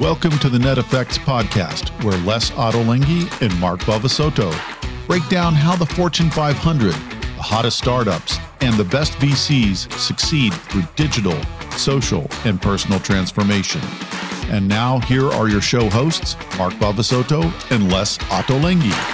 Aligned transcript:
Welcome 0.00 0.36
to 0.40 0.48
the 0.48 0.58
Net 0.58 0.76
Effects 0.76 1.18
podcast, 1.18 1.90
where 2.02 2.18
Les 2.26 2.50
Ottolenghi 2.50 3.30
and 3.40 3.60
Mark 3.60 3.78
Bavasoto 3.82 4.52
break 5.06 5.26
down 5.28 5.54
how 5.54 5.76
the 5.76 5.86
Fortune 5.86 6.30
500, 6.30 6.90
the 6.90 7.42
hottest 7.42 7.78
startups, 7.78 8.38
and 8.60 8.74
the 8.74 8.82
best 8.82 9.12
VCs 9.14 9.90
succeed 9.92 10.52
through 10.52 10.82
digital, 10.96 11.40
social, 11.76 12.26
and 12.44 12.60
personal 12.60 12.98
transformation. 12.98 13.80
And 14.48 14.66
now, 14.66 14.98
here 14.98 15.30
are 15.30 15.48
your 15.48 15.60
show 15.60 15.88
hosts, 15.88 16.36
Mark 16.58 16.74
Bavasoto 16.74 17.44
and 17.70 17.92
Les 17.92 18.18
Ottolenghi. 18.18 19.13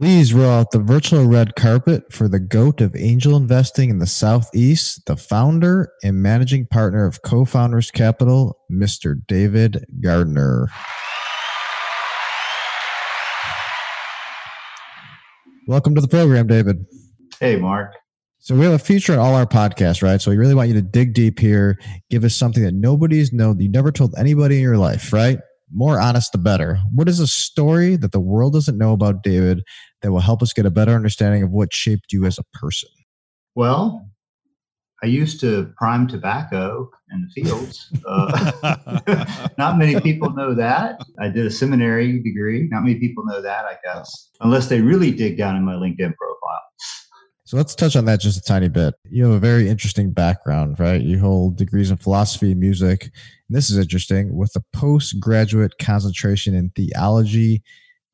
Please 0.00 0.32
roll 0.32 0.48
out 0.48 0.70
the 0.70 0.78
virtual 0.78 1.26
red 1.26 1.54
carpet 1.56 2.10
for 2.10 2.26
the 2.26 2.40
GOAT 2.40 2.80
of 2.80 2.96
angel 2.96 3.36
investing 3.36 3.90
in 3.90 3.98
the 3.98 4.06
Southeast, 4.06 5.04
the 5.04 5.14
founder 5.14 5.92
and 6.02 6.22
managing 6.22 6.64
partner 6.64 7.04
of 7.04 7.20
Cofounders 7.20 7.92
Capital, 7.92 8.56
Mr. 8.72 9.20
David 9.28 9.84
Gardner. 10.00 10.68
Welcome 15.66 15.94
to 15.96 16.00
the 16.00 16.08
program, 16.08 16.46
David. 16.46 16.86
Hey, 17.38 17.56
Mark. 17.56 17.92
So 18.38 18.54
we 18.54 18.64
have 18.64 18.72
a 18.72 18.78
feature 18.78 19.12
on 19.12 19.18
all 19.18 19.34
our 19.34 19.44
podcasts, 19.44 20.02
right? 20.02 20.18
So 20.18 20.30
we 20.30 20.38
really 20.38 20.54
want 20.54 20.68
you 20.68 20.74
to 20.76 20.82
dig 20.82 21.12
deep 21.12 21.38
here, 21.38 21.78
give 22.08 22.24
us 22.24 22.34
something 22.34 22.62
that 22.62 22.72
nobody's 22.72 23.34
known, 23.34 23.58
that 23.58 23.64
you 23.64 23.70
never 23.70 23.92
told 23.92 24.14
anybody 24.16 24.56
in 24.56 24.62
your 24.62 24.78
life, 24.78 25.12
right? 25.12 25.40
More 25.72 26.00
honest, 26.00 26.32
the 26.32 26.38
better. 26.38 26.78
What 26.92 27.08
is 27.08 27.20
a 27.20 27.26
story 27.26 27.96
that 27.96 28.12
the 28.12 28.20
world 28.20 28.52
doesn't 28.52 28.78
know 28.78 28.92
about 28.92 29.22
David 29.22 29.62
that 30.02 30.12
will 30.12 30.20
help 30.20 30.42
us 30.42 30.52
get 30.52 30.66
a 30.66 30.70
better 30.70 30.92
understanding 30.92 31.42
of 31.42 31.50
what 31.50 31.72
shaped 31.72 32.12
you 32.12 32.24
as 32.24 32.38
a 32.38 32.44
person? 32.58 32.88
Well, 33.54 34.10
I 35.02 35.06
used 35.06 35.40
to 35.40 35.72
prime 35.78 36.06
tobacco 36.06 36.90
in 37.10 37.22
the 37.22 37.42
fields. 37.42 37.90
Uh, 38.06 39.48
not 39.58 39.78
many 39.78 39.98
people 40.00 40.30
know 40.30 40.54
that. 40.54 41.00
I 41.18 41.28
did 41.28 41.46
a 41.46 41.50
seminary 41.50 42.20
degree. 42.22 42.68
Not 42.70 42.82
many 42.82 42.98
people 42.98 43.24
know 43.24 43.40
that, 43.40 43.64
I 43.64 43.76
guess, 43.82 44.30
unless 44.40 44.68
they 44.68 44.80
really 44.80 45.10
dig 45.10 45.38
down 45.38 45.56
in 45.56 45.64
my 45.64 45.74
LinkedIn 45.74 46.14
profile. 46.16 46.62
So 47.50 47.56
let's 47.56 47.74
touch 47.74 47.96
on 47.96 48.04
that 48.04 48.20
just 48.20 48.38
a 48.38 48.42
tiny 48.42 48.68
bit. 48.68 48.94
You 49.10 49.24
have 49.24 49.34
a 49.34 49.40
very 49.40 49.68
interesting 49.68 50.12
background, 50.12 50.78
right? 50.78 51.00
You 51.00 51.18
hold 51.18 51.56
degrees 51.56 51.90
in 51.90 51.96
philosophy, 51.96 52.54
music. 52.54 53.02
And 53.02 53.56
this 53.56 53.70
is 53.70 53.76
interesting 53.76 54.36
with 54.36 54.54
a 54.54 54.62
postgraduate 54.72 55.76
concentration 55.80 56.54
in 56.54 56.70
theology 56.76 57.64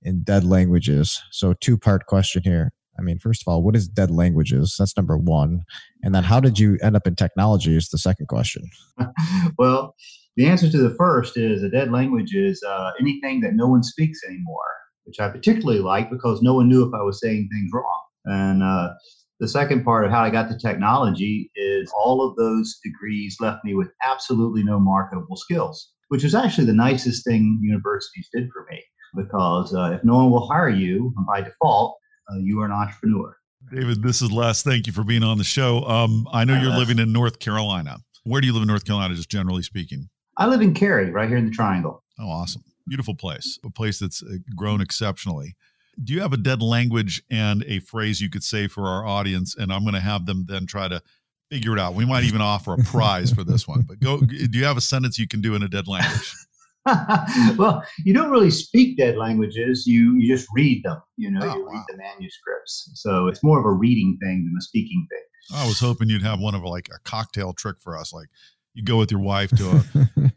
and 0.02 0.24
dead 0.24 0.44
languages. 0.44 1.22
So, 1.32 1.52
two 1.52 1.76
part 1.76 2.06
question 2.06 2.44
here. 2.44 2.72
I 2.98 3.02
mean, 3.02 3.18
first 3.18 3.42
of 3.42 3.48
all, 3.52 3.62
what 3.62 3.76
is 3.76 3.86
dead 3.86 4.10
languages? 4.10 4.74
That's 4.78 4.96
number 4.96 5.18
one. 5.18 5.64
And 6.02 6.14
then 6.14 6.24
how 6.24 6.40
did 6.40 6.58
you 6.58 6.78
end 6.82 6.96
up 6.96 7.06
in 7.06 7.14
technology 7.14 7.76
is 7.76 7.90
the 7.90 7.98
second 7.98 8.28
question. 8.28 8.70
well, 9.58 9.94
the 10.36 10.46
answer 10.46 10.70
to 10.70 10.78
the 10.78 10.94
first 10.94 11.36
is 11.36 11.62
a 11.62 11.68
dead 11.68 11.92
language 11.92 12.34
is 12.34 12.62
uh, 12.66 12.92
anything 12.98 13.42
that 13.42 13.52
no 13.52 13.68
one 13.68 13.82
speaks 13.82 14.18
anymore, 14.26 14.64
which 15.04 15.20
I 15.20 15.28
particularly 15.28 15.80
like 15.80 16.08
because 16.08 16.40
no 16.40 16.54
one 16.54 16.70
knew 16.70 16.88
if 16.88 16.94
I 16.94 17.02
was 17.02 17.20
saying 17.20 17.50
things 17.52 17.70
wrong. 17.74 18.02
And 18.24 18.62
uh, 18.62 18.94
the 19.40 19.48
second 19.48 19.84
part 19.84 20.04
of 20.04 20.10
how 20.10 20.22
I 20.22 20.30
got 20.30 20.48
to 20.48 20.58
technology 20.58 21.50
is 21.56 21.92
all 21.98 22.26
of 22.26 22.36
those 22.36 22.78
degrees 22.82 23.36
left 23.40 23.64
me 23.64 23.74
with 23.74 23.88
absolutely 24.02 24.64
no 24.64 24.80
marketable 24.80 25.36
skills, 25.36 25.90
which 26.08 26.24
was 26.24 26.34
actually 26.34 26.66
the 26.66 26.72
nicest 26.72 27.24
thing 27.24 27.58
universities 27.62 28.28
did 28.32 28.48
for 28.52 28.66
me 28.70 28.82
because 29.14 29.74
uh, 29.74 29.92
if 29.92 30.04
no 30.04 30.16
one 30.16 30.30
will 30.30 30.46
hire 30.46 30.68
you 30.68 31.12
by 31.26 31.40
default, 31.40 31.96
uh, 32.30 32.38
you 32.38 32.60
are 32.60 32.66
an 32.66 32.72
entrepreneur. 32.72 33.36
David, 33.72 34.02
this 34.02 34.22
is 34.22 34.30
Les. 34.30 34.62
Thank 34.62 34.86
you 34.86 34.92
for 34.92 35.04
being 35.04 35.22
on 35.22 35.38
the 35.38 35.44
show. 35.44 35.84
Um, 35.84 36.28
I 36.32 36.44
know 36.44 36.54
Hi, 36.54 36.62
you're 36.62 36.70
Les. 36.70 36.78
living 36.78 36.98
in 36.98 37.12
North 37.12 37.38
Carolina. 37.38 37.98
Where 38.24 38.40
do 38.40 38.46
you 38.46 38.52
live 38.52 38.62
in 38.62 38.68
North 38.68 38.84
Carolina, 38.84 39.14
just 39.14 39.30
generally 39.30 39.62
speaking? 39.62 40.08
I 40.36 40.46
live 40.46 40.60
in 40.60 40.74
Cary, 40.74 41.10
right 41.10 41.28
here 41.28 41.38
in 41.38 41.46
the 41.46 41.50
Triangle. 41.50 42.02
Oh, 42.18 42.28
awesome. 42.28 42.62
Beautiful 42.86 43.14
place, 43.14 43.58
a 43.64 43.70
place 43.70 43.98
that's 43.98 44.22
uh, 44.22 44.36
grown 44.54 44.80
exceptionally. 44.80 45.56
Do 46.02 46.12
you 46.12 46.20
have 46.20 46.32
a 46.32 46.38
dead 46.38 46.62
language 46.62 47.22
and 47.30 47.64
a 47.64 47.80
phrase 47.80 48.20
you 48.20 48.30
could 48.30 48.44
say 48.44 48.68
for 48.68 48.86
our 48.86 49.06
audience? 49.06 49.56
And 49.56 49.72
I'm 49.72 49.82
going 49.82 49.94
to 49.94 50.00
have 50.00 50.26
them 50.26 50.44
then 50.46 50.66
try 50.66 50.88
to 50.88 51.02
figure 51.50 51.72
it 51.72 51.78
out. 51.78 51.94
We 51.94 52.04
might 52.04 52.24
even 52.24 52.40
offer 52.40 52.74
a 52.74 52.78
prize 52.78 53.32
for 53.32 53.44
this 53.44 53.66
one. 53.66 53.82
But 53.82 54.00
go. 54.00 54.20
Do 54.20 54.58
you 54.58 54.64
have 54.64 54.76
a 54.76 54.82
sentence 54.82 55.18
you 55.18 55.28
can 55.28 55.40
do 55.40 55.54
in 55.54 55.62
a 55.62 55.68
dead 55.68 55.88
language? 55.88 56.34
well, 57.56 57.84
you 58.04 58.14
don't 58.14 58.30
really 58.30 58.50
speak 58.50 58.96
dead 58.96 59.16
languages. 59.16 59.88
You 59.88 60.14
you 60.16 60.32
just 60.32 60.46
read 60.54 60.84
them. 60.84 61.00
You 61.16 61.32
know, 61.32 61.40
oh, 61.42 61.54
you 61.56 61.68
read 61.68 61.82
the 61.88 61.96
manuscripts. 61.96 62.90
So 62.94 63.26
it's 63.26 63.42
more 63.42 63.58
of 63.58 63.64
a 63.64 63.72
reading 63.72 64.16
thing 64.22 64.44
than 64.44 64.54
a 64.56 64.60
speaking 64.62 65.04
thing. 65.10 65.58
I 65.58 65.66
was 65.66 65.80
hoping 65.80 66.08
you'd 66.08 66.22
have 66.22 66.38
one 66.38 66.54
of 66.54 66.62
like 66.62 66.88
a 66.94 66.98
cocktail 67.04 67.52
trick 67.52 67.76
for 67.80 67.98
us, 67.98 68.12
like 68.12 68.28
you 68.74 68.84
go 68.84 68.98
with 68.98 69.10
your 69.10 69.20
wife 69.20 69.50
to 69.56 69.82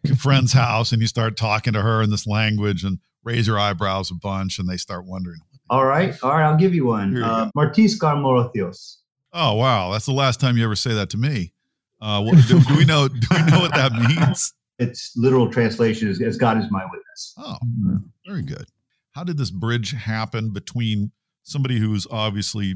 a 0.10 0.16
friend's 0.16 0.54
house 0.54 0.92
and 0.92 1.02
you 1.02 1.08
start 1.08 1.38
talking 1.38 1.74
to 1.74 1.82
her 1.82 2.02
in 2.02 2.10
this 2.10 2.26
language 2.26 2.84
and 2.84 3.00
raise 3.24 3.46
your 3.46 3.60
eyebrows 3.60 4.10
a 4.12 4.16
bunch 4.16 4.60
and 4.60 4.68
they 4.68 4.78
start 4.78 5.06
wondering. 5.06 5.40
All 5.70 5.86
right, 5.86 6.16
all 6.24 6.32
right, 6.32 6.44
I'll 6.44 6.58
give 6.58 6.74
you 6.74 6.86
one. 6.86 7.22
Uh, 7.22 7.50
Martis 7.56 7.98
Garmorothios. 8.00 8.98
Oh 9.34 9.56
wow, 9.56 9.92
that's 9.92 10.06
the 10.06 10.14
last 10.14 10.40
time 10.40 10.58
you 10.58 10.64
ever 10.64 10.76
say 10.76 10.94
that 10.94 11.10
to 11.12 11.18
me. 11.18 11.54
Uh, 12.02 12.22
what, 12.22 12.36
do, 12.48 12.60
do 12.62 12.78
we 12.78 12.86
know? 12.86 13.08
Do 13.08 13.28
we 13.32 13.44
know 13.52 13.60
what 13.60 13.74
that 13.76 13.92
means? 14.18 14.54
its 14.80 15.12
literal 15.16 15.52
translation 15.52 16.08
is 16.08 16.22
as 16.22 16.38
God 16.38 16.58
is 16.58 16.72
my 16.72 16.84
witness. 16.86 17.34
Oh, 17.38 17.58
mm-hmm. 17.64 17.98
very 18.26 18.42
good. 18.42 18.66
How 19.12 19.24
did 19.24 19.38
this 19.38 19.52
bridge 19.52 19.92
happen 19.92 20.52
between 20.52 21.12
somebody 21.44 21.78
who's 21.78 22.08
obviously 22.10 22.76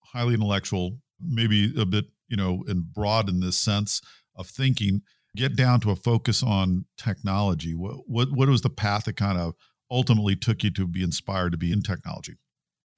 highly 0.00 0.34
intellectual, 0.34 0.98
maybe 1.20 1.72
a 1.78 1.84
bit, 1.84 2.06
you 2.28 2.36
know, 2.36 2.64
and 2.66 2.92
broad 2.92 3.28
in 3.28 3.40
this 3.40 3.58
sense 3.58 4.00
of 4.34 4.46
thinking, 4.46 5.02
get 5.36 5.54
down 5.56 5.80
to 5.80 5.90
a 5.90 5.96
focus 5.96 6.42
on 6.42 6.86
technology? 6.96 7.74
What 7.74 8.08
what 8.08 8.32
what 8.32 8.48
was 8.48 8.62
the 8.62 8.70
path 8.70 9.04
that 9.04 9.16
kind 9.16 9.38
of 9.38 9.54
ultimately 9.92 10.34
took 10.34 10.64
you 10.64 10.70
to 10.70 10.86
be 10.86 11.02
inspired 11.02 11.52
to 11.52 11.58
be 11.58 11.70
in 11.70 11.82
technology? 11.82 12.36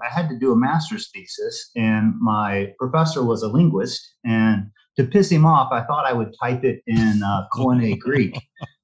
I 0.03 0.09
had 0.09 0.29
to 0.29 0.39
do 0.39 0.53
a 0.53 0.57
master's 0.57 1.11
thesis, 1.11 1.71
and 1.77 2.15
my 2.21 2.73
professor 2.79 3.25
was 3.25 3.43
a 3.43 3.49
linguist, 3.49 4.15
and 4.25 4.71
to 4.97 5.05
piss 5.05 5.31
him 5.31 5.45
off, 5.45 5.73
I 5.73 5.83
thought 5.85 6.07
I 6.07 6.13
would 6.13 6.35
type 6.41 6.65
it 6.65 6.83
in 6.87 7.23
uh, 7.25 7.47
Koine 7.53 7.99
Greek, 7.99 8.37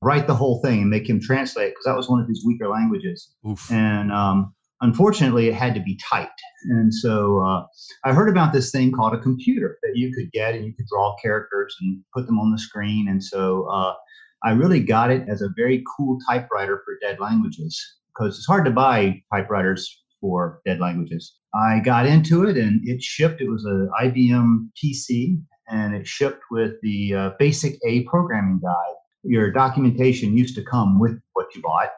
write 0.02 0.26
the 0.26 0.34
whole 0.34 0.60
thing, 0.62 0.80
and 0.82 0.90
make 0.90 1.08
him 1.08 1.20
translate 1.20 1.70
because 1.70 1.84
that 1.84 1.96
was 1.96 2.08
one 2.08 2.20
of 2.20 2.28
his 2.28 2.44
weaker 2.44 2.68
languages. 2.68 3.32
Oof. 3.48 3.70
And 3.70 4.12
um, 4.12 4.54
unfortunately, 4.80 5.48
it 5.48 5.54
had 5.54 5.74
to 5.74 5.80
be 5.80 5.98
typed. 6.10 6.40
And 6.64 6.92
so 6.92 7.40
uh, 7.40 7.64
I 8.04 8.12
heard 8.12 8.28
about 8.28 8.52
this 8.52 8.70
thing 8.70 8.92
called 8.92 9.14
a 9.14 9.20
computer 9.20 9.78
that 9.82 9.96
you 9.96 10.12
could 10.12 10.32
get, 10.32 10.54
and 10.54 10.64
you 10.64 10.74
could 10.74 10.86
draw 10.86 11.14
characters 11.22 11.76
and 11.80 12.02
put 12.14 12.26
them 12.26 12.38
on 12.38 12.50
the 12.50 12.58
screen. 12.58 13.08
And 13.08 13.22
so 13.22 13.68
uh, 13.70 13.94
I 14.42 14.52
really 14.52 14.80
got 14.80 15.10
it 15.10 15.28
as 15.28 15.42
a 15.42 15.50
very 15.56 15.84
cool 15.96 16.18
typewriter 16.28 16.82
for 16.84 16.98
dead 17.00 17.20
languages 17.20 17.99
because 18.14 18.36
it's 18.36 18.46
hard 18.46 18.64
to 18.64 18.70
buy 18.70 19.22
typewriters 19.32 20.02
for 20.20 20.60
dead 20.66 20.80
languages. 20.80 21.36
I 21.54 21.80
got 21.80 22.06
into 22.06 22.44
it 22.44 22.56
and 22.56 22.86
it 22.86 23.02
shipped. 23.02 23.40
It 23.40 23.48
was 23.48 23.64
an 23.64 23.90
IBM 24.02 24.68
PC 24.82 25.40
and 25.68 25.94
it 25.94 26.06
shipped 26.06 26.42
with 26.50 26.74
the 26.82 27.14
uh, 27.14 27.30
BASICA 27.40 28.06
programming 28.06 28.60
guide. 28.60 28.94
Your 29.22 29.50
documentation 29.50 30.36
used 30.36 30.54
to 30.56 30.64
come 30.64 30.98
with 30.98 31.18
what 31.34 31.46
you 31.54 31.62
bought. 31.62 31.90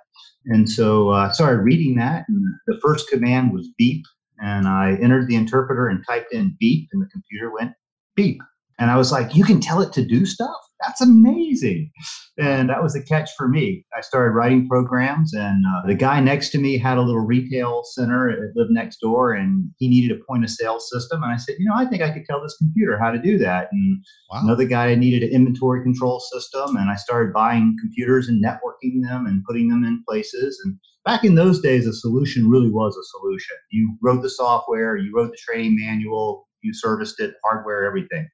And 0.46 0.68
so 0.70 1.10
uh, 1.10 1.28
I 1.28 1.32
started 1.32 1.62
reading 1.62 1.94
that, 1.96 2.24
and 2.28 2.44
the 2.66 2.78
first 2.82 3.08
command 3.08 3.52
was 3.52 3.68
beep. 3.78 4.04
And 4.40 4.66
I 4.66 4.98
entered 5.00 5.28
the 5.28 5.36
interpreter 5.36 5.88
and 5.88 6.04
typed 6.04 6.32
in 6.32 6.56
beep, 6.58 6.88
and 6.92 7.00
the 7.00 7.06
computer 7.06 7.52
went 7.52 7.72
beep. 8.16 8.40
And 8.78 8.90
I 8.90 8.96
was 8.96 9.12
like, 9.12 9.36
you 9.36 9.44
can 9.44 9.60
tell 9.60 9.80
it 9.80 9.92
to 9.92 10.04
do 10.04 10.26
stuff? 10.26 10.56
That's 10.82 11.00
amazing. 11.00 11.90
And 12.38 12.70
that 12.70 12.82
was 12.82 12.94
the 12.94 13.02
catch 13.02 13.30
for 13.36 13.46
me. 13.46 13.84
I 13.96 14.00
started 14.00 14.30
writing 14.30 14.66
programs, 14.66 15.34
and 15.34 15.64
uh, 15.66 15.86
the 15.86 15.94
guy 15.94 16.18
next 16.18 16.48
to 16.50 16.58
me 16.58 16.78
had 16.78 16.96
a 16.96 17.02
little 17.02 17.20
retail 17.20 17.82
center. 17.84 18.30
It 18.30 18.56
lived 18.56 18.70
next 18.70 19.00
door, 19.00 19.32
and 19.32 19.70
he 19.78 19.88
needed 19.88 20.16
a 20.16 20.24
point 20.24 20.42
of 20.42 20.50
sale 20.50 20.80
system. 20.80 21.22
And 21.22 21.30
I 21.30 21.36
said, 21.36 21.56
you 21.58 21.68
know, 21.68 21.74
I 21.76 21.84
think 21.84 22.02
I 22.02 22.10
could 22.10 22.24
tell 22.24 22.42
this 22.42 22.56
computer 22.56 22.98
how 22.98 23.10
to 23.10 23.18
do 23.20 23.36
that. 23.38 23.68
And 23.70 24.02
wow. 24.30 24.40
another 24.42 24.64
guy 24.64 24.94
needed 24.94 25.22
an 25.22 25.34
inventory 25.34 25.82
control 25.82 26.20
system, 26.20 26.76
and 26.76 26.90
I 26.90 26.96
started 26.96 27.34
buying 27.34 27.76
computers 27.80 28.28
and 28.28 28.42
networking 28.42 29.02
them 29.02 29.26
and 29.26 29.44
putting 29.44 29.68
them 29.68 29.84
in 29.84 30.02
places. 30.08 30.60
And 30.64 30.78
back 31.04 31.24
in 31.24 31.34
those 31.34 31.60
days, 31.60 31.86
a 31.86 31.92
solution 31.92 32.48
really 32.48 32.70
was 32.70 32.96
a 32.96 33.18
solution. 33.18 33.56
You 33.70 33.94
wrote 34.02 34.22
the 34.22 34.30
software, 34.30 34.96
you 34.96 35.12
wrote 35.14 35.32
the 35.32 35.38
training 35.38 35.76
manual, 35.78 36.48
you 36.62 36.72
serviced 36.72 37.20
it, 37.20 37.34
hardware, 37.44 37.84
everything. 37.84 38.26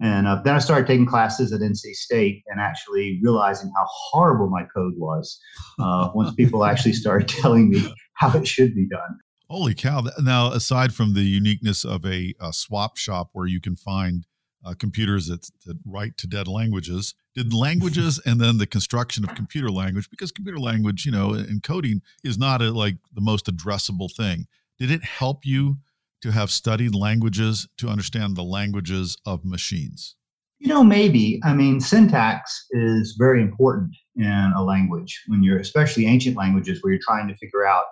And 0.00 0.26
uh, 0.26 0.42
then 0.44 0.54
I 0.54 0.58
started 0.58 0.86
taking 0.86 1.06
classes 1.06 1.52
at 1.52 1.60
NC 1.60 1.94
State 1.94 2.42
and 2.48 2.60
actually 2.60 3.18
realizing 3.22 3.72
how 3.74 3.86
horrible 3.86 4.48
my 4.48 4.64
code 4.74 4.94
was 4.96 5.40
uh, 5.80 6.10
once 6.14 6.34
people 6.34 6.64
actually 6.70 6.92
started 6.92 7.28
telling 7.28 7.70
me 7.70 7.82
how 8.14 8.36
it 8.36 8.46
should 8.46 8.74
be 8.74 8.86
done. 8.86 9.18
Holy 9.48 9.74
cow. 9.74 10.04
Now, 10.20 10.52
aside 10.52 10.92
from 10.92 11.14
the 11.14 11.22
uniqueness 11.22 11.84
of 11.84 12.04
a, 12.04 12.34
a 12.40 12.52
swap 12.52 12.96
shop 12.96 13.30
where 13.32 13.46
you 13.46 13.60
can 13.60 13.76
find 13.76 14.26
uh, 14.64 14.74
computers 14.74 15.28
that, 15.28 15.48
that 15.64 15.78
write 15.86 16.16
to 16.18 16.26
dead 16.26 16.48
languages, 16.48 17.14
did 17.34 17.54
languages 17.54 18.20
and 18.26 18.40
then 18.40 18.58
the 18.58 18.66
construction 18.66 19.22
of 19.24 19.34
computer 19.34 19.70
language, 19.70 20.10
because 20.10 20.32
computer 20.32 20.58
language, 20.58 21.06
you 21.06 21.12
know, 21.12 21.32
and 21.32 21.62
coding 21.62 22.02
is 22.24 22.36
not 22.36 22.60
a, 22.60 22.70
like 22.70 22.96
the 23.14 23.20
most 23.20 23.46
addressable 23.46 24.12
thing. 24.12 24.46
Did 24.78 24.90
it 24.90 25.04
help 25.04 25.46
you 25.46 25.78
to 26.26 26.32
have 26.32 26.50
studied 26.50 26.92
languages 26.92 27.68
to 27.78 27.88
understand 27.88 28.36
the 28.36 28.42
languages 28.42 29.16
of 29.24 29.44
machines? 29.44 30.16
You 30.58 30.68
know, 30.68 30.82
maybe. 30.82 31.40
I 31.44 31.54
mean, 31.54 31.80
syntax 31.80 32.66
is 32.72 33.14
very 33.16 33.40
important 33.40 33.94
in 34.16 34.52
a 34.56 34.62
language 34.62 35.22
when 35.28 35.44
you're 35.44 35.60
especially 35.60 36.06
ancient 36.06 36.36
languages 36.36 36.82
where 36.82 36.92
you're 36.92 37.02
trying 37.06 37.28
to 37.28 37.36
figure 37.36 37.64
out 37.64 37.84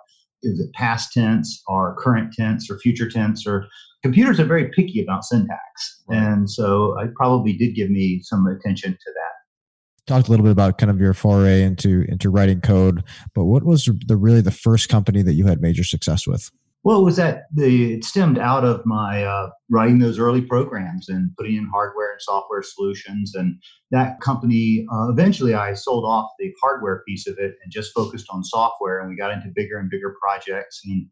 is 0.43 0.59
it 0.59 0.73
past 0.73 1.13
tense 1.13 1.63
or 1.67 1.95
current 1.97 2.33
tense 2.33 2.69
or 2.69 2.77
future 2.79 3.09
tense 3.09 3.47
or 3.47 3.67
computers 4.03 4.39
are 4.39 4.45
very 4.45 4.69
picky 4.69 5.01
about 5.01 5.23
syntax 5.23 6.01
right. 6.07 6.17
and 6.17 6.49
so 6.49 6.95
uh, 6.97 7.03
I 7.03 7.07
probably 7.15 7.53
did 7.53 7.73
give 7.73 7.89
me 7.89 8.21
some 8.21 8.45
attention 8.47 8.91
to 8.91 9.11
that 9.13 10.13
talked 10.13 10.27
a 10.27 10.31
little 10.31 10.43
bit 10.43 10.51
about 10.51 10.77
kind 10.77 10.91
of 10.91 10.99
your 10.99 11.13
foray 11.13 11.63
into 11.63 12.05
into 12.09 12.29
writing 12.29 12.61
code 12.61 13.03
but 13.33 13.45
what 13.45 13.63
was 13.63 13.89
the 14.07 14.17
really 14.17 14.41
the 14.41 14.51
first 14.51 14.89
company 14.89 15.21
that 15.21 15.33
you 15.33 15.47
had 15.47 15.61
major 15.61 15.83
success 15.83 16.27
with 16.27 16.51
well, 16.85 16.99
it 16.99 17.03
was 17.03 17.15
that 17.15 17.45
the 17.51 17.95
it 17.95 18.05
stemmed 18.05 18.37
out 18.37 18.63
of 18.63 18.85
my 18.85 19.23
uh, 19.23 19.49
writing 19.71 19.97
those 19.97 20.19
early 20.19 20.41
programs 20.41 21.09
and 21.09 21.35
putting 21.35 21.55
in 21.55 21.67
hardware 21.73 22.11
and 22.11 22.21
software 22.21 22.61
solutions. 22.61 23.33
And 23.33 23.59
that 23.89 24.21
company, 24.21 24.85
uh, 24.93 25.09
eventually, 25.09 25.55
I 25.55 25.73
sold 25.73 26.05
off 26.05 26.29
the 26.37 26.53
hardware 26.61 27.01
piece 27.07 27.25
of 27.25 27.39
it 27.39 27.55
and 27.63 27.71
just 27.71 27.91
focused 27.91 28.27
on 28.29 28.43
software. 28.43 28.99
And 28.99 29.09
we 29.09 29.17
got 29.17 29.31
into 29.31 29.49
bigger 29.55 29.79
and 29.79 29.89
bigger 29.89 30.15
projects. 30.21 30.79
And 30.85 31.07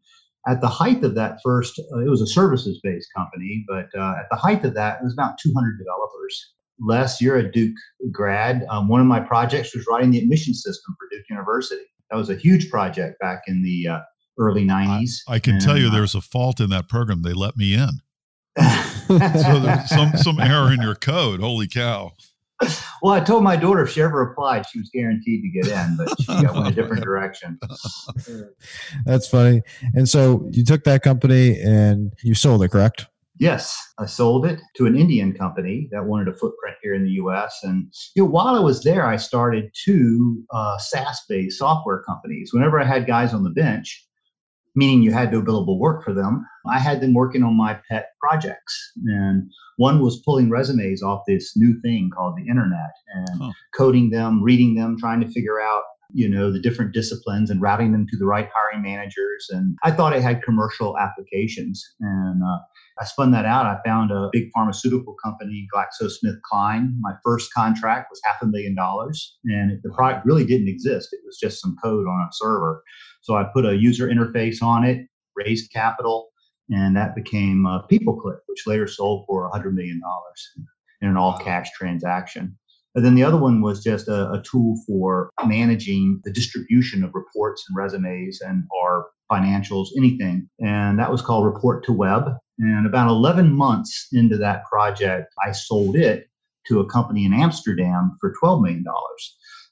at 0.46 0.60
the 0.60 0.68
height 0.68 1.02
of 1.02 1.16
that 1.16 1.38
first, 1.42 1.80
uh, 1.92 1.98
it 1.98 2.08
was 2.08 2.22
a 2.22 2.26
services 2.28 2.78
based 2.84 3.08
company, 3.16 3.64
but 3.66 3.88
uh, 3.98 4.14
at 4.20 4.26
the 4.30 4.36
height 4.36 4.64
of 4.64 4.74
that, 4.74 5.00
it 5.00 5.04
was 5.04 5.12
about 5.12 5.38
200 5.42 5.76
developers. 5.76 6.52
Les, 6.78 7.20
you're 7.20 7.38
a 7.38 7.50
Duke 7.50 7.74
grad. 8.12 8.64
Um, 8.70 8.86
one 8.86 9.00
of 9.00 9.08
my 9.08 9.18
projects 9.18 9.74
was 9.74 9.86
writing 9.90 10.12
the 10.12 10.20
admission 10.20 10.54
system 10.54 10.94
for 11.00 11.08
Duke 11.10 11.24
University. 11.28 11.82
That 12.10 12.16
was 12.16 12.30
a 12.30 12.36
huge 12.36 12.70
project 12.70 13.18
back 13.18 13.42
in 13.48 13.60
the 13.64 13.88
uh, 13.88 14.00
early 14.38 14.64
90s. 14.64 15.20
I, 15.28 15.34
I 15.34 15.38
can 15.38 15.54
and, 15.54 15.62
tell 15.62 15.78
you 15.78 15.88
uh, 15.88 15.92
there's 15.92 16.14
a 16.14 16.20
fault 16.20 16.60
in 16.60 16.70
that 16.70 16.88
program. 16.88 17.22
They 17.22 17.32
let 17.32 17.56
me 17.56 17.74
in. 17.74 18.00
so 19.08 19.58
there's 19.58 19.88
some, 19.88 20.12
some 20.16 20.40
error 20.40 20.72
in 20.72 20.80
your 20.80 20.94
code. 20.94 21.40
Holy 21.40 21.66
cow. 21.66 22.12
Well, 23.02 23.12
I 23.12 23.20
told 23.20 23.42
my 23.42 23.56
daughter 23.56 23.82
if 23.82 23.90
she 23.90 24.00
ever 24.00 24.22
applied, 24.22 24.64
she 24.66 24.78
was 24.78 24.88
guaranteed 24.90 25.42
to 25.42 25.48
get 25.48 25.66
in, 25.70 25.96
but 25.96 26.20
she 26.20 26.26
got 26.26 26.54
went 26.54 26.68
a 26.68 26.72
different 26.72 27.02
direction. 27.04 27.58
That's 29.04 29.28
funny. 29.28 29.62
And 29.94 30.08
so 30.08 30.48
you 30.52 30.64
took 30.64 30.84
that 30.84 31.02
company 31.02 31.60
and 31.60 32.12
you 32.22 32.34
sold 32.34 32.62
it, 32.62 32.70
correct? 32.70 33.06
Yes, 33.38 33.76
I 33.98 34.06
sold 34.06 34.46
it 34.46 34.60
to 34.76 34.86
an 34.86 34.96
Indian 34.96 35.32
company 35.32 35.88
that 35.90 36.04
wanted 36.04 36.28
a 36.28 36.36
footprint 36.36 36.76
here 36.82 36.94
in 36.94 37.02
the 37.02 37.10
U.S. 37.12 37.58
And 37.64 37.92
you 38.14 38.22
know, 38.22 38.28
while 38.28 38.54
I 38.54 38.60
was 38.60 38.84
there, 38.84 39.04
I 39.04 39.16
started 39.16 39.74
two 39.74 40.44
uh, 40.52 40.78
SaaS-based 40.78 41.58
software 41.58 42.02
companies. 42.04 42.52
Whenever 42.52 42.80
I 42.80 42.84
had 42.84 43.08
guys 43.08 43.34
on 43.34 43.42
the 43.42 43.50
bench, 43.50 44.06
meaning 44.74 45.02
you 45.02 45.12
had 45.12 45.32
no 45.32 45.40
billable 45.40 45.78
work 45.78 46.04
for 46.04 46.12
them. 46.12 46.46
I 46.66 46.78
had 46.78 47.00
them 47.00 47.14
working 47.14 47.42
on 47.42 47.56
my 47.56 47.78
pet 47.88 48.10
projects. 48.20 48.92
And 49.06 49.50
one 49.76 50.00
was 50.00 50.22
pulling 50.24 50.50
resumes 50.50 51.02
off 51.02 51.22
this 51.26 51.56
new 51.56 51.80
thing 51.80 52.10
called 52.14 52.36
the 52.36 52.48
internet 52.48 52.92
and 53.14 53.52
coding 53.76 54.10
them, 54.10 54.42
reading 54.42 54.74
them, 54.74 54.96
trying 54.98 55.20
to 55.20 55.30
figure 55.30 55.60
out, 55.60 55.82
you 56.12 56.28
know, 56.28 56.52
the 56.52 56.60
different 56.60 56.92
disciplines 56.92 57.50
and 57.50 57.60
routing 57.60 57.92
them 57.92 58.06
to 58.08 58.16
the 58.16 58.26
right 58.26 58.48
hiring 58.54 58.82
managers. 58.82 59.48
And 59.50 59.76
I 59.82 59.90
thought 59.90 60.14
it 60.14 60.22
had 60.22 60.42
commercial 60.42 60.96
applications. 60.98 61.84
And 62.00 62.42
uh, 62.42 62.58
I 63.00 63.04
spun 63.04 63.32
that 63.32 63.44
out. 63.44 63.66
I 63.66 63.78
found 63.84 64.12
a 64.12 64.28
big 64.32 64.50
pharmaceutical 64.54 65.16
company, 65.22 65.66
GlaxoSmithKline. 65.74 66.92
My 67.00 67.14
first 67.24 67.52
contract 67.52 68.08
was 68.10 68.20
half 68.24 68.40
a 68.40 68.46
million 68.46 68.76
dollars, 68.76 69.36
and 69.44 69.80
the 69.82 69.90
product 69.90 70.24
really 70.24 70.44
didn't 70.44 70.68
exist. 70.68 71.08
It 71.12 71.20
was 71.26 71.36
just 71.36 71.60
some 71.60 71.76
code 71.82 72.06
on 72.06 72.20
a 72.20 72.32
server. 72.32 72.82
So 73.24 73.36
I 73.36 73.44
put 73.44 73.64
a 73.64 73.74
user 73.74 74.06
interface 74.06 74.62
on 74.62 74.84
it, 74.84 75.06
raised 75.34 75.72
capital, 75.72 76.28
and 76.68 76.94
that 76.94 77.14
became 77.14 77.64
uh, 77.64 77.80
PeopleClick, 77.90 78.36
which 78.46 78.66
later 78.66 78.86
sold 78.86 79.24
for 79.26 79.50
$100 79.50 79.72
million 79.72 79.98
in 81.00 81.08
an 81.08 81.16
all 81.16 81.38
cash 81.38 81.70
transaction. 81.72 82.54
And 82.94 83.02
then 83.02 83.14
the 83.14 83.24
other 83.24 83.38
one 83.38 83.62
was 83.62 83.82
just 83.82 84.08
a, 84.08 84.30
a, 84.30 84.42
tool 84.42 84.76
for 84.86 85.30
managing 85.46 86.20
the 86.24 86.30
distribution 86.30 87.02
of 87.02 87.14
reports 87.14 87.64
and 87.66 87.76
resumes 87.76 88.42
and 88.42 88.64
our 88.82 89.06
financials, 89.32 89.88
anything. 89.96 90.46
And 90.60 90.98
that 90.98 91.10
was 91.10 91.22
called 91.22 91.46
Report 91.46 91.82
to 91.86 91.92
Web. 91.94 92.28
And 92.58 92.86
about 92.86 93.08
11 93.08 93.50
months 93.54 94.08
into 94.12 94.36
that 94.36 94.66
project, 94.66 95.32
I 95.44 95.52
sold 95.52 95.96
it 95.96 96.28
to 96.66 96.80
a 96.80 96.86
company 96.86 97.24
in 97.24 97.32
Amsterdam 97.32 98.18
for 98.20 98.34
$12 98.42 98.62
million. 98.62 98.84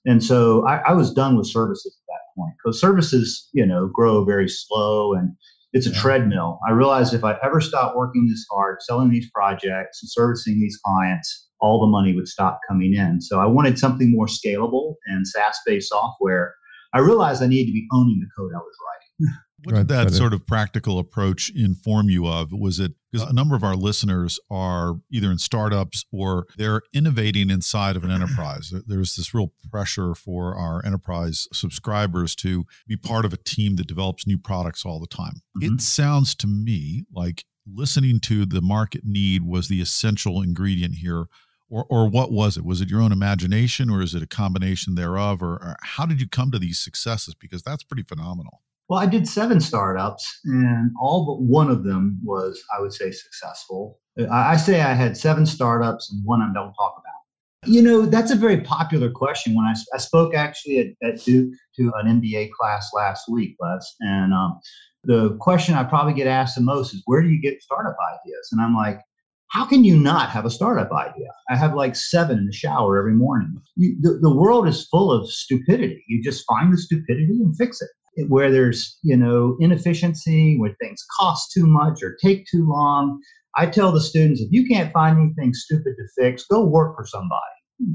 And 0.07 0.25
so 0.25 0.67
I, 0.67 0.79
I 0.79 0.93
was 0.95 1.13
done 1.13 1.37
with 1.37 1.47
services 1.47 1.95
at 1.95 2.07
that 2.09 2.22
point 2.37 2.55
because 2.63 2.81
services, 2.81 3.49
you 3.53 3.67
know, 3.67 3.89
grow 3.89 4.25
very 4.25 4.49
slow 4.49 5.15
and 5.15 5.35
it's 5.73 5.87
a 5.87 5.91
yeah. 5.91 6.01
treadmill. 6.01 6.59
I 6.69 6.73
realized 6.73 7.15
if 7.15 7.25
I 7.25 7.37
ever 7.43 7.61
stopped 7.61 7.97
working 7.97 8.29
this 8.29 8.45
hard, 8.51 8.79
selling 8.83 9.11
these 9.11 9.31
projects 9.31 10.03
and 10.03 10.11
servicing 10.11 10.61
these 10.61 10.79
clients, 10.85 11.49
all 11.61 11.81
the 11.81 11.87
money 11.87 12.15
would 12.15 12.29
stop 12.29 12.61
coming 12.69 12.95
in. 12.95 13.21
So 13.21 13.41
I 13.41 13.47
wanted 13.47 13.79
something 13.79 14.11
more 14.11 14.27
scalable 14.27 14.97
and 15.07 15.27
SaaS 15.27 15.59
based 15.65 15.89
software. 15.89 16.55
I 16.93 16.99
realized 16.99 17.43
I 17.43 17.47
needed 17.47 17.67
to 17.67 17.73
be 17.73 17.87
owning 17.93 18.21
the 18.21 18.29
code 18.37 18.53
I 18.55 18.59
was 18.59 18.75
writing. 18.87 19.35
What 19.65 19.77
did 19.77 19.89
that 19.89 20.13
sort 20.13 20.33
of 20.33 20.47
practical 20.47 20.99
approach 20.99 21.51
inform 21.55 22.11
you 22.11 22.27
of? 22.27 22.53
Was 22.53 22.81
it 22.81 22.93
because 23.13 23.29
a 23.29 23.33
number 23.33 23.55
of 23.55 23.63
our 23.63 23.77
listeners 23.77 24.41
are 24.51 24.95
either 25.11 25.31
in 25.31 25.39
startups 25.39 26.05
or 26.11 26.47
they're 26.57 26.83
innovating 26.93 27.51
inside 27.51 27.95
of 27.95 28.05
an 28.05 28.11
enterprise? 28.11 28.73
There's 28.87 29.15
this 29.17 29.35
real 29.35 29.53
pressure 29.71 30.15
for 30.15 30.57
our 30.57 30.85
enterprise 30.85 31.47
subscribers 31.53 32.35
to 32.37 32.65
be 32.89 32.97
part 32.97 33.25
of 33.25 33.33
a 33.33 33.37
team 33.37 33.77
that 33.77 33.87
develops 33.87 34.27
new 34.27 34.39
products 34.39 34.85
all 34.85 34.99
the 34.99 35.07
time. 35.07 35.43
Mm-hmm. 35.57 35.75
It 35.75 35.81
sounds 35.81 36.35
to 36.37 36.47
me 36.47 37.05
like 37.13 37.45
listening 37.67 38.19
to 38.21 38.45
the 38.47 38.63
market 38.63 39.03
need 39.05 39.43
was 39.43 39.69
the 39.69 39.81
essential 39.81 40.43
ingredient 40.43 40.95
here. 40.97 41.27
Or, 41.69 41.87
or 41.89 42.07
what 42.07 42.31
was 42.31 42.59
it? 42.59 42.67
Was 42.67 42.83
it 42.83 42.91
your 42.91 43.01
own 43.01 43.13
imagination 43.13 43.89
or 43.89 44.03
is 44.03 44.15
it 44.15 44.23
a 44.23 44.27
combination 44.27 44.95
thereof? 44.95 45.43
Or, 45.43 45.53
or 45.55 45.77
how 45.81 46.05
did 46.05 46.21
you 46.21 46.29
come 46.29 46.51
to 46.51 46.59
these 46.59 46.79
successes? 46.79 47.35
Because 47.35 47.63
that's 47.63 47.83
pretty 47.83 48.03
phenomenal. 48.03 48.61
Well, 48.89 49.01
I 49.01 49.07
did 49.07 49.27
seven 49.27 49.61
startups, 49.61 50.41
and 50.45 50.91
all 51.01 51.25
but 51.25 51.43
one 51.43 51.71
of 51.71 51.85
them 51.85 52.19
was, 52.23 52.63
I 52.77 52.81
would 52.81 52.93
say, 52.93 53.11
successful. 53.11 53.99
I 54.31 54.57
say 54.57 54.83
I 54.83 54.93
had 54.93 55.17
seven 55.17 55.47
startups 55.47 56.13
and 56.13 56.23
one 56.25 56.43
I 56.43 56.53
don't 56.53 56.75
talk 56.75 56.95
about. 56.99 57.71
You 57.71 57.81
know, 57.81 58.07
that's 58.07 58.33
a 58.33 58.37
very 58.37 58.61
popular 58.61 59.11
question. 59.11 59.55
When 59.55 59.65
I, 59.65 59.75
I 59.95 59.99
spoke 59.99 60.35
actually 60.35 60.79
at, 60.79 61.09
at 61.09 61.25
Duke 61.25 61.55
to 61.77 61.93
an 62.03 62.21
MBA 62.21 62.51
class 62.51 62.91
last 62.93 63.29
week, 63.31 63.57
Les, 63.61 63.97
and 64.01 64.35
um, 64.35 64.61
the 65.05 65.37
question 65.41 65.75
I 65.75 65.85
probably 65.85 66.13
get 66.13 66.27
asked 66.27 66.57
the 66.57 66.63
most 66.63 66.93
is, 66.93 67.03
where 67.07 67.23
do 67.23 67.29
you 67.29 67.41
get 67.41 67.63
startup 67.63 67.97
ideas? 68.13 68.49
And 68.53 68.61
I'm 68.61 68.75
like, 68.75 69.01
how 69.49 69.65
can 69.65 69.85
you 69.85 69.97
not 69.97 70.31
have 70.31 70.45
a 70.45 70.51
startup 70.51 70.91
idea? 70.93 71.29
I 71.49 71.57
have 71.57 71.75
like 71.75 71.95
seven 71.95 72.39
in 72.39 72.47
the 72.47 72.53
shower 72.53 72.99
every 72.99 73.15
morning. 73.15 73.55
You, 73.77 73.97
the, 74.01 74.19
the 74.21 74.35
world 74.35 74.67
is 74.67 74.89
full 74.89 75.13
of 75.13 75.31
stupidity. 75.31 76.05
You 76.09 76.23
just 76.23 76.45
find 76.47 76.73
the 76.73 76.79
stupidity 76.79 77.39
and 77.41 77.57
fix 77.57 77.81
it 77.81 77.91
where 78.29 78.51
there's 78.51 78.99
you 79.03 79.17
know 79.17 79.57
inefficiency 79.61 80.57
where 80.59 80.75
things 80.81 81.05
cost 81.19 81.51
too 81.53 81.67
much 81.67 82.03
or 82.03 82.17
take 82.23 82.47
too 82.47 82.69
long 82.69 83.21
i 83.57 83.67
tell 83.67 83.93
the 83.93 84.01
students 84.01 84.41
if 84.41 84.49
you 84.51 84.67
can't 84.67 84.93
find 84.93 85.19
anything 85.19 85.55
stupid 85.55 85.95
to 85.97 86.23
fix 86.23 86.45
go 86.47 86.65
work 86.65 86.97
for 86.97 87.07
somebody. 87.07 87.41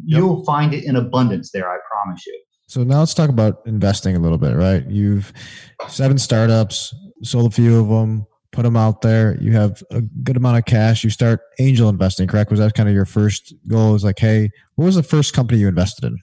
Yep. 0.05 0.19
you'll 0.19 0.43
find 0.45 0.73
it 0.73 0.83
in 0.83 0.95
abundance 0.95 1.51
there 1.51 1.69
i 1.69 1.77
promise 1.91 2.25
you. 2.25 2.41
So 2.67 2.83
now 2.83 2.99
let's 2.99 3.13
talk 3.13 3.29
about 3.29 3.61
investing 3.65 4.17
a 4.17 4.19
little 4.19 4.37
bit 4.37 4.55
right? 4.55 4.85
You've 4.89 5.31
seven 5.87 6.17
startups 6.17 6.93
sold 7.23 7.51
a 7.51 7.55
few 7.55 7.79
of 7.79 7.87
them 7.87 8.27
put 8.51 8.63
them 8.63 8.75
out 8.75 9.01
there. 9.01 9.37
You 9.39 9.51
have 9.51 9.83
a 9.91 10.01
good 10.01 10.35
amount 10.35 10.57
of 10.57 10.65
cash. 10.65 11.03
You 11.03 11.09
start 11.09 11.41
angel 11.59 11.89
investing 11.89 12.27
correct? 12.27 12.49
Was 12.49 12.59
that 12.59 12.73
kind 12.73 12.89
of 12.89 12.95
your 12.95 13.05
first 13.05 13.53
goal? 13.67 13.93
Is 13.95 14.03
like 14.03 14.19
hey 14.19 14.49
what 14.75 14.85
was 14.85 14.95
the 14.95 15.03
first 15.03 15.33
company 15.33 15.59
you 15.59 15.67
invested 15.67 16.05
in 16.05 16.17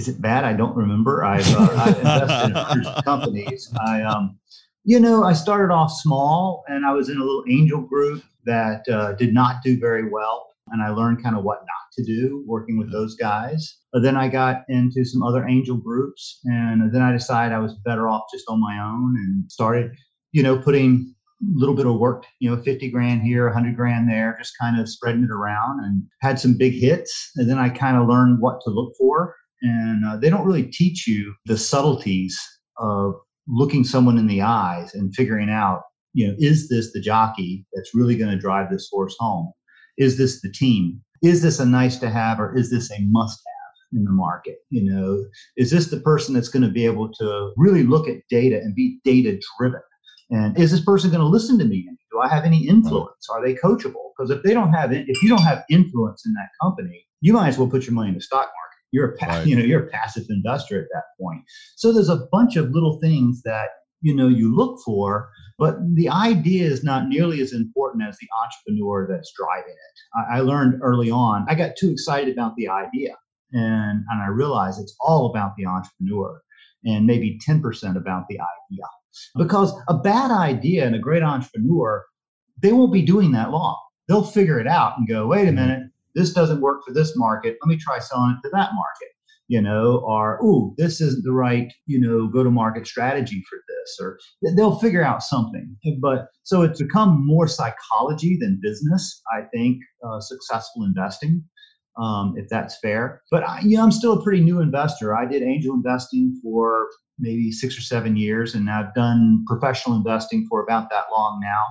is 0.00 0.08
it 0.08 0.22
bad? 0.22 0.44
I 0.44 0.54
don't 0.54 0.74
remember. 0.74 1.24
I've, 1.24 1.46
uh, 1.54 1.68
I've 1.76 1.98
invested 1.98 2.44
in 2.46 2.54
hundreds 2.54 2.88
of 2.96 3.04
companies. 3.04 3.70
I, 3.86 4.00
um, 4.00 4.38
you 4.82 4.98
know, 4.98 5.24
I 5.24 5.34
started 5.34 5.70
off 5.70 5.92
small 5.92 6.64
and 6.68 6.86
I 6.86 6.92
was 6.94 7.10
in 7.10 7.18
a 7.18 7.20
little 7.20 7.44
angel 7.50 7.82
group 7.82 8.22
that 8.46 8.88
uh, 8.88 9.12
did 9.12 9.34
not 9.34 9.56
do 9.62 9.78
very 9.78 10.08
well. 10.08 10.46
And 10.68 10.82
I 10.82 10.88
learned 10.88 11.22
kind 11.22 11.36
of 11.36 11.44
what 11.44 11.58
not 11.58 11.92
to 11.98 12.04
do 12.04 12.42
working 12.46 12.78
with 12.78 12.90
those 12.90 13.14
guys. 13.14 13.76
But 13.92 14.02
then 14.02 14.16
I 14.16 14.28
got 14.28 14.62
into 14.70 15.04
some 15.04 15.22
other 15.22 15.46
angel 15.46 15.76
groups 15.76 16.40
and 16.44 16.94
then 16.94 17.02
I 17.02 17.12
decided 17.12 17.54
I 17.54 17.58
was 17.58 17.74
better 17.84 18.08
off 18.08 18.22
just 18.32 18.46
on 18.48 18.58
my 18.58 18.80
own 18.82 19.16
and 19.18 19.52
started, 19.52 19.90
you 20.32 20.42
know, 20.42 20.56
putting 20.56 21.14
a 21.42 21.58
little 21.58 21.74
bit 21.74 21.86
of 21.86 21.98
work, 21.98 22.24
you 22.38 22.48
know, 22.48 22.62
50 22.62 22.90
grand 22.90 23.20
here, 23.20 23.44
100 23.44 23.76
grand 23.76 24.08
there, 24.08 24.34
just 24.38 24.54
kind 24.58 24.80
of 24.80 24.88
spreading 24.88 25.24
it 25.24 25.30
around 25.30 25.84
and 25.84 26.04
had 26.22 26.40
some 26.40 26.56
big 26.56 26.72
hits. 26.72 27.32
And 27.36 27.50
then 27.50 27.58
I 27.58 27.68
kind 27.68 27.98
of 27.98 28.08
learned 28.08 28.40
what 28.40 28.62
to 28.64 28.70
look 28.70 28.94
for 28.96 29.34
and 29.62 30.04
uh, 30.04 30.16
they 30.16 30.30
don't 30.30 30.46
really 30.46 30.64
teach 30.64 31.06
you 31.06 31.34
the 31.46 31.58
subtleties 31.58 32.38
of 32.78 33.14
looking 33.48 33.84
someone 33.84 34.18
in 34.18 34.26
the 34.26 34.42
eyes 34.42 34.94
and 34.94 35.14
figuring 35.14 35.50
out 35.50 35.82
you 36.12 36.26
know 36.26 36.34
is 36.38 36.68
this 36.68 36.92
the 36.92 37.00
jockey 37.00 37.66
that's 37.72 37.94
really 37.94 38.16
going 38.16 38.30
to 38.30 38.38
drive 38.38 38.70
this 38.70 38.88
horse 38.90 39.14
home? 39.18 39.52
Is 39.98 40.18
this 40.18 40.40
the 40.40 40.50
team? 40.50 41.00
Is 41.22 41.42
this 41.42 41.60
a 41.60 41.66
nice 41.66 41.96
to 41.98 42.08
have 42.08 42.40
or 42.40 42.56
is 42.56 42.70
this 42.70 42.90
a 42.90 42.98
must 43.10 43.40
have 43.46 43.98
in 43.98 44.04
the 44.04 44.12
market? 44.12 44.58
You 44.70 44.90
know 44.90 45.24
is 45.56 45.70
this 45.70 45.90
the 45.90 46.00
person 46.00 46.34
that's 46.34 46.48
going 46.48 46.62
to 46.62 46.70
be 46.70 46.84
able 46.84 47.12
to 47.14 47.52
really 47.56 47.82
look 47.82 48.08
at 48.08 48.16
data 48.28 48.56
and 48.56 48.74
be 48.74 49.00
data 49.04 49.38
driven 49.58 49.82
and 50.30 50.56
is 50.58 50.70
this 50.70 50.84
person 50.84 51.10
going 51.10 51.20
to 51.20 51.26
listen 51.26 51.58
to 51.58 51.64
me? 51.64 51.88
Do 52.10 52.20
i 52.20 52.28
have 52.28 52.44
any 52.44 52.66
influence? 52.66 53.28
Are 53.30 53.42
they 53.42 53.54
coachable? 53.54 54.10
Because 54.16 54.30
if 54.30 54.42
they 54.42 54.52
don't 54.52 54.72
have 54.72 54.92
it 54.92 55.08
if 55.08 55.22
you 55.22 55.28
don't 55.28 55.42
have 55.42 55.64
influence 55.70 56.24
in 56.26 56.32
that 56.34 56.48
company 56.62 57.06
you 57.20 57.32
might 57.32 57.48
as 57.48 57.58
well 57.58 57.68
put 57.68 57.86
your 57.86 57.94
money 57.94 58.08
in 58.08 58.14
the 58.14 58.20
stock 58.20 58.46
market 58.46 58.69
You're 58.92 59.12
a 59.12 59.16
pa- 59.16 59.26
right. 59.26 59.46
you 59.46 59.56
know 59.56 59.64
you're 59.64 59.84
a 59.86 59.90
passive 59.90 60.26
investor 60.28 60.80
at 60.80 60.88
that 60.92 61.04
point. 61.20 61.42
So 61.76 61.92
there's 61.92 62.08
a 62.08 62.26
bunch 62.32 62.56
of 62.56 62.70
little 62.70 62.98
things 63.00 63.42
that 63.42 63.68
you 64.00 64.14
know 64.14 64.28
you 64.28 64.54
look 64.54 64.80
for, 64.84 65.30
but 65.58 65.76
the 65.94 66.08
idea 66.08 66.66
is 66.66 66.82
not 66.82 67.08
nearly 67.08 67.40
as 67.40 67.52
important 67.52 68.02
as 68.08 68.16
the 68.18 68.28
entrepreneur 68.42 69.06
that's 69.08 69.32
driving 69.36 69.72
it. 69.72 70.32
I, 70.32 70.38
I 70.38 70.40
learned 70.40 70.80
early 70.82 71.10
on. 71.10 71.46
I 71.48 71.54
got 71.54 71.76
too 71.78 71.90
excited 71.90 72.32
about 72.32 72.56
the 72.56 72.68
idea, 72.68 73.16
and 73.52 74.04
and 74.10 74.22
I 74.22 74.28
realized 74.28 74.80
it's 74.80 74.96
all 75.00 75.26
about 75.26 75.52
the 75.56 75.66
entrepreneur 75.66 76.40
and 76.84 77.06
maybe 77.06 77.38
10% 77.46 77.62
about 77.96 78.26
the 78.28 78.38
idea. 78.38 78.84
Because 79.36 79.72
a 79.88 79.94
bad 79.94 80.30
idea 80.30 80.86
and 80.86 80.94
a 80.94 80.98
great 80.98 81.22
entrepreneur, 81.22 82.04
they 82.62 82.72
won't 82.72 82.92
be 82.92 83.02
doing 83.02 83.32
that 83.32 83.50
long. 83.50 83.78
They'll 84.08 84.24
figure 84.24 84.58
it 84.58 84.66
out 84.66 84.94
and 84.96 85.08
go, 85.08 85.26
wait 85.26 85.42
a 85.42 85.46
mm-hmm. 85.46 85.56
minute, 85.56 85.89
this 86.14 86.32
doesn't 86.32 86.60
work 86.60 86.82
for 86.86 86.92
this 86.92 87.16
market. 87.16 87.56
Let 87.62 87.68
me 87.68 87.76
try 87.76 87.98
selling 87.98 88.36
it 88.38 88.46
to 88.46 88.50
that 88.52 88.70
market, 88.74 89.08
you 89.48 89.60
know, 89.60 90.02
or, 90.06 90.38
ooh, 90.44 90.74
this 90.78 91.00
isn't 91.00 91.24
the 91.24 91.32
right, 91.32 91.72
you 91.86 92.00
know, 92.00 92.26
go 92.28 92.42
to 92.42 92.50
market 92.50 92.86
strategy 92.86 93.42
for 93.48 93.58
this, 93.68 93.98
or 94.00 94.18
they'll 94.56 94.78
figure 94.78 95.04
out 95.04 95.22
something. 95.22 95.76
But 96.00 96.28
so 96.42 96.62
it's 96.62 96.82
become 96.82 97.26
more 97.26 97.48
psychology 97.48 98.38
than 98.40 98.60
business, 98.62 99.22
I 99.36 99.42
think, 99.54 99.78
uh, 100.06 100.20
successful 100.20 100.84
investing. 100.84 101.44
Um, 102.00 102.34
if 102.36 102.48
that's 102.48 102.78
fair, 102.80 103.20
but 103.30 103.42
I, 103.42 103.60
you 103.60 103.76
know, 103.76 103.82
I'm 103.82 103.90
still 103.90 104.12
a 104.18 104.22
pretty 104.22 104.42
new 104.42 104.60
investor. 104.60 105.14
I 105.14 105.26
did 105.26 105.42
angel 105.42 105.74
investing 105.74 106.38
for 106.42 106.86
maybe 107.18 107.50
six 107.50 107.76
or 107.76 107.82
seven 107.82 108.16
years, 108.16 108.54
and 108.54 108.70
I've 108.70 108.94
done 108.94 109.44
professional 109.46 109.96
investing 109.96 110.46
for 110.48 110.62
about 110.62 110.88
that 110.90 111.06
long 111.12 111.40
now. 111.42 111.62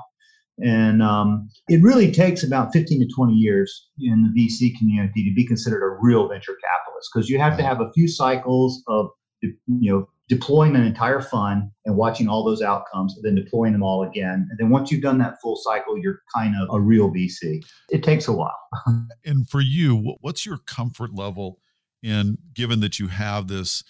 And 0.63 1.01
um, 1.01 1.49
it 1.67 1.81
really 1.81 2.11
takes 2.11 2.43
about 2.43 2.73
15 2.73 2.99
to 2.99 3.07
20 3.13 3.33
years 3.33 3.89
in 3.99 4.31
the 4.33 4.41
VC 4.41 4.77
community 4.77 5.23
to 5.23 5.33
be 5.33 5.45
considered 5.45 5.83
a 5.83 5.97
real 6.01 6.27
venture 6.27 6.57
capitalist 6.63 7.09
because 7.13 7.29
you 7.29 7.39
have 7.39 7.57
to 7.57 7.63
have 7.63 7.81
a 7.81 7.91
few 7.93 8.07
cycles 8.07 8.83
of 8.87 9.09
you 9.41 9.55
know 9.67 10.07
deploying 10.27 10.75
an 10.75 10.83
entire 10.83 11.21
fund 11.21 11.63
and 11.85 11.95
watching 11.95 12.27
all 12.27 12.43
those 12.43 12.61
outcomes 12.61 13.15
and 13.15 13.25
then 13.25 13.35
deploying 13.35 13.73
them 13.73 13.81
all 13.81 14.03
again. 14.03 14.47
And 14.49 14.59
then 14.59 14.69
once 14.69 14.91
you've 14.91 15.01
done 15.01 15.17
that 15.19 15.41
full 15.41 15.55
cycle 15.55 15.97
you're 15.97 16.21
kind 16.35 16.55
of 16.61 16.69
a 16.73 16.79
real 16.79 17.09
vc 17.09 17.63
it 17.89 18.03
takes 18.03 18.27
a 18.27 18.33
while. 18.33 18.59
And 19.25 19.49
for 19.49 19.61
you 19.61 20.17
what's 20.21 20.45
your 20.45 20.57
comfort 20.57 21.13
level 21.13 21.59
in 22.03 22.37
given 22.53 22.79
that 22.81 22.99
you 22.99 23.07
have 23.07 23.47
this 23.47 23.83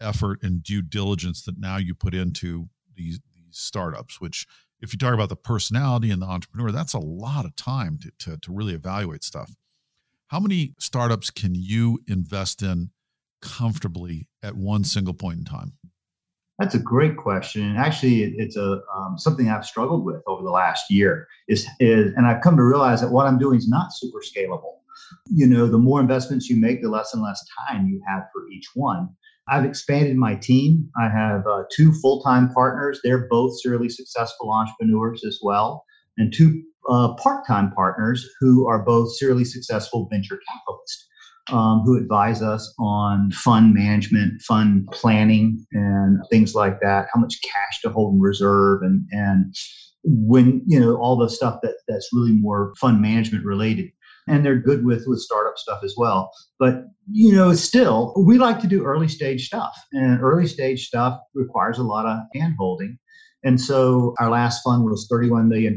effort 0.00 0.40
and 0.42 0.62
due 0.62 0.82
diligence 0.82 1.42
that 1.42 1.58
now 1.58 1.76
you 1.78 1.94
put 1.94 2.14
into 2.14 2.68
these, 2.94 3.20
these 3.34 3.56
startups 3.56 4.20
which 4.20 4.46
if 4.86 4.92
you 4.92 4.98
talk 5.00 5.14
about 5.14 5.28
the 5.28 5.36
personality 5.36 6.12
and 6.12 6.22
the 6.22 6.26
entrepreneur, 6.26 6.70
that's 6.70 6.94
a 6.94 7.00
lot 7.00 7.44
of 7.44 7.56
time 7.56 7.98
to, 7.98 8.12
to, 8.20 8.38
to 8.38 8.52
really 8.52 8.72
evaluate 8.72 9.24
stuff. 9.24 9.52
How 10.28 10.38
many 10.38 10.74
startups 10.78 11.28
can 11.28 11.56
you 11.56 11.98
invest 12.06 12.62
in 12.62 12.90
comfortably 13.42 14.28
at 14.44 14.54
one 14.54 14.84
single 14.84 15.12
point 15.12 15.38
in 15.38 15.44
time? 15.44 15.72
That's 16.60 16.76
a 16.76 16.78
great 16.78 17.16
question. 17.16 17.62
And 17.64 17.76
actually, 17.76 18.22
it's 18.38 18.56
a 18.56 18.80
um, 18.94 19.18
something 19.18 19.48
I've 19.48 19.66
struggled 19.66 20.04
with 20.04 20.22
over 20.28 20.44
the 20.44 20.50
last 20.50 20.88
year. 20.88 21.26
Is, 21.48 21.66
is 21.80 22.12
and 22.16 22.24
I've 22.24 22.40
come 22.40 22.56
to 22.56 22.62
realize 22.62 23.00
that 23.00 23.10
what 23.10 23.26
I'm 23.26 23.38
doing 23.38 23.58
is 23.58 23.68
not 23.68 23.92
super 23.92 24.20
scalable. 24.20 24.76
You 25.26 25.48
know, 25.48 25.66
the 25.66 25.78
more 25.78 26.00
investments 26.00 26.48
you 26.48 26.56
make, 26.56 26.80
the 26.80 26.88
less 26.88 27.12
and 27.12 27.22
less 27.24 27.44
time 27.68 27.88
you 27.88 28.00
have 28.06 28.22
for 28.32 28.48
each 28.52 28.68
one. 28.74 29.08
I've 29.48 29.64
expanded 29.64 30.16
my 30.16 30.34
team. 30.34 30.90
I 31.00 31.08
have 31.08 31.46
uh, 31.46 31.64
two 31.72 31.92
full 31.92 32.20
time 32.22 32.48
partners. 32.52 33.00
They're 33.02 33.28
both 33.28 33.58
serially 33.60 33.88
successful 33.88 34.50
entrepreneurs 34.50 35.24
as 35.24 35.38
well, 35.42 35.84
and 36.16 36.32
two 36.32 36.62
uh, 36.88 37.14
part 37.14 37.46
time 37.46 37.70
partners 37.72 38.28
who 38.40 38.66
are 38.66 38.82
both 38.82 39.14
serially 39.16 39.44
successful 39.44 40.08
venture 40.10 40.40
capitalists. 40.48 41.08
Um, 41.52 41.82
who 41.84 41.96
advise 41.96 42.42
us 42.42 42.74
on 42.76 43.30
fund 43.30 43.72
management, 43.72 44.42
fund 44.42 44.88
planning, 44.90 45.64
and 45.70 46.18
things 46.28 46.56
like 46.56 46.80
that. 46.80 47.06
How 47.14 47.20
much 47.20 47.40
cash 47.40 47.82
to 47.82 47.90
hold 47.90 48.14
in 48.14 48.20
reserve, 48.20 48.82
and 48.82 49.06
and 49.12 49.54
when 50.02 50.60
you 50.66 50.80
know 50.80 50.96
all 50.96 51.16
the 51.16 51.28
stuff 51.28 51.60
that 51.62 51.74
that's 51.86 52.08
really 52.12 52.32
more 52.32 52.72
fund 52.80 53.00
management 53.00 53.44
related 53.44 53.92
and 54.26 54.44
they're 54.44 54.58
good 54.58 54.84
with 54.84 55.04
with 55.06 55.20
startup 55.20 55.58
stuff 55.58 55.80
as 55.84 55.94
well. 55.96 56.32
But 56.58 56.84
you 57.10 57.32
know, 57.34 57.52
still, 57.54 58.14
we 58.16 58.38
like 58.38 58.60
to 58.60 58.66
do 58.66 58.84
early 58.84 59.08
stage 59.08 59.46
stuff, 59.46 59.76
and 59.92 60.20
early 60.20 60.46
stage 60.46 60.86
stuff 60.86 61.20
requires 61.34 61.78
a 61.78 61.84
lot 61.84 62.06
of 62.06 62.18
hand 62.34 62.54
holding. 62.58 62.98
And 63.44 63.60
so 63.60 64.14
our 64.18 64.30
last 64.30 64.62
fund 64.64 64.84
was 64.84 65.08
$31 65.12 65.46
million. 65.46 65.76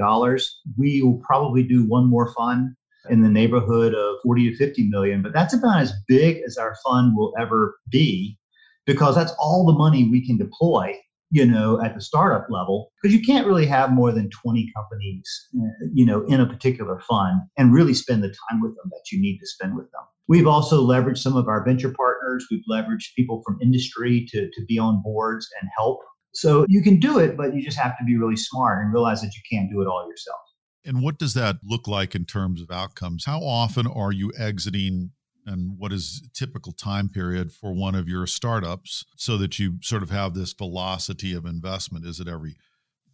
We 0.78 1.04
will 1.04 1.22
probably 1.24 1.62
do 1.62 1.86
one 1.86 2.10
more 2.10 2.34
fund 2.34 2.76
in 3.12 3.22
the 3.22 3.30
neighborhood 3.30 3.94
of 3.94 4.16
40 4.24 4.50
to 4.50 4.58
50 4.58 4.90
million, 4.90 5.22
but 5.22 5.34
that's 5.34 5.54
about 5.54 5.80
as 5.80 5.94
big 6.08 6.42
as 6.48 6.58
our 6.58 6.76
fund 6.84 7.16
will 7.16 7.34
ever 7.40 7.78
be 7.90 8.38
because 8.86 9.16
that's 9.16 9.34
all 9.40 9.66
the 9.66 9.78
money 9.78 10.10
we 10.10 10.26
can 10.26 10.38
deploy 10.38 10.96
you 11.32 11.46
know, 11.46 11.82
at 11.82 11.96
the 11.96 12.02
startup 12.02 12.48
level, 12.50 12.92
because 13.02 13.16
you 13.16 13.24
can't 13.24 13.46
really 13.46 13.66
have 13.66 13.92
more 13.92 14.12
than 14.12 14.30
20 14.30 14.72
companies, 14.76 15.48
uh, 15.56 15.86
you 15.94 16.06
know, 16.06 16.24
in 16.26 16.42
a 16.42 16.46
particular 16.46 17.00
fund 17.08 17.42
and 17.58 17.74
really 17.74 17.94
spend 17.94 18.24
the 18.24 18.34
time 18.50 18.62
with 18.62 18.76
them 18.76 18.90
that 18.90 19.12
you 19.12 19.22
need 19.22 19.38
to 19.40 19.48
spend 19.48 19.76
with 19.76 19.90
them. 19.92 20.02
We've 20.28 20.48
also 20.48 20.86
leveraged 20.86 21.20
some 21.20 21.36
of 21.36 21.48
our 21.48 21.64
venture 21.64 21.94
partners. 21.94 22.46
We've 22.50 22.64
leveraged 22.70 23.16
people 23.16 23.42
from 23.46 23.60
industry 23.62 24.28
to, 24.32 24.50
to 24.50 24.66
be 24.68 24.78
on 24.78 25.02
boards 25.04 25.48
and 25.62 25.70
help. 25.78 26.00
So 26.34 26.66
you 26.70 26.82
can 26.82 27.00
do 27.00 27.20
it, 27.20 27.36
but 27.36 27.56
you 27.56 27.64
just 27.64 27.80
have 27.80 27.98
to 27.98 28.04
be 28.06 28.18
really 28.18 28.36
smart 28.36 28.84
and 28.84 28.94
realize 28.94 29.22
that 29.22 29.34
you 29.36 29.42
can't 29.52 29.72
do 29.72 29.82
it 29.82 29.88
all 29.88 30.08
yourself. 30.08 30.40
And 30.86 31.02
what 31.02 31.20
does 31.20 31.34
that 31.34 31.58
look 31.64 31.88
like 31.88 32.16
in 32.16 32.26
terms 32.26 32.62
of 32.62 32.72
outcomes? 32.72 33.26
How 33.26 33.40
often 33.40 33.86
are 33.88 34.12
you 34.12 34.32
exiting 34.38 35.12
and 35.50 35.78
what 35.80 35.92
is 35.92 36.22
typical 36.34 36.72
time 36.72 37.10
period 37.10 37.52
for 37.52 37.74
one 37.74 37.96
of 37.96 38.08
your 38.08 38.28
startups 38.28 39.04
so 39.16 39.36
that 39.38 39.58
you 39.58 39.78
sort 39.82 40.04
of 40.04 40.12
have 40.12 40.34
this 40.36 40.54
velocity 40.54 41.34
of 41.34 41.46
investment? 41.46 42.06
Is 42.06 42.20
it 42.20 42.28
every 42.28 42.56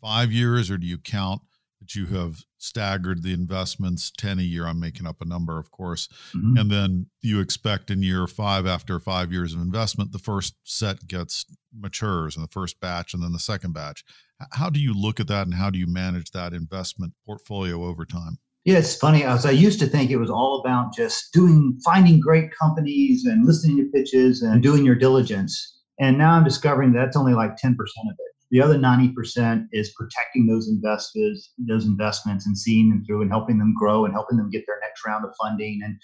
5 0.01 0.31
years 0.31 0.69
or 0.69 0.77
do 0.77 0.85
you 0.85 0.97
count 0.97 1.41
that 1.79 1.95
you 1.95 2.07
have 2.07 2.41
staggered 2.57 3.23
the 3.23 3.33
investments? 3.33 4.11
10 4.17 4.39
a 4.39 4.41
year 4.41 4.67
i'm 4.67 4.79
making 4.79 5.07
up 5.07 5.21
a 5.21 5.25
number 5.25 5.57
of 5.57 5.71
course. 5.71 6.09
Mm-hmm. 6.35 6.57
and 6.57 6.69
then 6.69 7.07
you 7.21 7.39
expect 7.39 7.89
in 7.89 8.03
year 8.03 8.27
5 8.27 8.67
after 8.67 8.99
5 8.99 9.31
years 9.31 9.53
of 9.53 9.61
investment 9.61 10.11
the 10.11 10.19
first 10.19 10.55
set 10.63 11.07
gets 11.07 11.45
matures 11.73 12.35
and 12.35 12.43
the 12.43 12.51
first 12.51 12.79
batch 12.81 13.13
and 13.13 13.23
then 13.23 13.31
the 13.31 13.39
second 13.39 13.73
batch. 13.73 14.03
How 14.51 14.69
do 14.69 14.81
you 14.81 14.93
look 14.93 15.21
at 15.21 15.27
that 15.27 15.47
and 15.47 15.53
how 15.53 15.69
do 15.69 15.79
you 15.79 15.87
manage 15.87 16.31
that 16.31 16.53
investment 16.53 17.13
portfolio 17.25 17.85
over 17.85 18.05
time 18.05 18.39
yeah, 18.65 18.79
it's 18.79 18.95
funny. 18.95 19.23
I 19.23 19.51
used 19.51 19.79
to 19.79 19.85
think 19.85 20.09
it 20.09 20.17
was 20.17 20.31
all 20.31 20.59
about 20.59 20.91
just 20.93 21.31
doing, 21.31 21.79
finding 21.85 22.19
great 22.19 22.49
companies 22.51 23.23
and 23.23 23.45
listening 23.45 23.77
to 23.77 23.91
pitches 23.91 24.41
and 24.41 24.63
doing 24.63 24.83
your 24.83 24.95
diligence. 24.95 25.79
And 25.99 26.17
now 26.17 26.33
I'm 26.33 26.43
discovering 26.43 26.91
that's 26.91 27.15
only 27.15 27.33
like 27.33 27.57
10% 27.57 27.73
of 27.73 28.15
it. 28.17 28.35
The 28.49 28.61
other 28.61 28.77
90% 28.77 29.67
is 29.71 29.93
protecting 29.93 30.47
those 30.47 30.67
investors, 30.67 31.51
those 31.59 31.85
investments 31.85 32.47
and 32.47 32.57
seeing 32.57 32.89
them 32.89 33.03
through 33.05 33.21
and 33.21 33.31
helping 33.31 33.59
them 33.59 33.75
grow 33.77 34.03
and 34.03 34.13
helping 34.13 34.37
them 34.37 34.49
get 34.49 34.65
their 34.65 34.79
next 34.81 35.05
round 35.05 35.25
of 35.25 35.35
funding 35.39 35.81
and 35.83 35.99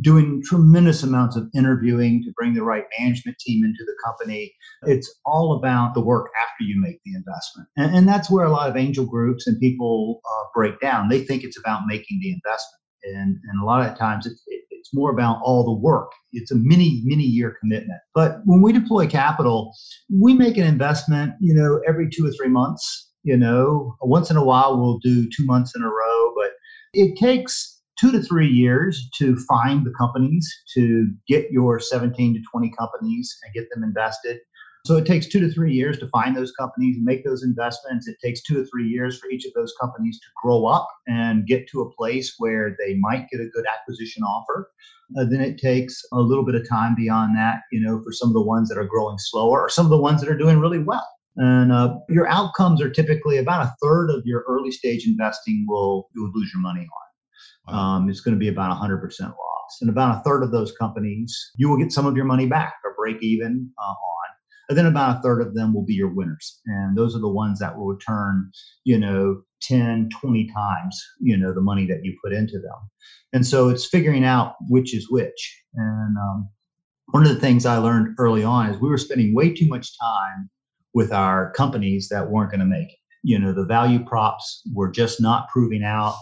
doing 0.00 0.42
tremendous 0.44 1.02
amounts 1.02 1.36
of 1.36 1.48
interviewing 1.54 2.22
to 2.24 2.32
bring 2.36 2.54
the 2.54 2.62
right 2.62 2.84
management 2.98 3.36
team 3.38 3.64
into 3.64 3.84
the 3.84 3.94
company. 4.04 4.54
It's 4.82 5.12
all 5.26 5.56
about 5.56 5.94
the 5.94 6.00
work 6.00 6.30
after 6.40 6.64
you 6.64 6.80
make 6.80 7.00
the 7.04 7.14
investment. 7.14 7.68
And, 7.76 7.96
and 7.96 8.08
that's 8.08 8.30
where 8.30 8.44
a 8.44 8.50
lot 8.50 8.70
of 8.70 8.76
angel 8.76 9.04
groups 9.04 9.46
and 9.46 9.58
people 9.58 10.20
uh, 10.24 10.44
break 10.54 10.80
down. 10.80 11.08
They 11.08 11.24
think 11.24 11.42
it's 11.42 11.58
about 11.58 11.82
making 11.88 12.20
the 12.20 12.30
investment. 12.30 12.80
And, 13.02 13.38
and 13.48 13.60
a 13.60 13.64
lot 13.64 13.88
of 13.88 13.98
times 13.98 14.26
it's, 14.26 14.42
it, 14.46 14.62
it's 14.70 14.94
more 14.94 15.10
about 15.10 15.40
all 15.42 15.64
the 15.64 15.72
work. 15.72 16.12
It's 16.32 16.52
a 16.52 16.56
many, 16.56 17.00
many 17.04 17.24
year 17.24 17.56
commitment. 17.60 18.00
But 18.14 18.40
when 18.44 18.62
we 18.62 18.72
deploy 18.72 19.08
capital, 19.08 19.74
we 20.08 20.34
make 20.34 20.56
an 20.56 20.64
investment, 20.64 21.32
you 21.40 21.54
know, 21.54 21.80
every 21.88 22.08
two 22.08 22.26
or 22.26 22.30
three 22.32 22.48
months. 22.48 23.08
You 23.22 23.36
know, 23.36 23.96
once 24.00 24.30
in 24.30 24.38
a 24.38 24.44
while 24.44 24.80
we'll 24.80 24.98
do 24.98 25.28
two 25.28 25.44
months 25.44 25.72
in 25.76 25.82
a 25.82 25.88
row, 25.88 26.32
but 26.34 26.52
it 26.94 27.18
takes 27.18 27.79
two 28.00 28.10
to 28.12 28.22
three 28.22 28.48
years 28.48 29.08
to 29.18 29.36
find 29.36 29.84
the 29.84 29.92
companies, 29.98 30.48
to 30.74 31.12
get 31.28 31.50
your 31.50 31.78
17 31.78 32.34
to 32.34 32.40
20 32.50 32.72
companies 32.78 33.36
and 33.44 33.52
get 33.52 33.68
them 33.70 33.84
invested. 33.84 34.38
So 34.86 34.96
it 34.96 35.04
takes 35.04 35.26
two 35.26 35.40
to 35.40 35.52
three 35.52 35.74
years 35.74 35.98
to 35.98 36.08
find 36.08 36.34
those 36.34 36.52
companies 36.52 36.96
and 36.96 37.04
make 37.04 37.22
those 37.22 37.44
investments. 37.44 38.08
It 38.08 38.16
takes 38.24 38.42
two 38.42 38.54
to 38.54 38.64
three 38.70 38.88
years 38.88 39.18
for 39.18 39.28
each 39.28 39.44
of 39.44 39.52
those 39.52 39.74
companies 39.78 40.18
to 40.20 40.26
grow 40.42 40.64
up 40.64 40.88
and 41.06 41.46
get 41.46 41.68
to 41.68 41.82
a 41.82 41.92
place 41.92 42.36
where 42.38 42.74
they 42.78 42.94
might 42.94 43.28
get 43.30 43.42
a 43.42 43.50
good 43.52 43.66
acquisition 43.66 44.22
offer. 44.22 44.70
Uh, 45.18 45.24
then 45.24 45.42
it 45.42 45.58
takes 45.58 46.02
a 46.12 46.20
little 46.20 46.46
bit 46.46 46.54
of 46.54 46.66
time 46.66 46.94
beyond 46.94 47.36
that, 47.36 47.60
you 47.70 47.80
know, 47.80 48.00
for 48.02 48.12
some 48.12 48.28
of 48.28 48.34
the 48.34 48.40
ones 48.40 48.70
that 48.70 48.78
are 48.78 48.86
growing 48.86 49.18
slower 49.18 49.60
or 49.60 49.68
some 49.68 49.84
of 49.84 49.90
the 49.90 50.00
ones 50.00 50.22
that 50.22 50.30
are 50.30 50.38
doing 50.38 50.58
really 50.58 50.78
well. 50.78 51.06
And 51.36 51.72
uh, 51.72 51.96
your 52.08 52.26
outcomes 52.28 52.80
are 52.80 52.90
typically 52.90 53.36
about 53.36 53.66
a 53.66 53.74
third 53.82 54.08
of 54.08 54.24
your 54.24 54.44
early 54.48 54.70
stage 54.70 55.06
investing 55.06 55.66
will 55.68 56.08
you 56.14 56.22
will 56.22 56.32
lose 56.32 56.50
your 56.54 56.62
money 56.62 56.80
on 56.80 57.09
um, 57.72 58.08
it's 58.08 58.20
going 58.20 58.34
to 58.34 58.38
be 58.38 58.48
about 58.48 58.76
100% 58.80 59.02
loss. 59.20 59.78
And 59.80 59.90
about 59.90 60.18
a 60.18 60.22
third 60.22 60.42
of 60.42 60.50
those 60.50 60.72
companies, 60.72 61.50
you 61.56 61.68
will 61.68 61.78
get 61.78 61.92
some 61.92 62.06
of 62.06 62.16
your 62.16 62.24
money 62.24 62.46
back 62.46 62.74
or 62.84 62.94
break 62.96 63.22
even 63.22 63.70
uh, 63.78 63.82
on. 63.82 64.28
And 64.68 64.78
then 64.78 64.86
about 64.86 65.18
a 65.18 65.22
third 65.22 65.42
of 65.42 65.54
them 65.54 65.74
will 65.74 65.84
be 65.84 65.94
your 65.94 66.14
winners. 66.14 66.60
And 66.66 66.96
those 66.96 67.16
are 67.16 67.20
the 67.20 67.28
ones 67.28 67.58
that 67.58 67.76
will 67.76 67.86
return, 67.86 68.50
you 68.84 68.98
know, 68.98 69.42
10, 69.62 70.10
20 70.20 70.50
times, 70.54 71.04
you 71.20 71.36
know, 71.36 71.52
the 71.52 71.60
money 71.60 71.86
that 71.86 72.04
you 72.04 72.16
put 72.22 72.32
into 72.32 72.58
them. 72.60 72.78
And 73.32 73.46
so 73.46 73.68
it's 73.68 73.86
figuring 73.86 74.24
out 74.24 74.54
which 74.68 74.94
is 74.94 75.10
which. 75.10 75.62
And 75.74 76.16
um, 76.16 76.48
one 77.10 77.24
of 77.24 77.34
the 77.34 77.40
things 77.40 77.66
I 77.66 77.78
learned 77.78 78.14
early 78.18 78.44
on 78.44 78.70
is 78.70 78.80
we 78.80 78.88
were 78.88 78.98
spending 78.98 79.34
way 79.34 79.52
too 79.52 79.66
much 79.66 79.98
time 79.98 80.48
with 80.94 81.12
our 81.12 81.52
companies 81.52 82.08
that 82.08 82.30
weren't 82.30 82.50
going 82.50 82.60
to 82.60 82.66
make 82.66 82.88
it. 82.88 82.98
You 83.22 83.38
know, 83.38 83.52
the 83.52 83.64
value 83.64 84.04
props 84.04 84.62
were 84.72 84.90
just 84.90 85.20
not 85.20 85.48
proving 85.48 85.82
out. 85.82 86.14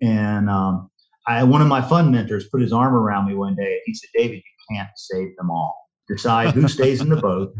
And 0.00 0.48
um, 0.48 0.90
I, 1.26 1.42
one 1.44 1.62
of 1.62 1.68
my 1.68 1.80
fund 1.80 2.12
mentors 2.12 2.48
put 2.48 2.60
his 2.60 2.72
arm 2.72 2.94
around 2.94 3.26
me 3.26 3.34
one 3.34 3.56
day. 3.56 3.80
He 3.84 3.94
said, 3.94 4.10
David, 4.14 4.36
you 4.36 4.76
can't 4.76 4.88
save 4.96 5.36
them 5.36 5.50
all. 5.50 5.76
Decide 6.08 6.54
who 6.54 6.68
stays 6.68 7.00
in 7.00 7.08
the 7.08 7.16
boat. 7.16 7.54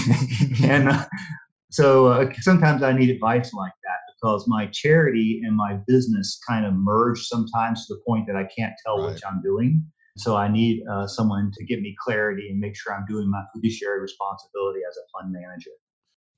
and 0.64 0.88
uh, 0.88 1.04
so 1.70 2.06
uh, 2.06 2.32
sometimes 2.40 2.82
I 2.82 2.92
need 2.92 3.10
advice 3.10 3.52
like 3.52 3.72
that 3.84 3.98
because 4.14 4.46
my 4.48 4.66
charity 4.66 5.42
and 5.44 5.54
my 5.54 5.78
business 5.86 6.40
kind 6.48 6.66
of 6.66 6.74
merge 6.74 7.22
sometimes 7.26 7.86
to 7.86 7.94
the 7.94 8.00
point 8.06 8.26
that 8.26 8.36
I 8.36 8.44
can't 8.56 8.74
tell 8.84 8.98
right. 8.98 9.12
which 9.12 9.22
I'm 9.28 9.40
doing. 9.42 9.84
So 10.16 10.34
I 10.34 10.48
need 10.48 10.82
uh, 10.90 11.06
someone 11.06 11.52
to 11.54 11.64
give 11.64 11.80
me 11.80 11.94
clarity 12.02 12.48
and 12.48 12.58
make 12.58 12.74
sure 12.74 12.94
I'm 12.94 13.04
doing 13.06 13.30
my 13.30 13.42
fiduciary 13.54 14.00
responsibility 14.00 14.80
as 14.88 14.96
a 14.96 15.04
fund 15.12 15.32
manager. 15.32 15.70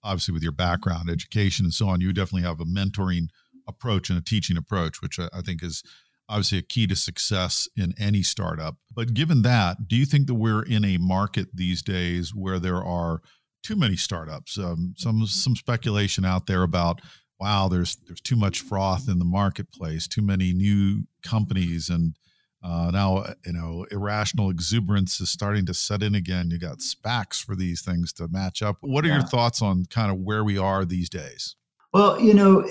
Obviously, 0.03 0.35
with 0.35 0.43
your 0.43 0.53
background, 0.53 1.09
education, 1.09 1.67
and 1.67 1.73
so 1.73 1.89
on, 1.89 2.01
you 2.01 2.13
definitely 2.13 2.43
have 2.43 2.61
a 2.61 2.65
mentoring 2.65 3.29
approach 3.69 4.11
and 4.11 4.19
a 4.19 4.23
teaching 4.23 4.57
approach, 4.57 5.01
which 5.01 5.19
I 5.19 5.41
think 5.45 5.63
is 5.63 5.83
obviously 6.29 6.59
a 6.59 6.63
key 6.63 6.87
to 6.87 6.97
success 6.97 7.69
in 7.77 7.95
any 7.99 8.23
startup. 8.23 8.77
But 8.93 9.15
given 9.15 9.43
that, 9.43 9.89
do 9.89 9.97
you 9.97 10.05
think 10.05 10.27
that 10.27 10.35
we're 10.35 10.63
in 10.63 10.85
a 10.85 10.99
market 10.99 11.49
these 11.55 11.83
days 11.83 12.35
where 12.35 12.59
there 12.59 12.83
are 12.83 13.23
too 13.63 13.77
many 13.77 13.97
startups? 13.97 14.59
Um, 14.59 14.95
some 14.97 15.27
some 15.27 15.57
speculation 15.57 16.25
out 16.25 16.47
there 16.47 16.63
about 16.63 17.01
wow, 17.41 17.69
there's 17.69 17.97
there's 18.07 18.21
too 18.21 18.37
much 18.37 18.61
froth 18.61 19.09
in 19.09 19.19
the 19.19 19.25
marketplace, 19.25 20.09
too 20.09 20.23
many 20.23 20.53
new 20.53 21.05
companies, 21.23 21.89
and 21.89 22.15
uh, 22.63 22.91
now 22.93 23.25
you 23.47 23.53
know 23.53 23.87
irrational 23.91 24.51
exuberance 24.51 25.21
is 25.21 25.31
starting 25.31 25.65
to 25.67 25.75
set 25.75 26.03
in 26.03 26.15
again. 26.15 26.51
You 26.51 26.59
got 26.59 26.79
SPACs 26.79 27.43
for 27.43 27.57
these 27.57 27.83
things 27.83 28.13
to 28.15 28.29
match 28.29 28.63
up. 28.63 28.79
What 28.81 29.05
are 29.05 29.09
yeah. 29.09 29.19
your 29.19 29.27
thoughts 29.27 29.63
on 29.63 29.85
kind 29.87 30.11
of 30.11 30.19
where 30.19 30.45
we 30.45 30.59
are 30.59 30.85
these 30.85 31.09
days? 31.09 31.57
Well, 31.99 32.21
you 32.21 32.33
know, 32.33 32.63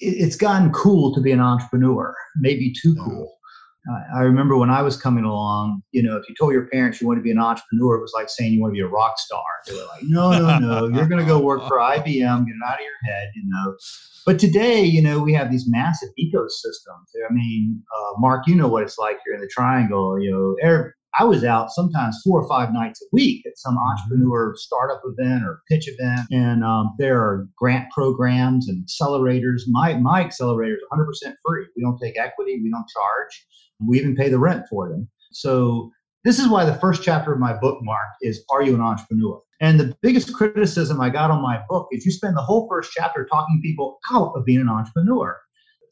it's 0.00 0.34
gotten 0.34 0.72
cool 0.72 1.14
to 1.14 1.20
be 1.20 1.30
an 1.30 1.38
entrepreneur, 1.38 2.12
maybe 2.34 2.72
too 2.72 2.96
cool. 2.96 3.32
I 4.12 4.22
remember 4.22 4.56
when 4.56 4.70
I 4.70 4.82
was 4.82 4.96
coming 4.96 5.22
along, 5.22 5.82
you 5.92 6.02
know, 6.02 6.16
if 6.16 6.28
you 6.28 6.34
told 6.34 6.52
your 6.52 6.66
parents 6.66 7.00
you 7.00 7.06
want 7.06 7.20
to 7.20 7.22
be 7.22 7.30
an 7.30 7.38
entrepreneur, 7.38 7.94
it 7.94 8.00
was 8.00 8.12
like 8.12 8.28
saying 8.28 8.52
you 8.52 8.60
want 8.60 8.72
to 8.72 8.74
be 8.74 8.80
a 8.80 8.88
rock 8.88 9.20
star. 9.20 9.44
They 9.68 9.74
were 9.74 9.86
like, 9.86 10.02
no, 10.02 10.32
no, 10.32 10.58
no, 10.58 10.88
you're 10.88 11.06
going 11.06 11.20
to 11.20 11.24
go 11.24 11.38
work 11.38 11.60
for 11.68 11.76
IBM, 11.76 12.02
get 12.04 12.16
it 12.16 12.66
out 12.66 12.74
of 12.74 12.80
your 12.80 13.14
head, 13.14 13.30
you 13.36 13.44
know. 13.46 13.76
But 14.26 14.40
today, 14.40 14.82
you 14.82 15.00
know, 15.00 15.20
we 15.20 15.32
have 15.34 15.52
these 15.52 15.68
massive 15.68 16.08
ecosystems. 16.18 17.06
I 17.30 17.32
mean, 17.32 17.80
uh, 17.96 18.14
Mark, 18.18 18.48
you 18.48 18.56
know 18.56 18.66
what 18.66 18.82
it's 18.82 18.98
like 18.98 19.18
here 19.24 19.36
in 19.36 19.40
the 19.40 19.46
Triangle. 19.46 20.20
You 20.20 20.32
know, 20.32 20.56
every, 20.68 20.90
I 21.18 21.24
was 21.24 21.44
out 21.44 21.70
sometimes 21.70 22.20
four 22.22 22.42
or 22.42 22.48
five 22.48 22.72
nights 22.72 23.00
a 23.02 23.06
week 23.12 23.44
at 23.46 23.56
some 23.56 23.76
mm-hmm. 23.76 23.88
entrepreneur 23.88 24.54
startup 24.56 25.02
event 25.04 25.44
or 25.44 25.62
pitch 25.68 25.88
event, 25.88 26.22
and 26.30 26.64
um, 26.64 26.94
there 26.98 27.18
are 27.20 27.48
grant 27.56 27.90
programs 27.90 28.68
and 28.68 28.86
accelerators. 28.86 29.62
My 29.68 29.94
my 29.94 30.24
accelerator 30.24 30.74
is 30.74 30.82
100% 30.92 31.34
free. 31.44 31.66
We 31.76 31.82
don't 31.82 31.98
take 31.98 32.18
equity. 32.18 32.60
We 32.62 32.70
don't 32.70 32.88
charge. 32.88 33.46
We 33.86 33.98
even 33.98 34.16
pay 34.16 34.28
the 34.28 34.38
rent 34.38 34.64
for 34.68 34.88
them. 34.88 35.08
So 35.32 35.90
this 36.24 36.38
is 36.38 36.48
why 36.48 36.64
the 36.64 36.74
first 36.74 37.02
chapter 37.02 37.32
of 37.32 37.38
my 37.38 37.52
book, 37.52 37.78
Mark, 37.82 38.08
is 38.22 38.42
Are 38.50 38.62
You 38.62 38.74
an 38.74 38.80
Entrepreneur? 38.80 39.40
And 39.60 39.80
the 39.80 39.96
biggest 40.02 40.34
criticism 40.34 41.00
I 41.00 41.08
got 41.08 41.30
on 41.30 41.40
my 41.40 41.60
book 41.68 41.88
is 41.92 42.04
you 42.04 42.12
spend 42.12 42.36
the 42.36 42.42
whole 42.42 42.68
first 42.68 42.92
chapter 42.92 43.24
talking 43.24 43.60
people 43.62 43.98
out 44.12 44.32
of 44.34 44.44
being 44.44 44.60
an 44.60 44.68
entrepreneur. 44.68 45.38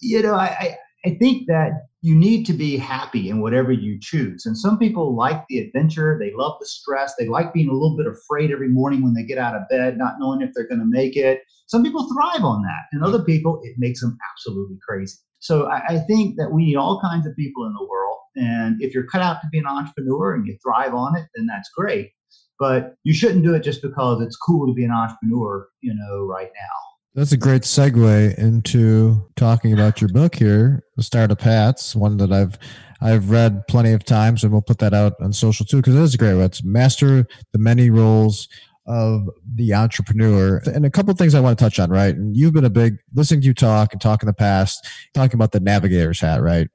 You 0.00 0.23
know, 0.23 0.35
I, 0.35 0.76
I 1.06 1.16
think 1.20 1.46
that 1.49 1.73
you 2.00 2.14
need 2.14 2.44
to 2.46 2.52
be 2.52 2.76
happy 2.76 3.28
in 3.28 3.40
whatever 3.40 3.73
you 3.73 3.99
choose. 4.00 4.44
And 4.46 4.56
some 4.56 4.78
people 4.78 5.16
like 5.16 5.44
the 5.49 5.58
adventure, 5.58 6.18
they 6.18 6.32
love 6.34 6.56
the 6.61 6.66
stress, 6.66 7.14
they 7.18 7.26
like 7.26 7.52
being 7.52 7.68
a 7.68 7.73
little 7.73 7.96
bit 7.96 8.06
afraid 8.06 8.50
every 8.50 8.69
morning 8.69 9.02
when 9.02 9.14
they 9.14 9.23
get 9.23 9.38
out 9.38 9.54
of 9.54 9.69
bed, 9.71 9.97
not 9.99 10.14
knowing 10.19 10.43
if 10.43 10.50
they're 10.54 10.69
going 10.69 10.80
to 10.80 10.86
make 10.86 11.17
it. 11.17 11.40
Some 11.67 11.82
people 11.82 12.08
thrive 12.12 12.45
on 12.45 12.62
that, 12.62 12.84
and 12.93 13.02
other 13.02 13.23
people, 13.23 13.60
it 13.64 13.75
makes 13.78 14.00
them 14.00 14.19
absolutely 14.32 14.76
crazy. 14.86 15.17
So 15.38 15.67
I, 15.67 15.82
I 15.88 15.99
think 15.99 16.36
that 16.36 16.52
we 16.52 16.64
need 16.64 16.76
all 16.76 17.00
kinds 17.00 17.26
of 17.26 17.36
people 17.36 17.67
in 17.67 17.75
the 17.75 17.86
world. 17.86 18.19
And 18.36 18.82
if 18.82 18.95
you're 18.95 19.06
cut 19.06 19.23
out 19.23 19.40
to 19.43 19.49
be 19.50 19.58
an 19.58 19.67
entrepreneur 19.67 20.34
and 20.34 20.47
you 20.47 20.56
thrive 20.62 20.95
on 20.95 21.17
it, 21.17 21.26
then 21.34 21.47
that's 21.47 21.71
great. 21.76 22.10
But 22.58 22.95
you 23.04 23.12
shouldn't 23.12 23.45
do 23.45 23.54
it 23.54 23.62
just 23.62 23.82
because 23.82 24.23
it's 24.23 24.36
cool 24.36 24.67
to 24.67 24.73
be 24.73 24.84
an 24.84 24.90
entrepreneur, 24.90 25.69
you 25.80 25.95
know, 25.95 26.25
right 26.25 26.50
now. 26.54 26.94
That's 27.15 27.31
a 27.31 27.37
great 27.37 27.63
segue 27.63 28.37
into 28.39 29.25
talking 29.37 29.73
about 29.73 30.00
your 30.00 30.09
book 30.09 30.35
here, 30.35 30.83
The 30.97 31.05
Startup 31.05 31.41
Hats, 31.41 31.95
one 31.95 32.17
that 32.17 32.33
I've 32.33 32.59
I've 33.00 33.31
read 33.31 33.69
plenty 33.69 33.93
of 33.93 34.05
times, 34.05 34.43
and 34.43 34.53
we'll 34.53 34.63
put 34.63 34.79
that 34.79 34.95
out 34.95 35.13
on 35.21 35.33
social 35.33 35.65
too 35.65 35.77
because 35.77 35.95
it 35.95 36.00
is 36.00 36.15
a 36.15 36.19
great 36.19 36.35
one. 36.35 36.43
It's 36.43 36.65
master 36.65 37.25
the 37.53 37.59
many 37.61 37.89
roles 37.89 38.49
of 38.89 39.29
the 39.55 39.75
entrepreneur. 39.75 40.61
And 40.67 40.85
a 40.85 40.91
couple 40.91 41.13
of 41.13 41.19
things 41.19 41.37
I 41.37 41.41
want 41.41 41.57
to 41.57 41.65
touch 41.65 41.79
on, 41.79 41.89
right? 41.89 42.15
And 42.15 42.37
you've 42.37 42.53
been 42.53 42.65
a 42.65 42.71
big 42.71 42.97
listening 43.15 43.43
to 43.43 43.47
you 43.47 43.55
talk 43.55 43.93
and 43.93 44.00
talk 44.00 44.23
in 44.23 44.27
the 44.27 44.33
past, 44.33 44.85
talking 45.15 45.37
about 45.37 45.53
the 45.53 45.61
navigator's 45.61 46.19
hat, 46.19 46.43
right? 46.43 46.69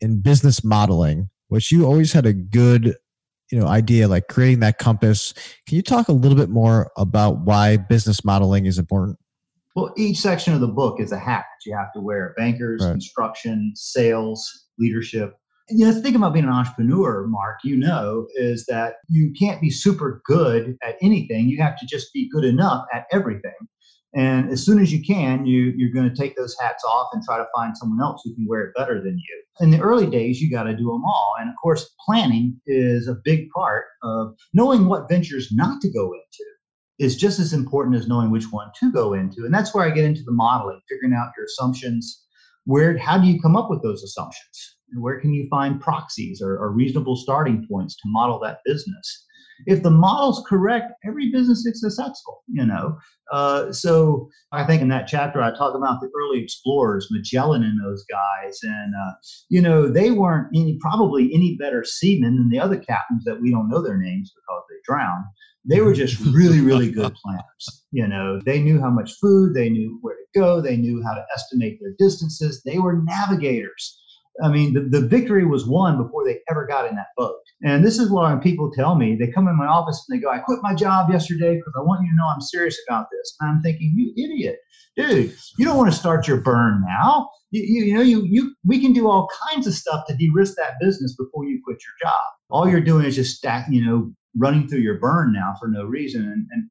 In 0.00 0.20
business 0.20 0.64
modeling, 0.64 1.30
which 1.48 1.70
you 1.70 1.86
always 1.86 2.12
had 2.12 2.26
a 2.26 2.32
good 2.32 2.96
you 3.52 3.60
know 3.60 3.66
idea 3.66 4.08
like 4.08 4.26
creating 4.28 4.60
that 4.60 4.78
compass 4.78 5.34
can 5.68 5.76
you 5.76 5.82
talk 5.82 6.08
a 6.08 6.12
little 6.12 6.36
bit 6.36 6.48
more 6.48 6.90
about 6.96 7.40
why 7.40 7.76
business 7.76 8.24
modeling 8.24 8.64
is 8.64 8.78
important 8.78 9.18
well, 9.74 9.92
each 9.96 10.18
section 10.18 10.54
of 10.54 10.60
the 10.60 10.68
book 10.68 11.00
is 11.00 11.12
a 11.12 11.18
hat 11.18 11.44
that 11.50 11.68
you 11.68 11.76
have 11.76 11.92
to 11.94 12.00
wear 12.00 12.34
bankers, 12.36 12.82
right. 12.82 12.92
construction, 12.92 13.72
sales, 13.74 14.66
leadership. 14.78 15.36
And, 15.68 15.78
you 15.78 15.86
know, 15.86 15.92
the 15.92 16.00
thing 16.00 16.14
about 16.14 16.32
being 16.32 16.44
an 16.44 16.52
entrepreneur, 16.52 17.26
Mark, 17.26 17.58
you 17.64 17.76
know, 17.76 18.26
is 18.34 18.66
that 18.66 18.96
you 19.08 19.32
can't 19.38 19.60
be 19.60 19.70
super 19.70 20.22
good 20.26 20.76
at 20.82 20.96
anything. 21.00 21.48
You 21.48 21.60
have 21.62 21.78
to 21.78 21.86
just 21.86 22.12
be 22.12 22.28
good 22.32 22.44
enough 22.44 22.84
at 22.92 23.06
everything. 23.10 23.52
And 24.14 24.48
as 24.50 24.64
soon 24.64 24.80
as 24.80 24.92
you 24.92 25.02
can, 25.04 25.44
you, 25.44 25.72
you're 25.76 25.92
going 25.92 26.08
to 26.08 26.14
take 26.14 26.36
those 26.36 26.54
hats 26.60 26.84
off 26.84 27.08
and 27.12 27.22
try 27.24 27.36
to 27.36 27.46
find 27.52 27.76
someone 27.76 28.00
else 28.00 28.22
who 28.24 28.32
can 28.34 28.46
wear 28.46 28.60
it 28.60 28.74
better 28.76 29.02
than 29.02 29.18
you. 29.18 29.42
In 29.60 29.72
the 29.72 29.80
early 29.80 30.06
days, 30.06 30.40
you 30.40 30.48
got 30.48 30.64
to 30.64 30.76
do 30.76 30.84
them 30.84 31.04
all. 31.04 31.32
And 31.40 31.50
of 31.50 31.56
course, 31.60 31.92
planning 32.06 32.60
is 32.66 33.08
a 33.08 33.16
big 33.24 33.50
part 33.50 33.86
of 34.04 34.36
knowing 34.52 34.86
what 34.86 35.08
ventures 35.08 35.50
not 35.50 35.80
to 35.80 35.90
go 35.90 36.12
into 36.12 36.44
is 36.98 37.16
just 37.16 37.38
as 37.38 37.52
important 37.52 37.96
as 37.96 38.06
knowing 38.06 38.30
which 38.30 38.52
one 38.52 38.68
to 38.80 38.92
go 38.92 39.14
into. 39.14 39.44
And 39.44 39.52
that's 39.52 39.74
where 39.74 39.84
I 39.84 39.90
get 39.90 40.04
into 40.04 40.22
the 40.22 40.32
modeling, 40.32 40.80
figuring 40.88 41.14
out 41.14 41.32
your 41.36 41.46
assumptions. 41.46 42.24
Where, 42.64 42.96
how 42.96 43.18
do 43.18 43.26
you 43.26 43.40
come 43.40 43.56
up 43.56 43.68
with 43.68 43.82
those 43.82 44.02
assumptions? 44.02 44.76
Where 44.96 45.20
can 45.20 45.34
you 45.34 45.48
find 45.50 45.80
proxies 45.80 46.40
or, 46.40 46.56
or 46.56 46.70
reasonable 46.70 47.16
starting 47.16 47.66
points 47.68 47.96
to 47.96 48.02
model 48.06 48.38
that 48.40 48.58
business? 48.64 49.26
If 49.66 49.82
the 49.82 49.90
model's 49.90 50.44
correct, 50.48 50.92
every 51.06 51.30
business 51.30 51.64
is 51.64 51.80
successful, 51.80 52.42
you 52.48 52.64
know. 52.64 52.98
Uh, 53.32 53.72
so 53.72 54.28
I 54.52 54.64
think 54.64 54.82
in 54.82 54.88
that 54.88 55.06
chapter 55.06 55.42
I 55.42 55.50
talk 55.50 55.74
about 55.74 56.00
the 56.00 56.10
early 56.16 56.42
explorers, 56.42 57.08
Magellan 57.10 57.62
and 57.62 57.80
those 57.82 58.04
guys, 58.10 58.58
and 58.62 58.94
uh, 58.94 59.12
you 59.48 59.60
know 59.60 59.88
they 59.88 60.10
weren't 60.10 60.48
any 60.54 60.78
probably 60.80 61.30
any 61.34 61.56
better 61.56 61.84
seamen 61.84 62.36
than 62.36 62.50
the 62.50 62.60
other 62.60 62.78
captains 62.78 63.24
that 63.24 63.40
we 63.40 63.50
don't 63.50 63.68
know 63.68 63.82
their 63.82 63.98
names 63.98 64.32
because 64.34 64.62
they 64.68 64.76
drowned 64.84 65.24
they 65.64 65.80
were 65.80 65.92
just 65.92 66.20
really, 66.34 66.60
really 66.60 66.90
good 66.90 67.14
planners. 67.14 67.84
You 67.90 68.06
know, 68.06 68.40
they 68.44 68.60
knew 68.60 68.80
how 68.80 68.90
much 68.90 69.14
food, 69.20 69.54
they 69.54 69.68
knew 69.68 69.98
where 70.02 70.16
to 70.16 70.40
go, 70.40 70.60
they 70.60 70.76
knew 70.76 71.02
how 71.02 71.14
to 71.14 71.24
estimate 71.34 71.78
their 71.80 71.94
distances. 71.98 72.62
They 72.64 72.78
were 72.78 73.02
navigators. 73.02 74.00
I 74.42 74.48
mean, 74.48 74.72
the, 74.74 74.80
the 74.80 75.06
victory 75.06 75.46
was 75.46 75.66
won 75.66 76.02
before 76.02 76.24
they 76.24 76.38
ever 76.50 76.66
got 76.66 76.88
in 76.88 76.96
that 76.96 77.08
boat. 77.16 77.36
And 77.62 77.84
this 77.84 77.98
is 77.98 78.10
why 78.10 78.34
people 78.36 78.70
tell 78.72 78.96
me, 78.96 79.16
they 79.16 79.30
come 79.30 79.46
in 79.46 79.56
my 79.56 79.66
office 79.66 80.04
and 80.08 80.16
they 80.16 80.22
go, 80.22 80.30
I 80.30 80.38
quit 80.38 80.58
my 80.62 80.74
job 80.74 81.10
yesterday 81.10 81.54
because 81.54 81.72
I 81.76 81.82
want 81.82 82.02
you 82.02 82.10
to 82.10 82.16
know 82.16 82.26
I'm 82.26 82.40
serious 82.40 82.76
about 82.88 83.06
this. 83.12 83.36
And 83.40 83.50
I'm 83.50 83.62
thinking, 83.62 83.92
you 83.94 84.12
idiot, 84.22 84.58
dude, 84.96 85.34
you 85.58 85.64
don't 85.64 85.76
want 85.76 85.92
to 85.92 85.98
start 85.98 86.26
your 86.26 86.40
burn 86.40 86.82
now. 86.86 87.30
You, 87.52 87.62
you, 87.62 87.84
you 87.84 87.94
know, 87.94 88.02
you, 88.02 88.24
you, 88.24 88.54
we 88.66 88.80
can 88.80 88.92
do 88.92 89.08
all 89.08 89.28
kinds 89.50 89.66
of 89.66 89.74
stuff 89.74 90.04
to 90.08 90.16
de-risk 90.16 90.56
that 90.56 90.80
business 90.80 91.14
before 91.16 91.44
you 91.44 91.60
quit 91.64 91.78
your 91.84 92.10
job. 92.10 92.20
All 92.50 92.68
you're 92.68 92.80
doing 92.80 93.04
is 93.04 93.14
just 93.14 93.36
stack, 93.36 93.66
you 93.70 93.84
know, 93.84 94.12
running 94.36 94.66
through 94.66 94.80
your 94.80 94.98
burn 94.98 95.32
now 95.32 95.54
for 95.60 95.68
no 95.68 95.84
reason 95.84 96.22
and, 96.22 96.46
and 96.50 96.68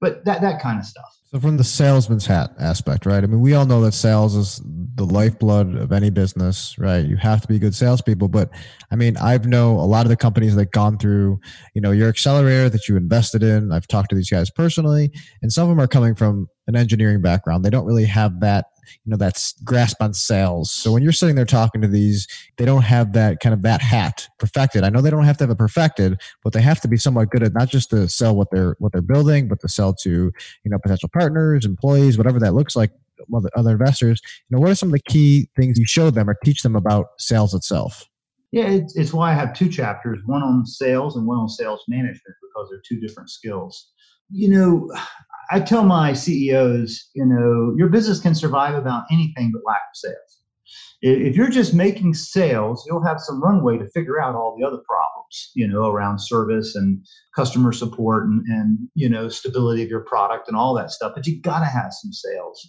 but 0.00 0.24
that 0.24 0.40
that 0.40 0.60
kind 0.60 0.78
of 0.78 0.84
stuff. 0.84 1.04
So 1.24 1.40
from 1.40 1.56
the 1.56 1.64
salesman's 1.64 2.26
hat 2.26 2.50
aspect 2.58 3.06
right? 3.06 3.22
I 3.22 3.26
mean 3.26 3.40
we 3.40 3.54
all 3.54 3.66
know 3.66 3.80
that 3.82 3.92
sales 3.92 4.34
is 4.34 4.60
the 4.94 5.04
lifeblood 5.04 5.74
of 5.76 5.92
any 5.92 6.10
business 6.10 6.76
right? 6.78 7.04
You 7.04 7.16
have 7.16 7.40
to 7.42 7.48
be 7.48 7.58
good 7.58 7.74
salespeople. 7.74 8.28
But 8.28 8.50
i 8.90 8.96
mean 8.96 9.16
i've 9.16 9.46
know 9.46 9.78
a 9.78 9.82
lot 9.82 10.06
of 10.06 10.10
the 10.10 10.16
companies 10.16 10.54
that 10.54 10.70
gone 10.70 10.98
through 10.98 11.40
you 11.74 11.80
know 11.80 11.90
your 11.90 12.08
accelerator 12.08 12.68
that 12.70 12.88
you 12.88 12.96
invested 12.96 13.42
in. 13.42 13.72
I've 13.72 13.86
talked 13.86 14.10
to 14.10 14.16
these 14.16 14.30
guys 14.30 14.50
personally 14.50 15.12
and 15.42 15.52
some 15.52 15.64
of 15.64 15.68
them 15.70 15.80
are 15.80 15.88
coming 15.88 16.14
from 16.14 16.48
an 16.66 16.76
engineering 16.76 17.22
background. 17.22 17.64
They 17.64 17.70
don't 17.70 17.86
really 17.86 18.06
have 18.06 18.40
that 18.40 18.66
you 19.04 19.10
know 19.10 19.16
that's 19.16 19.52
grasp 19.62 20.00
on 20.00 20.14
sales. 20.14 20.70
So 20.70 20.92
when 20.92 21.02
you're 21.02 21.12
sitting 21.12 21.34
there 21.34 21.44
talking 21.44 21.80
to 21.80 21.88
these 21.88 22.28
they 22.56 22.64
don't 22.64 22.82
have 22.82 23.14
that 23.14 23.40
kind 23.40 23.52
of 23.52 23.62
that 23.62 23.82
hat 23.82 24.28
perfected. 24.38 24.84
I 24.84 24.90
know 24.90 25.00
they 25.00 25.10
don't 25.10 25.24
have 25.24 25.38
to 25.38 25.44
have 25.44 25.50
it 25.50 25.58
perfected 25.58 26.20
but 26.44 26.52
they 26.52 26.62
have 26.62 26.80
to 26.82 26.88
be 26.88 26.96
somewhat 26.96 27.30
good 27.30 27.42
at 27.42 27.52
not 27.52 27.68
just 27.68 27.90
to 27.90 28.08
sell 28.08 28.36
what 28.36 28.48
they're 28.52 28.76
what 28.78 28.92
they're 28.92 29.02
building 29.02 29.48
but 29.48 29.60
to 29.60 29.68
sell 29.68 29.92
to 30.02 30.10
you 30.10 30.70
know 30.70 30.78
potential 30.78 31.08
partners 31.12 31.64
employees 31.64 32.16
whatever 32.16 32.38
that 32.38 32.54
looks 32.54 32.76
like 32.76 32.92
other 33.56 33.72
investors. 33.72 34.20
You 34.48 34.56
know 34.56 34.60
what 34.60 34.70
are 34.70 34.74
some 34.74 34.90
of 34.90 34.92
the 34.92 35.10
key 35.10 35.48
things 35.56 35.78
you 35.78 35.86
show 35.86 36.10
them 36.10 36.28
or 36.28 36.36
teach 36.44 36.62
them 36.62 36.76
about 36.76 37.06
sales 37.18 37.54
itself? 37.54 38.06
Yeah, 38.52 38.68
it's, 38.68 38.96
it's 38.96 39.12
why 39.12 39.32
I 39.32 39.34
have 39.34 39.54
two 39.54 39.68
chapters, 39.68 40.20
one 40.24 40.42
on 40.42 40.64
sales 40.66 41.16
and 41.16 41.26
one 41.26 41.38
on 41.38 41.48
sales 41.48 41.84
management, 41.88 42.36
because 42.42 42.68
they're 42.70 42.82
two 42.86 43.00
different 43.00 43.30
skills. 43.30 43.90
You 44.30 44.50
know, 44.50 44.92
I 45.50 45.60
tell 45.60 45.84
my 45.84 46.12
CEOs, 46.12 47.10
you 47.14 47.24
know, 47.24 47.74
your 47.76 47.88
business 47.88 48.20
can 48.20 48.34
survive 48.34 48.74
about 48.74 49.04
anything 49.10 49.52
but 49.52 49.62
lack 49.66 49.82
of 49.90 49.96
sales. 49.96 50.40
If 51.02 51.36
you're 51.36 51.50
just 51.50 51.74
making 51.74 52.14
sales, 52.14 52.84
you'll 52.86 53.04
have 53.04 53.20
some 53.20 53.42
runway 53.42 53.78
to 53.78 53.88
figure 53.90 54.20
out 54.20 54.34
all 54.34 54.56
the 54.58 54.66
other 54.66 54.82
problems, 54.88 55.52
you 55.54 55.68
know, 55.68 55.90
around 55.90 56.18
service 56.18 56.74
and 56.74 57.04
customer 57.34 57.72
support 57.72 58.26
and, 58.26 58.42
and 58.46 58.78
you 58.94 59.08
know, 59.08 59.28
stability 59.28 59.82
of 59.82 59.90
your 59.90 60.00
product 60.00 60.48
and 60.48 60.56
all 60.56 60.74
that 60.74 60.90
stuff. 60.90 61.12
But 61.14 61.26
you 61.26 61.40
got 61.40 61.60
to 61.60 61.66
have 61.66 61.92
some 61.92 62.12
sales. 62.12 62.68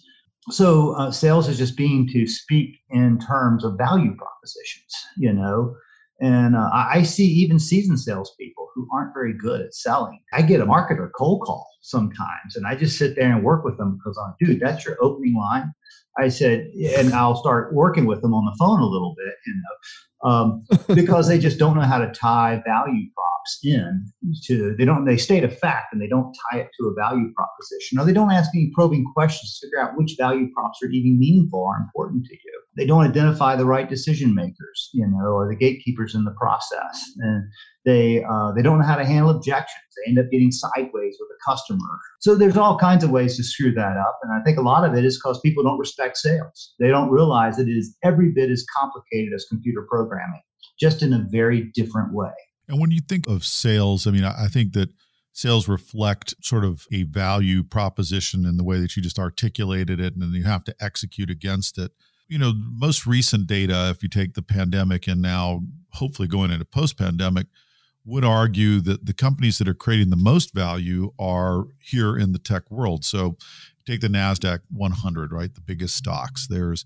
So 0.50 0.92
uh, 0.92 1.10
sales 1.10 1.48
is 1.48 1.58
just 1.58 1.76
being 1.76 2.06
to 2.08 2.26
speak 2.26 2.76
in 2.90 3.18
terms 3.18 3.64
of 3.64 3.76
value 3.76 4.14
propositions, 4.14 4.94
you 5.16 5.32
know, 5.32 5.74
and 6.20 6.56
uh, 6.56 6.70
I 6.72 7.02
see 7.02 7.26
even 7.26 7.58
seasoned 7.58 8.00
salespeople 8.00 8.68
who 8.74 8.88
aren't 8.92 9.14
very 9.14 9.32
good 9.32 9.60
at 9.60 9.74
selling. 9.74 10.20
I 10.32 10.42
get 10.42 10.60
a 10.60 10.66
marketer 10.66 11.10
cold 11.16 11.42
call 11.42 11.68
sometimes, 11.80 12.56
and 12.56 12.66
I 12.66 12.74
just 12.74 12.98
sit 12.98 13.14
there 13.16 13.30
and 13.32 13.44
work 13.44 13.64
with 13.64 13.76
them 13.78 13.96
because 13.98 14.18
I'm, 14.18 14.34
dude, 14.40 14.60
that's 14.60 14.84
your 14.84 14.96
opening 15.00 15.36
line. 15.36 15.72
I 16.18 16.28
said, 16.28 16.70
and 16.96 17.12
I'll 17.12 17.36
start 17.36 17.72
working 17.72 18.06
with 18.06 18.22
them 18.22 18.34
on 18.34 18.44
the 18.44 18.56
phone 18.58 18.80
a 18.80 18.86
little 18.86 19.14
bit, 19.16 19.34
you 19.46 19.54
know, 19.54 20.28
um, 20.28 20.64
because 20.94 21.28
they 21.28 21.38
just 21.38 21.58
don't 21.58 21.76
know 21.76 21.82
how 21.82 21.98
to 21.98 22.10
tie 22.12 22.60
value 22.66 23.08
props 23.48 23.58
in 23.64 24.04
to. 24.44 24.74
They 24.76 24.84
don't. 24.84 25.04
They 25.04 25.16
state 25.16 25.44
a 25.44 25.48
fact 25.48 25.92
and 25.92 26.00
they 26.00 26.08
don't 26.08 26.34
tie 26.50 26.60
it 26.60 26.68
to 26.80 26.88
a 26.88 26.94
value 26.94 27.32
proposition, 27.34 27.98
or 27.98 28.04
they 28.04 28.12
don't 28.12 28.32
ask 28.32 28.50
any 28.54 28.70
probing 28.74 29.04
questions 29.14 29.58
to 29.58 29.66
figure 29.66 29.80
out 29.80 29.96
which 29.96 30.14
value 30.18 30.48
props 30.54 30.78
are 30.82 30.88
even 30.88 31.18
meaningful 31.18 31.60
or 31.60 31.76
important 31.76 32.24
to 32.26 32.34
you. 32.34 32.62
They 32.76 32.86
don't 32.86 33.04
identify 33.04 33.56
the 33.56 33.64
right 33.64 33.88
decision 33.88 34.34
makers, 34.34 34.90
you 34.92 35.06
know, 35.06 35.26
or 35.26 35.48
the 35.48 35.56
gatekeepers 35.56 36.14
in 36.14 36.24
the 36.24 36.34
process, 36.38 37.10
and 37.18 37.44
they 37.84 38.24
uh, 38.24 38.52
they 38.52 38.62
don't 38.62 38.78
know 38.78 38.86
how 38.86 38.96
to 38.96 39.06
handle 39.06 39.30
objections. 39.30 39.82
They 40.04 40.10
end 40.10 40.18
up 40.18 40.30
getting 40.30 40.52
sideways 40.52 41.16
with 41.18 41.28
a 41.28 41.50
customer. 41.50 41.98
So 42.20 42.36
there's 42.36 42.56
all 42.56 42.78
kinds 42.78 43.02
of 43.02 43.10
ways 43.10 43.36
to 43.36 43.42
screw 43.42 43.72
that 43.72 43.96
up, 43.96 44.18
and 44.22 44.32
I 44.32 44.42
think 44.44 44.58
a 44.58 44.62
lot 44.62 44.84
of 44.84 44.94
it 44.94 45.04
is 45.04 45.16
because 45.16 45.40
people 45.40 45.64
don't 45.64 45.78
respect 45.78 46.16
sales. 46.16 46.74
They 46.78 46.88
don't 46.88 47.10
realize 47.10 47.56
that 47.56 47.68
it 47.68 47.76
is 47.76 47.96
every 48.04 48.30
bit 48.30 48.50
as 48.50 48.64
complicated 48.76 49.32
as 49.34 49.46
computer 49.48 49.86
programming, 49.88 50.42
just 50.78 51.02
in 51.02 51.12
a 51.12 51.26
very 51.30 51.70
different 51.74 52.12
way. 52.12 52.30
And 52.68 52.80
when 52.80 52.90
you 52.90 53.00
think 53.00 53.26
of 53.26 53.44
sales, 53.44 54.06
I 54.06 54.10
mean, 54.10 54.24
I 54.24 54.46
think 54.48 54.74
that 54.74 54.90
sales 55.32 55.68
reflect 55.68 56.34
sort 56.42 56.64
of 56.64 56.86
a 56.92 57.04
value 57.04 57.62
proposition 57.62 58.44
in 58.44 58.56
the 58.56 58.64
way 58.64 58.80
that 58.80 58.96
you 58.96 59.02
just 59.02 59.18
articulated 59.18 60.00
it, 60.00 60.12
and 60.14 60.22
then 60.22 60.32
you 60.32 60.44
have 60.44 60.64
to 60.64 60.74
execute 60.80 61.30
against 61.30 61.78
it. 61.78 61.92
You 62.26 62.38
know, 62.38 62.52
most 62.54 63.06
recent 63.06 63.46
data, 63.46 63.88
if 63.90 64.02
you 64.02 64.08
take 64.08 64.34
the 64.34 64.42
pandemic 64.42 65.06
and 65.06 65.22
now 65.22 65.60
hopefully 65.92 66.28
going 66.28 66.50
into 66.50 66.64
post 66.64 66.98
pandemic, 66.98 67.46
would 68.04 68.24
argue 68.24 68.80
that 68.80 69.06
the 69.06 69.14
companies 69.14 69.58
that 69.58 69.68
are 69.68 69.74
creating 69.74 70.10
the 70.10 70.16
most 70.16 70.54
value 70.54 71.12
are 71.18 71.64
here 71.78 72.16
in 72.16 72.32
the 72.32 72.38
tech 72.38 72.70
world. 72.70 73.04
So 73.04 73.36
take 73.86 74.00
the 74.00 74.08
NASDAQ 74.08 74.60
100, 74.70 75.32
right? 75.32 75.54
The 75.54 75.60
biggest 75.60 75.96
stocks. 75.96 76.46
There's 76.46 76.84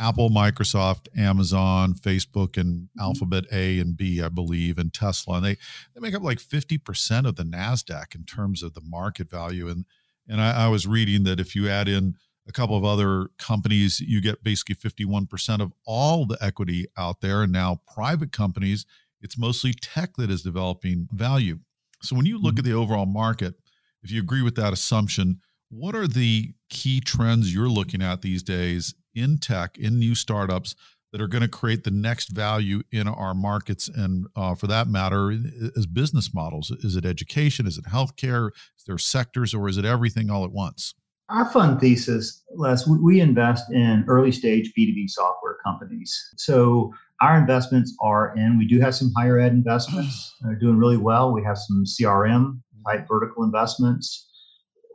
Apple, 0.00 0.30
Microsoft, 0.30 1.06
Amazon, 1.16 1.94
Facebook, 1.94 2.56
and 2.56 2.82
mm-hmm. 2.82 3.00
Alphabet 3.00 3.44
A 3.52 3.78
and 3.78 3.96
B, 3.96 4.22
I 4.22 4.28
believe, 4.28 4.78
and 4.78 4.92
Tesla. 4.92 5.36
And 5.36 5.44
they, 5.44 5.56
they 5.94 6.00
make 6.00 6.14
up 6.14 6.22
like 6.22 6.38
50% 6.38 7.26
of 7.26 7.36
the 7.36 7.44
NASDAQ 7.44 8.14
in 8.14 8.24
terms 8.24 8.62
of 8.62 8.74
the 8.74 8.82
market 8.82 9.30
value. 9.30 9.68
And, 9.68 9.84
and 10.26 10.40
I, 10.40 10.64
I 10.64 10.68
was 10.68 10.86
reading 10.86 11.24
that 11.24 11.38
if 11.38 11.54
you 11.54 11.68
add 11.68 11.88
in 11.88 12.14
a 12.48 12.52
couple 12.52 12.76
of 12.76 12.84
other 12.84 13.28
companies, 13.38 14.00
you 14.00 14.20
get 14.20 14.42
basically 14.42 14.74
51% 14.74 15.60
of 15.60 15.72
all 15.86 16.26
the 16.26 16.38
equity 16.40 16.86
out 16.96 17.20
there. 17.20 17.42
And 17.42 17.52
now 17.52 17.82
private 17.86 18.32
companies 18.32 18.86
it's 19.20 19.38
mostly 19.38 19.72
tech 19.72 20.16
that 20.16 20.30
is 20.30 20.42
developing 20.42 21.08
value. 21.12 21.58
So 22.02 22.16
when 22.16 22.26
you 22.26 22.38
look 22.40 22.58
at 22.58 22.64
mm-hmm. 22.64 22.72
the 22.72 22.78
overall 22.78 23.06
market, 23.06 23.54
if 24.02 24.10
you 24.10 24.20
agree 24.20 24.42
with 24.42 24.56
that 24.56 24.72
assumption, 24.72 25.40
what 25.68 25.94
are 25.94 26.08
the 26.08 26.52
key 26.68 27.00
trends 27.00 27.54
you're 27.54 27.68
looking 27.68 28.02
at 28.02 28.22
these 28.22 28.42
days 28.42 28.94
in 29.14 29.38
tech, 29.38 29.78
in 29.78 29.98
new 29.98 30.14
startups 30.14 30.74
that 31.12 31.20
are 31.20 31.28
going 31.28 31.42
to 31.42 31.48
create 31.48 31.84
the 31.84 31.90
next 31.90 32.28
value 32.28 32.82
in 32.92 33.08
our 33.08 33.34
markets? 33.34 33.88
And 33.88 34.26
uh, 34.36 34.54
for 34.54 34.66
that 34.68 34.88
matter, 34.88 35.32
as 35.76 35.86
business 35.86 36.32
models, 36.32 36.70
is 36.70 36.96
it 36.96 37.04
education? 37.04 37.66
Is 37.66 37.78
it 37.78 37.84
healthcare? 37.84 38.50
Is 38.78 38.84
there 38.86 38.98
sectors 38.98 39.54
or 39.54 39.68
is 39.68 39.76
it 39.76 39.84
everything 39.84 40.30
all 40.30 40.44
at 40.44 40.52
once? 40.52 40.94
Our 41.30 41.48
fund 41.48 41.80
thesis, 41.80 42.42
Les, 42.56 42.88
we 42.88 43.20
invest 43.20 43.70
in 43.72 44.04
early 44.08 44.32
stage 44.32 44.72
B2B 44.76 45.08
software 45.08 45.58
companies. 45.64 46.12
So 46.36 46.92
our 47.20 47.38
investments 47.38 47.96
are 48.00 48.34
in, 48.36 48.58
we 48.58 48.66
do 48.66 48.80
have 48.80 48.96
some 48.96 49.12
higher 49.16 49.38
ed 49.38 49.52
investments. 49.52 50.34
They're 50.40 50.56
doing 50.56 50.76
really 50.76 50.96
well. 50.96 51.32
We 51.32 51.44
have 51.44 51.56
some 51.56 51.84
CRM 51.84 52.60
type 52.84 53.06
vertical 53.06 53.44
investments. 53.44 54.28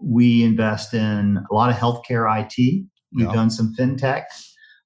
We 0.02 0.44
invest 0.44 0.94
in 0.94 1.40
a 1.50 1.54
lot 1.54 1.70
of 1.70 1.78
healthcare 1.78 2.28
IT. 2.42 2.86
We've 3.16 3.26
yeah. 3.28 3.34
done 3.34 3.50
some 3.50 3.74
fintech. 3.78 4.26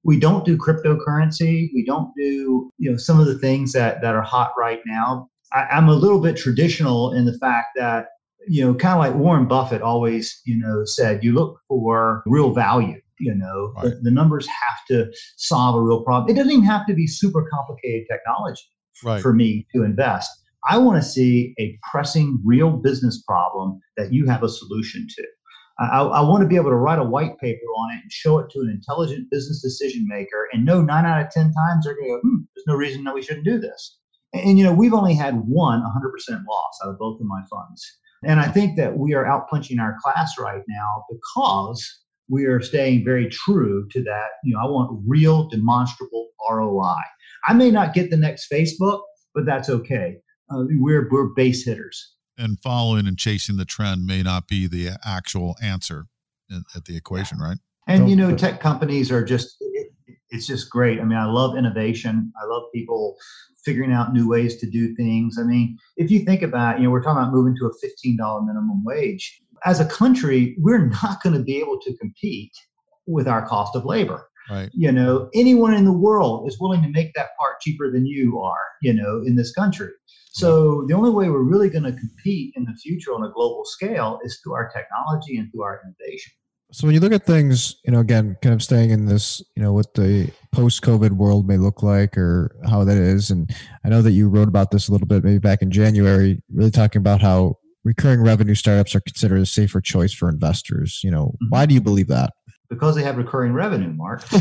We 0.03 0.19
don't 0.19 0.45
do 0.45 0.57
cryptocurrency. 0.57 1.69
We 1.73 1.83
don't 1.85 2.13
do, 2.15 2.71
you 2.77 2.91
know, 2.91 2.97
some 2.97 3.19
of 3.19 3.25
the 3.25 3.37
things 3.37 3.73
that, 3.73 4.01
that 4.01 4.15
are 4.15 4.21
hot 4.21 4.51
right 4.57 4.79
now. 4.85 5.29
I, 5.51 5.63
I'm 5.63 5.89
a 5.89 5.95
little 5.95 6.21
bit 6.21 6.37
traditional 6.37 7.11
in 7.11 7.25
the 7.25 7.37
fact 7.39 7.69
that 7.75 8.07
you 8.47 8.65
know, 8.65 8.73
kind 8.73 8.93
of 8.93 8.99
like 8.99 9.15
Warren 9.15 9.47
Buffett 9.47 9.81
always, 9.81 10.41
you 10.45 10.57
know, 10.57 10.83
said, 10.85 11.23
you 11.23 11.33
look 11.33 11.59
for 11.67 12.23
real 12.25 12.51
value. 12.51 12.99
You 13.19 13.35
know, 13.35 13.73
right. 13.75 13.83
the, 13.83 13.99
the, 14.03 14.11
numbers 14.11 14.47
have 14.47 14.85
to 14.87 15.11
solve 15.35 15.75
a 15.75 15.81
real 15.81 16.03
problem. 16.03 16.29
It 16.29 16.37
doesn't 16.39 16.53
even 16.53 16.63
have 16.63 16.87
to 16.87 16.93
be 16.93 17.05
super 17.05 17.45
complicated 17.53 18.07
technology 18.09 18.63
right. 19.03 19.21
for 19.21 19.33
me 19.33 19.67
to 19.75 19.83
invest. 19.83 20.31
I 20.69 20.77
want 20.77 21.03
to 21.03 21.07
see 21.07 21.53
a 21.59 21.77
pressing 21.91 22.39
real 22.45 22.71
business 22.71 23.21
problem 23.27 23.81
that 23.97 24.13
you 24.13 24.25
have 24.27 24.41
a 24.41 24.47
solution 24.47 25.05
to. 25.17 25.23
I, 25.79 26.01
I, 26.01 26.21
want 26.21 26.41
to 26.43 26.47
be 26.47 26.57
able 26.57 26.71
to 26.71 26.75
write 26.75 26.99
a 26.99 27.03
white 27.03 27.37
paper 27.37 27.65
on 27.77 27.95
it 27.95 28.01
and 28.01 28.11
show 28.11 28.39
it 28.39 28.49
to 28.51 28.59
an 28.59 28.69
intelligent 28.69 29.29
business 29.31 29.61
decision 29.61 30.05
maker 30.09 30.49
and 30.51 30.65
know 30.65 30.81
nine 30.81 31.05
out 31.05 31.21
of 31.21 31.31
10 31.31 31.53
times 31.53 31.85
they're 31.85 31.95
going 31.95 32.07
to 32.07 32.15
go, 32.15 32.19
hmm, 32.21 32.37
there's 32.53 32.67
no 32.67 32.75
reason 32.75 33.03
that 33.05 33.15
we 33.15 33.21
shouldn't 33.21 33.45
do 33.45 33.59
this. 33.59 33.97
And, 34.33 34.49
and, 34.49 34.57
you 34.57 34.65
know, 34.65 34.73
we've 34.73 34.93
only 34.93 35.13
had 35.15 35.35
one 35.47 35.81
100% 35.81 35.85
loss 36.49 36.79
out 36.83 36.89
of 36.89 36.99
both 36.99 37.21
of 37.21 37.27
my 37.27 37.41
funds. 37.49 37.85
And 38.23 38.41
I 38.41 38.49
think 38.49 38.75
that 38.77 38.97
we 38.97 39.13
are 39.13 39.23
outpunching 39.23 39.79
our 39.79 39.95
class 40.03 40.37
right 40.37 40.63
now 40.67 41.05
because 41.09 42.01
we 42.27 42.45
are 42.45 42.61
staying 42.61 43.05
very 43.05 43.29
true 43.29 43.87
to 43.91 44.03
that. 44.03 44.27
You 44.43 44.55
know, 44.55 44.61
I 44.61 44.65
want 44.65 45.01
real 45.07 45.47
demonstrable 45.47 46.29
ROI. 46.49 46.97
I 47.47 47.53
may 47.53 47.71
not 47.71 47.93
get 47.93 48.09
the 48.09 48.17
next 48.17 48.51
Facebook, 48.51 48.99
but 49.33 49.45
that's 49.45 49.69
okay. 49.69 50.17
Uh, 50.51 50.63
we're 50.71 51.07
we're 51.09 51.33
base 51.35 51.65
hitters. 51.65 52.15
And 52.39 52.60
following 52.60 53.06
and 53.06 53.17
chasing 53.17 53.58
the 53.58 53.65
trend 53.65 54.06
may 54.06 54.23
not 54.23 54.47
be 54.47 54.67
the 54.67 54.91
actual 55.06 55.56
answer 55.62 56.06
at 56.75 56.86
the 56.86 56.95
equation, 56.95 57.38
right? 57.38 57.58
And 57.88 58.10
you 58.10 58.15
know, 58.15 58.36
tech 58.36 58.60
companies 58.60 59.12
are 59.12 59.23
just 59.23 59.58
it, 59.60 59.91
it's 60.30 60.47
just 60.47 60.69
great. 60.69 60.99
I 60.99 61.04
mean, 61.04 61.17
I 61.17 61.25
love 61.25 61.58
innovation. 61.58 62.32
I 62.41 62.45
love 62.45 62.63
people 62.73 63.17
figuring 63.65 63.91
out 63.91 64.13
new 64.13 64.28
ways 64.28 64.58
to 64.58 64.69
do 64.69 64.95
things. 64.95 65.38
I 65.39 65.43
mean, 65.43 65.78
if 65.97 66.10
you 66.10 66.19
think 66.19 66.41
about, 66.41 66.80
you 66.80 66.86
know, 66.86 66.91
we're 66.91 67.04
talking 67.04 67.21
about 67.21 67.34
moving 67.34 67.56
to 67.60 67.65
a 67.65 67.71
$15 67.71 68.47
minimum 68.47 68.84
wage. 68.86 69.41
As 69.65 69.80
a 69.80 69.86
country, 69.86 70.56
we're 70.58 70.86
not 70.86 71.21
going 71.21 71.36
to 71.36 71.43
be 71.43 71.58
able 71.58 71.80
to 71.82 71.97
compete 71.97 72.54
with 73.08 73.28
our 73.28 73.45
cost 73.45 73.75
of 73.75 73.86
labor. 73.86 74.30
Right. 74.49 74.69
You 74.73 74.91
know, 74.91 75.30
anyone 75.36 75.73
in 75.73 75.86
the 75.86 75.93
world 75.93 76.47
is 76.47 76.60
willing 76.60 76.82
to 76.84 76.89
make 76.89 77.13
that 77.13 77.30
part 77.39 77.60
cheaper 77.62 77.91
than 77.91 78.06
you 78.06 78.39
are, 78.39 78.58
you 78.82 78.93
know, 78.93 79.21
in 79.25 79.36
this 79.36 79.52
country. 79.52 79.89
So 80.39 80.86
the 80.88 80.93
only 80.93 81.12
way 81.12 81.30
we're 81.30 81.41
really 81.43 81.69
going 81.69 81.84
to 81.84 81.91
compete 81.91 82.54
in 82.56 82.63
the 82.65 82.73
future 82.73 83.13
on 83.13 83.23
a 83.23 83.32
global 83.32 83.65
scale 83.65 84.19
is 84.23 84.39
through 84.41 84.54
our 84.54 84.69
technology 84.69 85.38
and 85.38 85.52
through 85.52 85.63
our 85.63 85.82
innovation. 85.84 86.32
So 86.71 86.86
when 86.86 86.93
you 86.93 86.99
look 86.99 87.13
at 87.13 87.25
things, 87.25 87.78
you 87.84 87.91
know, 87.91 87.99
again, 87.99 88.38
kind 88.43 88.54
of 88.54 88.62
staying 88.62 88.91
in 88.91 89.08
this, 89.08 89.41
you 89.56 89.63
know, 89.63 89.73
what 89.73 89.95
the 89.95 90.32
post-COVID 90.52 91.12
world 91.13 91.47
may 91.47 91.58
look 91.58 91.82
like 91.82 92.15
or 92.15 92.56
how 92.69 92.84
that 92.84 92.95
is, 92.95 93.32
and 93.32 93.49
I 93.84 93.89
know 93.89 94.04
that 94.04 94.12
you 94.12 94.30
wrote 94.30 94.47
about 94.47 94.69
this 94.69 94.88
a 94.88 94.91
little 94.91 95.08
bit, 95.08 95.23
maybe 95.23 95.39
back 95.39 95.63
in 95.63 95.71
January, 95.71 96.43
really 96.54 96.69
talking 96.69 96.99
about 96.99 97.21
how 97.21 97.56
recurring 97.84 98.21
revenue 98.21 98.54
startups 98.54 98.93
are 98.93 99.02
considered 99.02 99.39
a 99.39 99.47
safer 99.47 99.82
choice 99.82 100.13
for 100.13 100.30
investors. 100.30 101.02
You 101.04 101.10
know, 101.10 101.25
mm-hmm. 101.25 101.47
why 101.49 101.65
do 101.65 101.73
you 101.73 101.82
believe 101.82 102.08
that? 102.08 102.34
Because 102.69 102.95
they 102.95 103.03
have 103.03 103.17
recurring 103.17 103.53
revenue, 103.53 103.93
Mark. 103.93 104.23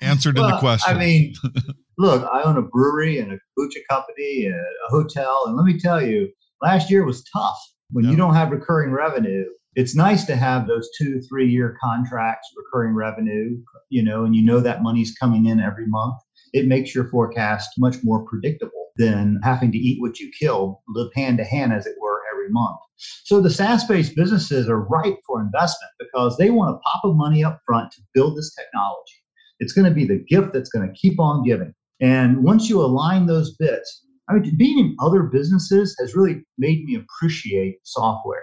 Answered 0.00 0.36
well, 0.36 0.46
in 0.46 0.52
the 0.52 0.58
question. 0.58 0.96
I 0.96 0.98
mean, 0.98 1.34
look, 1.98 2.26
I 2.32 2.42
own 2.42 2.56
a 2.56 2.62
brewery 2.62 3.18
and 3.18 3.32
a 3.32 3.36
kombucha 3.36 3.80
company 3.90 4.46
and 4.46 4.54
a 4.54 4.88
hotel, 4.88 5.42
and 5.46 5.56
let 5.56 5.66
me 5.66 5.78
tell 5.78 6.00
you, 6.00 6.30
last 6.62 6.90
year 6.90 7.04
was 7.04 7.22
tough 7.32 7.58
when 7.90 8.04
you 8.04 8.16
don't 8.16 8.34
have 8.34 8.50
recurring 8.50 8.90
revenue, 8.90 9.44
it's 9.74 9.94
nice 9.94 10.24
to 10.24 10.36
have 10.36 10.66
those 10.66 10.88
two, 10.98 11.20
three 11.28 11.48
year 11.48 11.76
contracts, 11.82 12.48
recurring 12.56 12.94
revenue, 12.94 13.56
you 13.90 14.02
know, 14.02 14.24
and 14.24 14.34
you 14.34 14.42
know 14.42 14.60
that 14.60 14.82
money's 14.82 15.14
coming 15.14 15.46
in 15.46 15.60
every 15.60 15.86
month. 15.86 16.16
It 16.52 16.66
makes 16.66 16.94
your 16.94 17.08
forecast 17.08 17.70
much 17.78 17.96
more 18.02 18.24
predictable 18.24 18.88
than 18.96 19.38
having 19.42 19.70
to 19.72 19.78
eat 19.78 20.00
what 20.00 20.18
you 20.18 20.30
kill, 20.38 20.82
live 20.88 21.12
hand 21.14 21.38
to 21.38 21.44
hand, 21.44 21.72
as 21.72 21.86
it 21.86 21.96
were, 22.00 22.15
every 22.46 22.52
month. 22.52 22.78
So 23.24 23.40
the 23.40 23.50
SaaS 23.50 23.84
based 23.84 24.16
businesses 24.16 24.68
are 24.68 24.80
ripe 24.80 25.18
for 25.26 25.40
investment 25.40 25.92
because 25.98 26.36
they 26.36 26.50
want 26.50 26.74
to 26.74 26.80
pop 26.80 27.04
of 27.04 27.16
money 27.16 27.44
up 27.44 27.60
front 27.66 27.92
to 27.92 28.02
build 28.14 28.36
this 28.36 28.54
technology. 28.54 29.22
It's 29.58 29.72
going 29.72 29.86
to 29.86 29.94
be 29.94 30.06
the 30.06 30.24
gift 30.28 30.52
that's 30.52 30.68
going 30.68 30.86
to 30.86 30.94
keep 30.94 31.18
on 31.18 31.44
giving. 31.44 31.74
And 32.00 32.44
once 32.44 32.68
you 32.68 32.80
align 32.80 33.26
those 33.26 33.56
bits, 33.56 34.04
I 34.28 34.34
mean, 34.34 34.56
being 34.56 34.78
in 34.78 34.96
other 35.00 35.22
businesses 35.22 35.96
has 36.00 36.14
really 36.14 36.44
made 36.58 36.84
me 36.84 36.96
appreciate 36.96 37.78
software. 37.84 38.42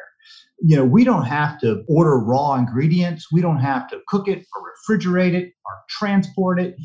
You 0.66 0.78
know, 0.78 0.86
we 0.86 1.04
don't 1.04 1.26
have 1.26 1.60
to 1.60 1.84
order 1.90 2.18
raw 2.18 2.56
ingredients. 2.56 3.28
We 3.32 3.42
don't 3.42 3.60
have 3.60 3.90
to 3.90 4.00
cook 4.08 4.28
it 4.28 4.46
or 4.56 4.98
refrigerate 4.98 5.34
it 5.34 5.52
or 5.66 5.74
transport 5.90 6.60
it. 6.60 6.76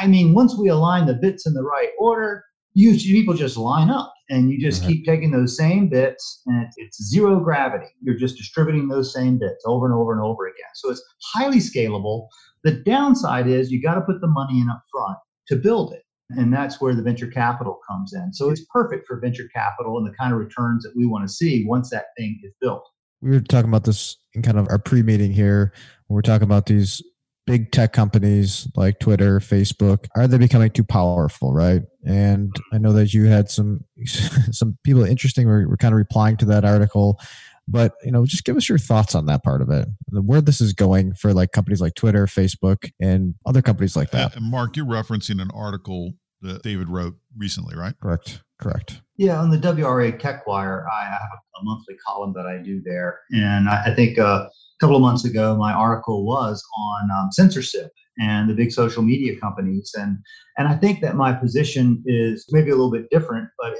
I 0.00 0.06
mean, 0.06 0.34
once 0.34 0.58
we 0.58 0.68
align 0.68 1.06
the 1.06 1.14
bits 1.14 1.46
in 1.46 1.54
the 1.54 1.62
right 1.62 1.90
order, 2.00 2.44
you 2.74 2.96
people 2.96 3.34
just 3.34 3.56
line 3.56 3.90
up 3.90 4.14
and 4.30 4.50
you 4.50 4.60
just 4.60 4.84
keep 4.84 5.04
taking 5.04 5.30
those 5.30 5.56
same 5.56 5.88
bits 5.88 6.42
and 6.46 6.64
it's, 6.64 6.76
it's 6.78 7.02
zero 7.02 7.40
gravity. 7.40 7.86
You're 8.02 8.16
just 8.16 8.36
distributing 8.36 8.88
those 8.88 9.12
same 9.12 9.38
bits 9.38 9.64
over 9.66 9.86
and 9.86 9.94
over 9.94 10.12
and 10.12 10.20
over 10.20 10.46
again. 10.46 10.70
So 10.74 10.90
it's 10.90 11.02
highly 11.34 11.58
scalable. 11.58 12.28
The 12.62 12.72
downside 12.72 13.46
is 13.46 13.70
you 13.70 13.82
got 13.82 13.94
to 13.94 14.00
put 14.02 14.20
the 14.20 14.28
money 14.28 14.60
in 14.60 14.68
up 14.68 14.82
front 14.92 15.18
to 15.48 15.56
build 15.56 15.92
it. 15.92 16.02
And 16.30 16.52
that's 16.52 16.78
where 16.80 16.94
the 16.94 17.02
venture 17.02 17.26
capital 17.26 17.80
comes 17.88 18.12
in. 18.12 18.34
So 18.34 18.50
it's 18.50 18.64
perfect 18.70 19.06
for 19.06 19.18
venture 19.18 19.48
capital 19.54 19.96
and 19.96 20.06
the 20.06 20.12
kind 20.12 20.32
of 20.32 20.38
returns 20.38 20.84
that 20.84 20.92
we 20.94 21.06
want 21.06 21.26
to 21.26 21.32
see 21.32 21.64
once 21.66 21.88
that 21.90 22.06
thing 22.18 22.38
is 22.44 22.52
built. 22.60 22.86
We 23.22 23.30
were 23.30 23.40
talking 23.40 23.70
about 23.70 23.84
this 23.84 24.16
in 24.34 24.42
kind 24.42 24.58
of 24.58 24.68
our 24.68 24.78
pre 24.78 25.02
meeting 25.02 25.32
here. 25.32 25.72
We're 26.08 26.22
talking 26.22 26.44
about 26.44 26.66
these 26.66 27.02
big 27.48 27.72
tech 27.72 27.92
companies 27.92 28.68
like 28.76 29.00
Twitter, 29.00 29.40
Facebook, 29.40 30.06
are 30.14 30.28
they 30.28 30.38
becoming 30.38 30.70
too 30.70 30.84
powerful, 30.84 31.52
right? 31.52 31.82
And 32.04 32.54
I 32.72 32.78
know 32.78 32.92
that 32.92 33.14
you 33.14 33.24
had 33.24 33.50
some 33.50 33.84
some 34.50 34.78
people 34.84 35.02
interesting 35.04 35.48
were, 35.48 35.66
were 35.68 35.76
kind 35.76 35.94
of 35.94 35.98
replying 35.98 36.36
to 36.38 36.44
that 36.46 36.64
article. 36.64 37.18
But 37.66 37.94
you 38.04 38.12
know, 38.12 38.24
just 38.24 38.44
give 38.44 38.56
us 38.56 38.68
your 38.68 38.78
thoughts 38.78 39.14
on 39.14 39.26
that 39.26 39.42
part 39.42 39.60
of 39.60 39.70
it, 39.70 39.88
where 40.10 40.40
this 40.40 40.60
is 40.60 40.72
going 40.72 41.14
for 41.14 41.34
like 41.34 41.52
companies 41.52 41.80
like 41.80 41.94
Twitter, 41.94 42.26
Facebook, 42.26 42.90
and 43.00 43.34
other 43.44 43.62
companies 43.62 43.96
like 43.96 44.10
that. 44.12 44.36
And 44.36 44.50
Mark, 44.50 44.76
you're 44.76 44.86
referencing 44.86 45.42
an 45.42 45.50
article 45.54 46.12
that 46.40 46.62
David 46.62 46.88
wrote 46.88 47.16
recently, 47.36 47.76
right? 47.76 47.94
Correct. 48.00 48.42
Correct. 48.60 49.00
Yeah, 49.16 49.40
on 49.40 49.50
the 49.50 49.58
WRAL 49.58 50.18
Tech 50.18 50.46
Wire, 50.46 50.86
I 50.92 51.04
have 51.04 51.20
a 51.60 51.64
monthly 51.64 51.96
column 52.04 52.32
that 52.34 52.46
I 52.46 52.62
do 52.62 52.80
there, 52.84 53.20
and 53.30 53.68
I, 53.68 53.94
think 53.94 54.18
uh, 54.18 54.46
a 54.46 54.50
couple 54.80 54.96
of 54.96 55.02
months 55.02 55.24
ago, 55.24 55.56
my 55.56 55.72
article 55.72 56.24
was 56.24 56.62
on 56.76 57.10
um, 57.10 57.32
censorship 57.32 57.90
and 58.20 58.48
the 58.48 58.54
big 58.54 58.72
social 58.72 59.02
media 59.02 59.38
companies, 59.38 59.92
and 59.96 60.18
and 60.56 60.68
I 60.68 60.76
think 60.76 61.00
that 61.00 61.16
my 61.16 61.32
position 61.32 62.02
is 62.06 62.46
maybe 62.50 62.70
a 62.70 62.74
little 62.74 62.90
bit 62.90 63.10
different, 63.10 63.48
but 63.58 63.74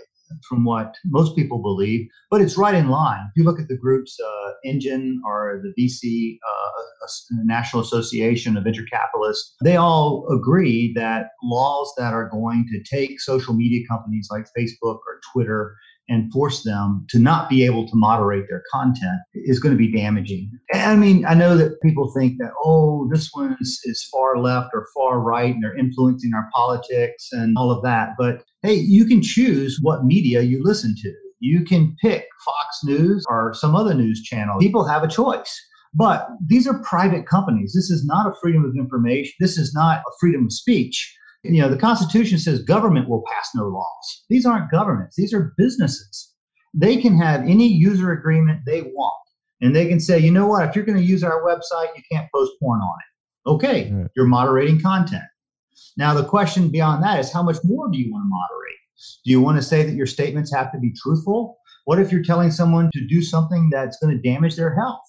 from 0.49 0.65
what 0.65 0.95
most 1.05 1.37
people 1.37 1.59
believe, 1.59 2.09
but 2.31 2.41
it's 2.41 2.57
right 2.57 2.75
in 2.75 2.89
line. 2.89 3.21
If 3.29 3.33
you 3.37 3.45
look 3.45 3.61
at 3.61 3.69
the 3.69 3.77
groups, 3.77 4.19
uh, 4.21 4.51
Engine 4.65 5.21
or 5.25 5.63
the 5.63 5.73
VC 5.81 6.39
uh, 6.47 7.43
National 7.45 7.83
Association 7.83 8.57
of 8.57 8.65
Venture 8.65 8.87
Capitalists, 8.91 9.55
they 9.63 9.77
all 9.77 10.27
agree 10.31 10.93
that 10.95 11.31
laws 11.43 11.93
that 11.97 12.13
are 12.13 12.29
going 12.29 12.67
to 12.73 12.83
take 12.83 13.21
social 13.21 13.55
media 13.55 13.87
companies 13.89 14.29
like 14.31 14.47
Facebook 14.57 14.99
or 15.07 15.21
Twitter 15.33 15.77
and 16.09 16.33
force 16.33 16.63
them 16.63 17.05
to 17.11 17.19
not 17.19 17.49
be 17.49 17.65
able 17.65 17.87
to 17.87 17.95
moderate 17.95 18.47
their 18.49 18.63
content 18.73 19.21
is 19.35 19.61
going 19.61 19.75
to 19.75 19.79
be 19.79 19.93
damaging. 19.93 20.51
I 20.73 20.97
mean, 20.97 21.25
I 21.27 21.35
know 21.35 21.57
that 21.57 21.81
people 21.83 22.11
think 22.13 22.39
that, 22.39 22.53
oh, 22.65 23.09
this 23.13 23.29
one 23.33 23.57
is, 23.61 23.81
is 23.85 24.09
far 24.11 24.39
left 24.39 24.71
or 24.73 24.87
far 24.95 25.21
right 25.21 25.55
and 25.55 25.63
they're 25.63 25.77
influencing 25.77 26.33
our 26.35 26.49
politics 26.55 27.29
and 27.33 27.57
all 27.59 27.71
of 27.71 27.83
that. 27.83 28.11
But 28.19 28.43
hey, 28.63 28.75
you 28.75 29.05
can 29.05 29.23
choose 29.23 29.79
what 29.83 30.05
media 30.05 30.43
you 30.43 30.63
listen 30.63 30.95
to. 31.03 31.13
You 31.41 31.65
can 31.65 31.97
pick 32.01 32.27
Fox 32.45 32.81
News 32.85 33.25
or 33.29 33.55
some 33.55 33.77
other 33.77 33.95
news 33.95 34.23
channel. 34.23 34.59
People 34.59 34.85
have 34.85 35.03
a 35.03 35.09
choice. 35.09 35.65
But 35.95 36.29
these 36.47 36.67
are 36.67 36.83
private 36.83 37.27
companies. 37.27 37.73
This 37.75 37.91
is 37.91 38.05
not 38.05 38.27
a 38.27 38.35
freedom 38.43 38.65
of 38.65 38.77
information. 38.77 39.33
This 39.41 39.57
is 39.57 39.73
not 39.73 40.01
a 40.01 40.13
freedom 40.21 40.45
of 40.45 40.53
speech 40.53 41.18
you 41.43 41.61
know, 41.61 41.69
the 41.69 41.77
Constitution 41.77 42.39
says 42.39 42.63
government 42.63 43.09
will 43.09 43.23
pass 43.33 43.51
no 43.55 43.69
laws. 43.69 44.25
These 44.29 44.47
aren't 44.47 44.71
governments, 44.71 45.17
these 45.17 45.33
are 45.33 45.55
businesses. 45.57 46.35
They 46.75 46.97
can 46.97 47.19
have 47.19 47.43
any 47.43 47.67
user 47.67 48.13
agreement 48.13 48.61
they 48.67 48.83
want. 48.83 49.15
And 49.61 49.75
they 49.75 49.89
can 49.89 49.99
say, 49.99 50.19
you 50.19 50.31
know 50.31 50.47
what, 50.47 50.69
if 50.69 50.77
you're 50.77 50.85
going 50.85 50.99
to 50.99 51.05
use 51.05 51.25
our 51.25 51.43
website, 51.43 51.89
you 51.97 52.03
can't 52.11 52.29
post 52.33 52.53
porn 52.61 52.81
on 52.81 52.97
it. 53.01 53.51
Okay, 53.51 53.93
right. 53.93 54.07
you're 54.15 54.27
moderating 54.27 54.81
content. 54.81 55.25
Now, 55.97 56.15
the 56.15 56.25
question 56.25 56.69
beyond 56.69 57.03
that 57.03 57.19
is 57.19 57.33
how 57.33 57.43
much 57.43 57.57
more 57.65 57.91
do 57.91 57.99
you 57.99 58.13
want 58.13 58.25
to 58.25 58.29
moderate? 58.29 58.77
Do 59.25 59.31
you 59.31 59.41
want 59.41 59.57
to 59.59 59.63
say 59.63 59.83
that 59.85 59.95
your 59.95 60.07
statements 60.07 60.53
have 60.55 60.71
to 60.73 60.79
be 60.79 60.93
truthful? 61.03 61.59
What 61.87 61.99
if 61.99 62.13
you're 62.13 62.23
telling 62.23 62.51
someone 62.51 62.91
to 62.93 63.07
do 63.07 63.23
something 63.23 63.71
that's 63.71 63.99
going 63.99 64.15
to 64.15 64.23
damage 64.23 64.57
their 64.57 64.75
health? 64.75 65.01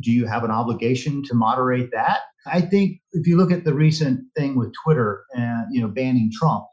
Do 0.00 0.12
you 0.12 0.26
have 0.26 0.44
an 0.44 0.50
obligation 0.50 1.22
to 1.24 1.34
moderate 1.34 1.90
that? 1.92 2.20
I 2.46 2.60
think 2.60 3.00
if 3.12 3.26
you 3.26 3.36
look 3.36 3.52
at 3.52 3.64
the 3.64 3.74
recent 3.74 4.20
thing 4.36 4.56
with 4.56 4.72
Twitter 4.84 5.24
and 5.34 5.66
you 5.70 5.80
know 5.80 5.88
banning 5.88 6.30
Trump, 6.32 6.64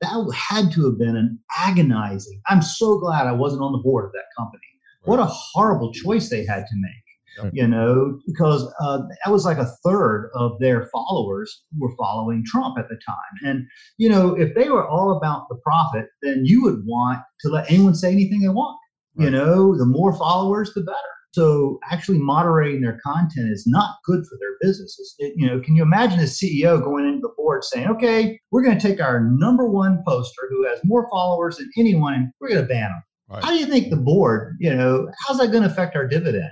that 0.00 0.32
had 0.34 0.72
to 0.72 0.86
have 0.86 0.98
been 0.98 1.16
an 1.16 1.38
agonizing. 1.58 2.40
I'm 2.48 2.62
so 2.62 2.98
glad 2.98 3.26
I 3.26 3.32
wasn't 3.32 3.62
on 3.62 3.72
the 3.72 3.78
board 3.78 4.06
of 4.06 4.12
that 4.12 4.24
company. 4.36 4.62
What 5.04 5.20
a 5.20 5.26
horrible 5.26 5.92
choice 5.92 6.28
they 6.28 6.44
had 6.44 6.66
to 6.66 6.74
make. 6.74 7.52
You 7.52 7.68
know, 7.68 8.18
because 8.26 8.64
uh, 8.80 8.98
that 8.98 9.30
was 9.30 9.44
like 9.44 9.58
a 9.58 9.70
third 9.84 10.28
of 10.34 10.58
their 10.58 10.88
followers 10.92 11.62
were 11.78 11.94
following 11.96 12.44
Trump 12.44 12.76
at 12.78 12.88
the 12.88 12.98
time. 13.06 13.48
And, 13.48 13.64
you 13.96 14.08
know, 14.08 14.34
if 14.34 14.56
they 14.56 14.68
were 14.68 14.88
all 14.88 15.16
about 15.16 15.46
the 15.48 15.54
profit, 15.62 16.06
then 16.20 16.42
you 16.44 16.64
would 16.64 16.82
want 16.84 17.20
to 17.42 17.48
let 17.48 17.70
anyone 17.70 17.94
say 17.94 18.10
anything 18.10 18.40
they 18.40 18.48
want. 18.48 18.76
Right. 19.14 19.26
You 19.26 19.30
know, 19.30 19.78
the 19.78 19.86
more 19.86 20.12
followers, 20.18 20.72
the 20.74 20.80
better. 20.80 20.96
So 21.32 21.78
actually 21.90 22.18
moderating 22.18 22.80
their 22.80 22.98
content 23.04 23.50
is 23.50 23.66
not 23.66 23.96
good 24.04 24.24
for 24.26 24.38
their 24.40 24.56
businesses. 24.60 25.14
It, 25.18 25.34
you 25.36 25.46
know, 25.46 25.60
can 25.60 25.76
you 25.76 25.82
imagine 25.82 26.20
a 26.20 26.22
CEO 26.22 26.82
going 26.82 27.06
into 27.06 27.20
the 27.20 27.34
board 27.36 27.64
saying, 27.64 27.88
"Okay, 27.88 28.40
we're 28.50 28.62
going 28.62 28.78
to 28.78 28.88
take 28.88 29.00
our 29.00 29.20
number 29.20 29.68
one 29.68 30.02
poster 30.06 30.48
who 30.48 30.66
has 30.66 30.80
more 30.84 31.08
followers 31.10 31.58
than 31.58 31.70
anyone, 31.76 32.14
and 32.14 32.28
we're 32.40 32.48
going 32.48 32.62
to 32.62 32.66
ban 32.66 32.90
them." 32.90 33.02
Right. 33.28 33.44
How 33.44 33.50
do 33.50 33.58
you 33.58 33.66
think 33.66 33.90
the 33.90 33.96
board, 33.96 34.56
you 34.58 34.74
know, 34.74 35.06
how's 35.26 35.38
that 35.38 35.52
going 35.52 35.62
to 35.62 35.70
affect 35.70 35.96
our 35.96 36.06
dividend? 36.06 36.50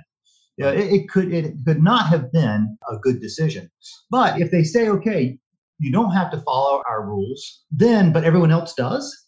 Yeah, 0.57 0.71
it, 0.71 0.93
it 0.93 1.09
could 1.09 1.33
it 1.33 1.55
could 1.65 1.81
not 1.81 2.07
have 2.07 2.31
been 2.31 2.77
a 2.89 2.97
good 2.97 3.19
decision. 3.19 3.69
But 4.11 4.39
if 4.39 4.51
they 4.51 4.63
say, 4.63 4.89
"Okay, 4.89 5.39
you 5.79 5.91
don't 5.91 6.11
have 6.11 6.31
to 6.31 6.41
follow 6.41 6.83
our 6.87 7.05
rules," 7.05 7.63
then 7.71 8.11
but 8.11 8.23
everyone 8.23 8.51
else 8.51 8.73
does, 8.75 9.26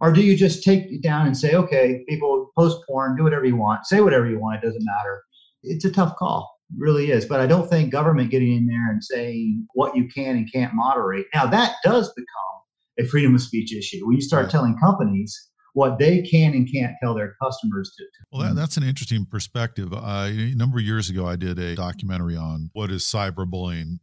or 0.00 0.12
do 0.12 0.22
you 0.22 0.36
just 0.36 0.62
take 0.62 0.84
it 0.90 1.02
down 1.02 1.26
and 1.26 1.36
say, 1.36 1.54
okay, 1.54 2.04
people 2.08 2.50
post 2.56 2.78
porn, 2.88 3.16
do 3.16 3.24
whatever 3.24 3.44
you 3.44 3.56
want, 3.56 3.86
say 3.86 4.00
whatever 4.00 4.28
you 4.28 4.38
want, 4.38 4.62
it 4.62 4.66
doesn't 4.66 4.84
matter? 4.84 5.22
It's 5.62 5.84
a 5.84 5.90
tough 5.90 6.16
call. 6.16 6.50
It 6.70 6.76
really 6.80 7.10
is. 7.10 7.24
But 7.24 7.40
I 7.40 7.46
don't 7.46 7.68
think 7.68 7.90
government 7.90 8.30
getting 8.30 8.54
in 8.54 8.66
there 8.66 8.90
and 8.90 9.02
saying 9.02 9.66
what 9.74 9.96
you 9.96 10.08
can 10.08 10.36
and 10.36 10.52
can't 10.52 10.74
moderate. 10.74 11.26
Now, 11.34 11.46
that 11.46 11.76
does 11.84 12.12
become 12.14 12.58
a 12.98 13.04
freedom 13.06 13.34
of 13.34 13.40
speech 13.40 13.74
issue 13.74 14.06
when 14.06 14.16
you 14.16 14.22
start 14.22 14.44
right. 14.44 14.52
telling 14.52 14.76
companies 14.78 15.48
what 15.74 15.98
they 15.98 16.22
can 16.22 16.54
and 16.54 16.70
can't 16.72 16.92
tell 17.00 17.14
their 17.14 17.34
customers 17.42 17.94
to. 17.96 18.04
to 18.04 18.10
well, 18.32 18.48
that, 18.48 18.56
that's 18.56 18.76
an 18.76 18.82
interesting 18.82 19.24
perspective. 19.24 19.92
Uh, 19.92 20.28
a 20.28 20.54
number 20.54 20.78
of 20.78 20.84
years 20.84 21.08
ago, 21.08 21.26
I 21.26 21.36
did 21.36 21.58
a 21.58 21.74
documentary 21.74 22.36
on 22.36 22.70
what 22.72 22.90
is 22.90 23.04
cyberbullying 23.04 23.98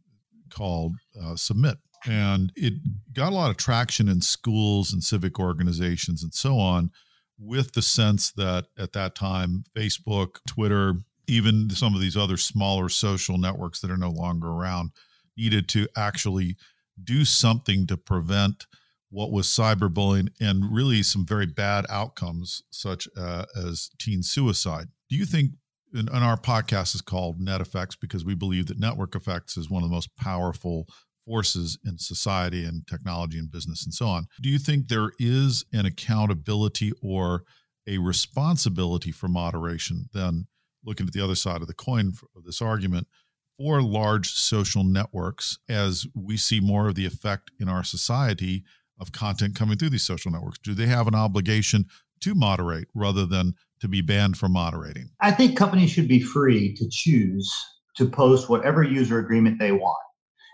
called 0.50 0.94
uh, 1.22 1.36
Submit 1.36 1.76
and 2.06 2.52
it 2.56 2.74
got 3.12 3.32
a 3.32 3.34
lot 3.34 3.50
of 3.50 3.56
traction 3.56 4.08
in 4.08 4.20
schools 4.20 4.92
and 4.92 5.02
civic 5.02 5.38
organizations 5.38 6.22
and 6.22 6.34
so 6.34 6.58
on, 6.58 6.90
with 7.38 7.72
the 7.72 7.82
sense 7.82 8.32
that 8.32 8.66
at 8.78 8.92
that 8.92 9.14
time, 9.14 9.64
Facebook, 9.76 10.36
Twitter, 10.46 10.94
even 11.26 11.70
some 11.70 11.94
of 11.94 12.00
these 12.00 12.16
other 12.16 12.36
smaller 12.36 12.88
social 12.88 13.38
networks 13.38 13.80
that 13.80 13.90
are 13.90 13.96
no 13.96 14.10
longer 14.10 14.48
around 14.48 14.90
needed 15.36 15.68
to 15.68 15.88
actually 15.96 16.56
do 17.02 17.24
something 17.24 17.86
to 17.86 17.96
prevent 17.96 18.66
what 19.10 19.30
was 19.30 19.46
cyberbullying 19.46 20.28
and 20.40 20.74
really 20.74 21.02
some 21.02 21.24
very 21.24 21.46
bad 21.46 21.84
outcomes, 21.88 22.62
such 22.70 23.06
uh, 23.16 23.44
as 23.56 23.90
teen 23.98 24.22
suicide. 24.22 24.88
Do 25.08 25.16
you 25.16 25.24
think 25.24 25.52
and, 25.94 26.10
our 26.10 26.36
podcast 26.36 26.94
is 26.94 27.00
called 27.00 27.40
Net 27.40 27.60
Effects 27.60 27.96
because 27.96 28.24
we 28.24 28.34
believe 28.34 28.66
that 28.66 28.78
network 28.78 29.14
effects 29.14 29.56
is 29.56 29.70
one 29.70 29.82
of 29.82 29.88
the 29.88 29.94
most 29.94 30.14
powerful 30.16 30.86
forces 31.26 31.78
in 31.84 31.98
society 31.98 32.64
and 32.64 32.86
technology 32.86 33.38
and 33.38 33.50
business 33.50 33.84
and 33.84 33.92
so 33.92 34.06
on. 34.06 34.26
Do 34.40 34.48
you 34.48 34.58
think 34.58 34.88
there 34.88 35.10
is 35.18 35.64
an 35.72 35.84
accountability 35.84 36.92
or 37.02 37.42
a 37.86 37.98
responsibility 37.98 39.12
for 39.12 39.28
moderation 39.28 40.08
then 40.12 40.46
looking 40.84 41.06
at 41.06 41.12
the 41.12 41.22
other 41.22 41.34
side 41.34 41.60
of 41.60 41.68
the 41.68 41.74
coin 41.74 42.12
of 42.36 42.44
this 42.44 42.62
argument 42.62 43.06
for 43.58 43.82
large 43.82 44.30
social 44.30 44.84
networks 44.84 45.58
as 45.68 46.06
we 46.14 46.36
see 46.36 46.60
more 46.60 46.88
of 46.88 46.94
the 46.94 47.06
effect 47.06 47.50
in 47.58 47.68
our 47.68 47.82
society 47.82 48.64
of 49.00 49.12
content 49.12 49.54
coming 49.54 49.76
through 49.76 49.90
these 49.90 50.06
social 50.06 50.30
networks 50.30 50.58
do 50.58 50.74
they 50.74 50.86
have 50.86 51.06
an 51.06 51.14
obligation 51.14 51.84
to 52.20 52.34
moderate 52.34 52.88
rather 52.94 53.26
than 53.26 53.54
to 53.80 53.88
be 53.88 54.00
banned 54.00 54.36
from 54.36 54.52
moderating 54.52 55.08
i 55.20 55.30
think 55.30 55.56
companies 55.56 55.90
should 55.90 56.08
be 56.08 56.20
free 56.20 56.74
to 56.74 56.88
choose 56.90 57.52
to 57.96 58.06
post 58.06 58.48
whatever 58.48 58.82
user 58.82 59.18
agreement 59.18 59.58
they 59.58 59.72
want 59.72 60.05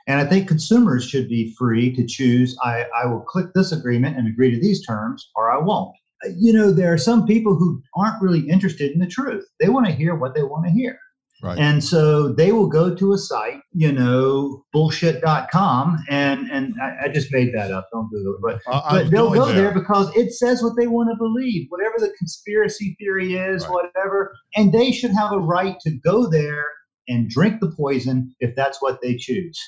and 0.07 0.21
I 0.21 0.25
think 0.25 0.49
consumers 0.49 1.05
should 1.09 1.29
be 1.29 1.55
free 1.59 1.95
to 1.95 2.07
choose 2.07 2.57
I, 2.63 2.87
I 2.95 3.07
will 3.07 3.21
click 3.21 3.47
this 3.55 3.73
agreement 3.73 4.17
and 4.17 4.27
agree 4.29 4.51
to 4.51 4.61
these 4.61 4.85
terms, 4.85 5.31
or 5.37 5.51
I 5.51 5.59
won't. 5.59 5.95
You 6.39 6.53
know, 6.53 6.73
there 6.73 6.93
are 6.93 6.99
some 6.99 7.27
people 7.27 7.57
who 7.57 7.83
aren't 7.97 8.23
really 8.23 8.49
interested 8.49 8.93
in 8.93 8.99
the 9.01 9.07
truth. 9.07 9.45
They 9.61 9.69
want 9.69 9.87
to 9.87 9.93
hear 9.93 10.15
what 10.15 10.35
they 10.35 10.43
want 10.43 10.67
to 10.67 10.71
hear. 10.71 10.99
Right. 11.43 11.59
And 11.59 11.83
so 11.83 12.33
they 12.33 12.53
will 12.53 12.69
go 12.69 12.95
to 12.95 13.13
a 13.13 13.19
site, 13.19 13.59
you 13.73 13.91
know, 13.91 14.63
bullshit.com. 14.73 16.05
And, 16.09 16.49
and 16.51 16.75
I, 16.81 17.07
I 17.07 17.09
just 17.09 17.33
made 17.33 17.53
that 17.55 17.73
up. 17.73 17.89
Don't 17.93 18.09
Google 18.11 18.35
it. 18.35 18.41
But, 18.41 18.73
Uh, 18.73 18.91
but 18.91 19.11
they'll 19.11 19.33
go 19.35 19.53
there. 19.53 19.73
because 19.73 20.15
it 20.17 20.33
says 20.33 20.63
what 20.63 20.75
they 20.77 20.87
want 20.87 21.11
to 21.11 21.17
believe, 21.17 21.67
whatever 21.71 21.95
the 21.99 22.13
conspiracy 22.19 22.95
theory 23.01 23.35
is, 23.35 23.65
Right. 23.65 23.73
whatever. 23.73 24.33
And 24.55 24.73
they 24.73 24.93
should 24.93 25.11
have 25.13 25.33
a 25.33 25.39
right 25.39 25.77
to 25.81 25.91
go 26.05 26.29
there 26.31 26.65
and 27.09 27.29
drink 27.29 27.61
the 27.61 27.73
poison 27.77 28.33
if 28.39 28.55
that's 28.55 28.81
what 28.81 29.01
they 29.03 29.17
choose. 29.17 29.59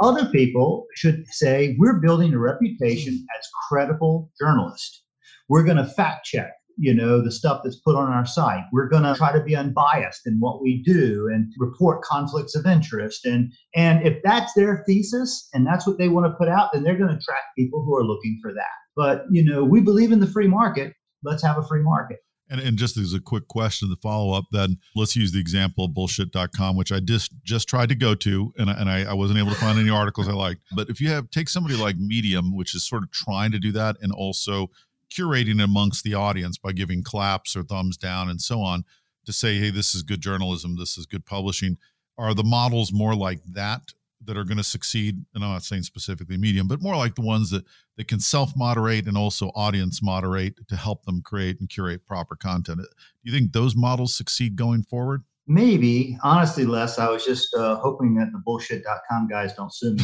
Other 0.00 0.26
people 0.26 0.86
should 0.94 1.24
say, 1.28 1.76
we're 1.78 2.00
building 2.00 2.34
a 2.34 2.38
reputation 2.38 3.14
as 3.38 3.48
credible 3.68 4.30
journalists. 4.40 5.02
We're 5.48 5.64
going 5.64 5.76
to 5.76 5.86
fact 5.86 6.26
check 6.26 6.52
you 6.76 6.94
know 6.94 7.22
the 7.22 7.30
stuff 7.30 7.60
that's 7.62 7.80
put 7.80 7.96
on 7.96 8.10
our 8.10 8.26
site. 8.26 8.64
We're 8.72 8.88
going 8.88 9.04
to 9.04 9.14
try 9.14 9.32
to 9.32 9.42
be 9.42 9.56
unbiased 9.56 10.26
in 10.26 10.38
what 10.40 10.62
we 10.62 10.82
do 10.82 11.28
and 11.32 11.52
report 11.58 12.02
conflicts 12.02 12.54
of 12.54 12.66
interest. 12.66 13.24
And 13.24 13.52
and 13.74 14.06
if 14.06 14.22
that's 14.22 14.52
their 14.54 14.84
thesis 14.86 15.48
and 15.52 15.66
that's 15.66 15.86
what 15.86 15.98
they 15.98 16.08
want 16.08 16.26
to 16.26 16.36
put 16.36 16.48
out 16.48 16.70
then 16.72 16.82
they're 16.82 16.96
going 16.96 17.10
to 17.10 17.16
attract 17.16 17.56
people 17.56 17.82
who 17.84 17.96
are 17.96 18.04
looking 18.04 18.38
for 18.42 18.52
that. 18.52 18.74
But 18.96 19.24
you 19.30 19.44
know 19.44 19.64
we 19.64 19.80
believe 19.80 20.12
in 20.12 20.20
the 20.20 20.26
free 20.26 20.48
market. 20.48 20.94
Let's 21.22 21.42
have 21.42 21.58
a 21.58 21.66
free 21.66 21.82
market 21.82 22.18
And, 22.50 22.60
and 22.60 22.76
just 22.76 22.98
as 22.98 23.14
a 23.14 23.20
quick 23.20 23.48
question 23.48 23.88
to 23.88 23.96
follow 23.96 24.36
up, 24.36 24.44
then 24.52 24.76
let's 24.94 25.16
use 25.16 25.32
the 25.32 25.40
example 25.40 25.86
of 25.86 25.94
bullshit.com, 25.94 26.76
which 26.76 26.92
I 26.92 27.00
just 27.00 27.32
just 27.42 27.68
tried 27.68 27.88
to 27.88 27.94
go 27.94 28.14
to 28.16 28.52
and, 28.58 28.68
I, 28.68 28.74
and 28.74 28.90
I, 28.90 29.04
I 29.04 29.14
wasn't 29.14 29.38
able 29.38 29.50
to 29.50 29.56
find 29.56 29.78
any 29.78 29.88
articles 29.88 30.28
I 30.28 30.32
liked. 30.32 30.60
But 30.76 30.90
if 30.90 31.00
you 31.00 31.08
have 31.08 31.30
take 31.30 31.48
somebody 31.48 31.74
like 31.74 31.96
Medium, 31.96 32.54
which 32.54 32.74
is 32.74 32.86
sort 32.86 33.02
of 33.02 33.10
trying 33.10 33.50
to 33.52 33.58
do 33.58 33.72
that 33.72 33.96
and 34.02 34.12
also 34.12 34.70
curating 35.10 35.62
amongst 35.62 36.04
the 36.04 36.14
audience 36.14 36.58
by 36.58 36.72
giving 36.72 37.02
claps 37.02 37.56
or 37.56 37.62
thumbs 37.62 37.96
down 37.96 38.28
and 38.28 38.40
so 38.40 38.60
on 38.60 38.84
to 39.24 39.32
say, 39.32 39.58
hey, 39.58 39.70
this 39.70 39.94
is 39.94 40.02
good 40.02 40.20
journalism, 40.20 40.76
this 40.76 40.98
is 40.98 41.06
good 41.06 41.24
publishing. 41.24 41.78
Are 42.18 42.34
the 42.34 42.44
models 42.44 42.92
more 42.92 43.14
like 43.14 43.40
that 43.54 43.94
that 44.26 44.36
are 44.36 44.44
going 44.44 44.58
to 44.58 44.64
succeed? 44.64 45.24
And 45.34 45.44
I'm 45.44 45.50
not 45.50 45.62
saying 45.64 45.82
specifically 45.82 46.36
Medium, 46.36 46.66
but 46.68 46.82
more 46.82 46.96
like 46.96 47.14
the 47.14 47.22
ones 47.22 47.50
that 47.50 47.64
that 47.96 48.08
can 48.08 48.20
self 48.20 48.56
moderate 48.56 49.06
and 49.06 49.16
also 49.16 49.48
audience 49.54 50.02
moderate 50.02 50.66
to 50.68 50.76
help 50.76 51.04
them 51.04 51.22
create 51.22 51.60
and 51.60 51.68
curate 51.68 52.04
proper 52.06 52.36
content. 52.36 52.78
Do 52.80 52.86
you 53.22 53.32
think 53.32 53.52
those 53.52 53.76
models 53.76 54.14
succeed 54.16 54.56
going 54.56 54.82
forward? 54.82 55.22
maybe 55.46 56.16
honestly 56.22 56.64
les 56.64 56.98
i 56.98 57.06
was 57.06 57.22
just 57.22 57.54
uh, 57.54 57.76
hoping 57.76 58.14
that 58.14 58.32
the 58.32 58.38
bullshit.com 58.46 59.28
guys 59.28 59.52
don't 59.52 59.74
sue 59.74 59.92
me 59.94 60.02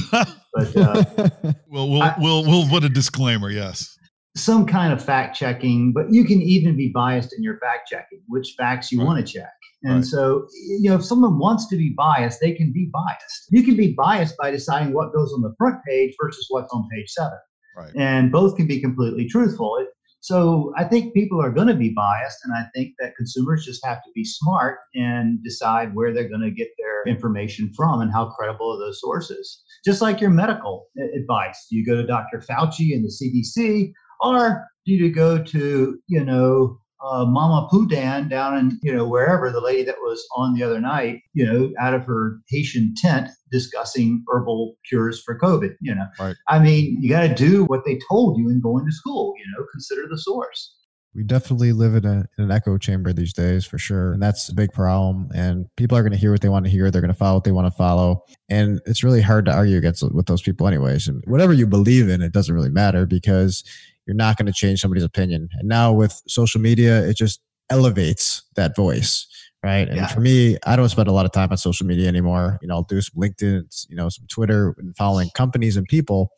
but 0.53 0.77
uh, 0.77 1.03
well, 1.67 1.89
we'll 1.89 2.03
I- 2.03 2.15
we'll 2.19 2.45
we'll 2.45 2.69
put 2.69 2.85
a 2.85 2.91
disclaimer. 2.91 3.49
Yes. 3.49 3.97
some 4.37 4.67
kind 4.67 4.93
of 4.93 5.03
fact 5.03 5.35
checking, 5.35 5.93
but 5.95 6.13
you 6.13 6.27
can 6.27 6.43
even 6.43 6.77
be 6.77 6.89
biased 6.91 7.33
in 7.33 7.43
your 7.43 7.59
fact 7.59 7.89
checking, 7.89 8.21
which 8.29 8.55
facts 8.59 8.93
you 8.93 8.99
Right. 8.99 9.07
want 9.07 9.27
to 9.27 9.33
check. 9.33 9.51
And 9.83 9.97
Right. 9.97 10.05
so, 10.05 10.47
you 10.69 10.91
know, 10.91 10.97
if 10.97 11.05
someone 11.05 11.39
wants 11.39 11.67
to 11.69 11.77
be 11.77 11.95
biased, 11.97 12.41
they 12.41 12.53
can 12.53 12.73
be 12.73 12.91
biased. 12.93 13.47
You 13.51 13.63
can 13.63 13.77
be 13.77 13.95
biased 13.95 14.37
by 14.37 14.51
deciding 14.51 14.93
what 14.93 15.13
goes 15.15 15.33
on 15.33 15.41
the 15.41 15.55
front 15.57 15.83
page 15.89 16.15
versus 16.23 16.47
what's 16.51 16.73
on 16.73 16.87
page 16.93 17.09
seven. 17.09 17.39
Right. 17.77 17.93
And 17.97 18.31
both 18.31 18.57
can 18.57 18.67
be 18.67 18.81
completely 18.81 19.27
truthful. 19.27 19.77
It, 19.79 19.89
so 20.21 20.75
I 20.77 20.85
think 20.85 21.15
people 21.15 21.41
are 21.41 21.51
going 21.51 21.69
to 21.69 21.75
be 21.75 21.95
biased, 21.97 22.41
and 22.45 22.53
I 22.53 22.65
think 22.75 22.95
that 22.99 23.17
consumers 23.17 23.65
just 23.65 23.85
have 23.87 24.03
to 24.05 24.11
be 24.15 24.23
smart 24.25 24.81
and 24.95 25.43
decide 25.43 25.95
where 25.95 26.13
they're 26.13 26.29
going 26.29 26.43
to 26.43 26.51
get 26.51 26.69
their 26.77 27.05
information 27.11 27.73
from 27.75 28.03
and 28.03 28.13
how 28.13 28.27
credible 28.27 28.71
are 28.73 28.79
those 28.79 29.01
sources. 29.01 29.65
Just 29.83 30.03
like 30.03 30.21
your 30.21 30.29
medical 30.29 30.89
advice, 31.17 31.67
do 31.71 31.77
you 31.77 31.87
go 31.87 31.97
to 31.97 32.07
Dr. 32.07 32.39
Fauci 32.39 32.93
and 32.95 33.03
the 33.03 33.09
CDC, 33.09 33.93
or 34.21 34.67
do 34.85 34.93
you 34.93 35.11
go 35.11 35.43
to 35.43 35.99
you 36.07 36.25
know 36.25 36.79
uh, 37.03 37.25
Mama 37.25 37.69
Pudan 37.73 38.29
down 38.29 38.57
in 38.57 38.79
you 38.83 38.93
know 38.93 39.07
wherever 39.07 39.51
the 39.51 39.61
lady 39.61 39.83
that 39.85 39.97
was 40.01 40.27
on 40.37 40.55
the 40.55 40.63
other 40.63 40.81
night, 40.81 41.23
you 41.33 41.45
know, 41.45 41.73
out 41.81 41.95
of 41.95 42.05
her 42.05 42.39
Haitian 42.49 42.95
tent 42.97 43.31
discussing 43.51 44.23
herbal 44.31 44.77
cures 44.89 45.23
for 45.23 45.39
COVID. 45.39 45.75
You 45.81 45.95
know, 45.95 46.07
Right. 46.19 46.37
I 46.49 46.59
mean, 46.59 46.99
you 47.01 47.09
got 47.09 47.27
to 47.27 47.35
do 47.35 47.65
what 47.65 47.85
they 47.85 47.99
told 48.09 48.39
you 48.39 48.49
in 48.51 48.61
going 48.61 48.85
to 48.87 48.93
school. 48.93 49.35
You 49.39 49.45
know, 49.57 49.67
consider 49.73 50.03
the 50.11 50.19
source. 50.19 50.75
we 51.15 51.25
definitely 51.25 51.73
live 51.73 51.95
in, 51.95 52.05
a, 52.05 52.25
in 52.39 52.45
an 52.45 52.51
echo 52.51 52.79
chamber 52.79 53.13
these 53.13 53.33
days 53.33 53.65
for 53.65 53.79
sure 53.79 54.13
and 54.13 54.23
that's 54.23 54.49
a 54.49 54.55
big 54.55 54.73
problem 54.73 55.29
and 55.35 55.67
people 55.77 55.97
are 55.99 56.03
going 56.03 56.13
to 56.13 56.19
hear 56.19 56.31
what 56.31 56.41
they 56.41 56.49
want 56.49 56.65
to 56.65 56.71
hear 56.71 56.91
they're 56.91 57.03
going 57.03 57.13
to 57.13 57.19
follow 57.19 57.35
what 57.35 57.45
they 57.45 57.51
want 57.53 57.67
to 57.67 57.77
follow 57.77 58.23
and 58.49 58.81
it's 58.87 59.03
really 59.03 59.21
hard 59.21 59.45
to 59.45 59.53
argue 59.53 59.77
against 59.77 60.03
with 60.15 60.27
those 60.27 60.43
people 60.43 60.69
anyways 60.69 61.09
and 61.09 61.23
whatever 61.27 61.53
you 61.53 61.67
believe 61.67 62.09
in 62.09 62.23
it 62.23 62.33
doesn't 62.33 62.55
really 62.55 62.71
matter 62.71 63.07
because 63.07 63.65
you're 64.07 64.17
not 64.17 64.37
going 64.37 64.47
to 64.47 64.53
change 64.53 64.81
somebody's 64.81 65.05
opinion. 65.05 65.49
And 65.59 65.69
now 65.69 65.93
with 65.93 66.21
social 66.27 66.61
media 66.61 67.07
it 67.07 67.17
just 67.17 67.41
elevates 67.71 68.43
that 68.57 68.75
voice 68.77 69.27
right? 69.63 69.89
And 69.89 69.97
Yeah. 69.99 70.07
for 70.07 70.21
me 70.21 70.57
i 70.65 70.75
don't 70.75 70.89
spend 70.89 71.07
a 71.07 71.13
lot 71.13 71.27
of 71.27 71.33
time 71.33 71.51
on 71.51 71.59
social 71.59 71.87
media 71.87 72.09
anymore. 72.09 72.59
You 72.63 72.69
know 72.69 72.77
i'll 72.77 72.83
do 72.83 73.01
some 73.01 73.21
linkedin 73.21 73.65
you 73.91 73.97
know 73.97 74.09
some 74.09 74.27
twitter 74.29 74.75
and 74.79 74.97
following 74.97 75.29
companies 75.35 75.77
and 75.77 75.87
people. 75.87 76.31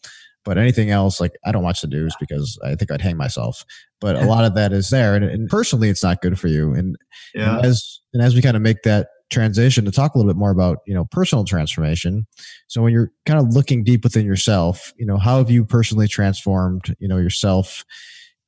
But 0.45 0.59
anything 0.59 0.91
else 0.91 1.21
like 1.21 1.33
i 1.45 1.53
don't 1.53 1.63
watch 1.63 1.83
the 1.83 1.87
news 1.87 2.17
because 2.19 2.59
i 2.65 2.75
think 2.75 2.91
i'd 2.91 3.01
hang 3.01 3.17
myself. 3.17 3.65
But 4.01 4.17
a 4.17 4.25
lot 4.27 4.45
of 4.45 4.57
that 4.57 4.73
is 4.73 4.91
there. 4.91 5.15
And, 5.15 5.25
and 5.25 5.49
personally 5.49 5.89
it's 5.89 6.03
not 6.03 6.21
good 6.21 6.37
for 6.39 6.49
you. 6.49 6.75
And, 6.75 6.97
Yeah. 7.33 7.59
and 7.59 7.67
as 7.67 8.01
and 8.13 8.21
as 8.23 8.35
we 8.35 8.43
kind 8.43 8.57
of 8.57 8.63
make 8.63 8.83
that 8.83 9.07
transition 9.33 9.85
to 9.85 9.91
talk 9.91 10.15
a 10.15 10.19
little 10.19 10.33
bit 10.33 10.39
more 10.39 10.51
about 10.51 10.79
you 10.87 10.95
know 10.95 11.05
personal 11.07 11.45
transformation 11.45 12.27
so 12.69 12.83
when 12.83 12.93
you're 12.93 13.11
kind 13.27 13.41
of 13.41 13.49
looking 13.49 13.83
deep 13.83 14.05
within 14.05 14.27
yourself 14.27 14.93
you 14.97 15.07
know 15.07 15.17
how 15.17 15.39
have 15.39 15.51
you 15.51 15.65
personally 15.65 16.07
transformed 16.07 16.95
you 16.99 17.09
know 17.09 17.17
yourself 17.17 17.85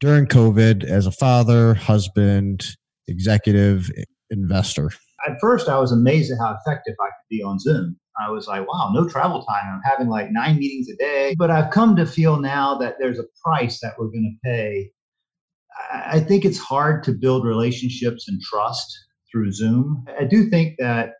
during 0.00 0.26
covid 0.26 0.84
as 0.84 1.06
a 1.06 1.12
father 1.12 1.74
husband 1.74 2.76
executive 3.08 3.90
investor 4.30 4.90
at 5.26 5.40
first 5.40 5.68
I 5.68 5.78
was 5.78 5.92
amazed 5.92 6.32
at 6.32 6.38
how 6.38 6.56
effective 6.60 6.94
I 7.00 7.06
could 7.06 7.28
be 7.30 7.42
on 7.42 7.58
Zoom. 7.58 7.96
I 8.20 8.30
was 8.30 8.46
like, 8.46 8.66
wow, 8.68 8.90
no 8.92 9.08
travel 9.08 9.42
time. 9.44 9.62
I'm 9.66 9.80
having 9.84 10.08
like 10.08 10.30
nine 10.30 10.58
meetings 10.58 10.88
a 10.88 10.96
day. 10.96 11.34
But 11.36 11.50
I've 11.50 11.70
come 11.70 11.96
to 11.96 12.06
feel 12.06 12.38
now 12.38 12.76
that 12.78 12.96
there's 12.98 13.18
a 13.18 13.24
price 13.44 13.80
that 13.80 13.94
we're 13.98 14.08
going 14.08 14.38
to 14.42 14.48
pay. 14.48 14.90
I 15.92 16.20
think 16.20 16.44
it's 16.44 16.58
hard 16.58 17.02
to 17.04 17.12
build 17.12 17.44
relationships 17.44 18.28
and 18.28 18.40
trust 18.40 19.03
through 19.34 19.50
Zoom. 19.52 20.04
I 20.18 20.24
do 20.24 20.48
think 20.48 20.76
that 20.78 21.14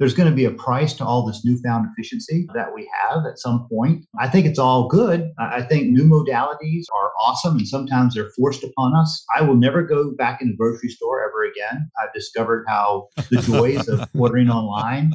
there's 0.00 0.14
going 0.14 0.28
to 0.28 0.34
be 0.34 0.46
a 0.46 0.50
price 0.50 0.94
to 0.94 1.04
all 1.04 1.24
this 1.26 1.44
newfound 1.44 1.86
efficiency 1.92 2.48
that 2.54 2.74
we 2.74 2.90
have 3.00 3.26
at 3.26 3.38
some 3.38 3.68
point. 3.70 4.04
I 4.18 4.28
think 4.28 4.46
it's 4.46 4.58
all 4.58 4.88
good. 4.88 5.30
I 5.38 5.62
think 5.62 5.90
new 5.90 6.04
modalities 6.04 6.86
are 6.92 7.12
awesome 7.22 7.58
and 7.58 7.68
sometimes 7.68 8.14
they're 8.14 8.30
forced 8.30 8.64
upon 8.64 8.96
us. 8.96 9.24
I 9.36 9.42
will 9.42 9.56
never 9.56 9.82
go 9.82 10.12
back 10.16 10.40
in 10.40 10.48
the 10.48 10.56
grocery 10.56 10.88
store 10.88 11.22
ever 11.22 11.44
again. 11.44 11.90
I've 12.02 12.12
discovered 12.14 12.64
how 12.66 13.08
the 13.28 13.42
joys 13.42 13.88
of 13.88 14.08
ordering 14.18 14.48
online. 14.48 15.12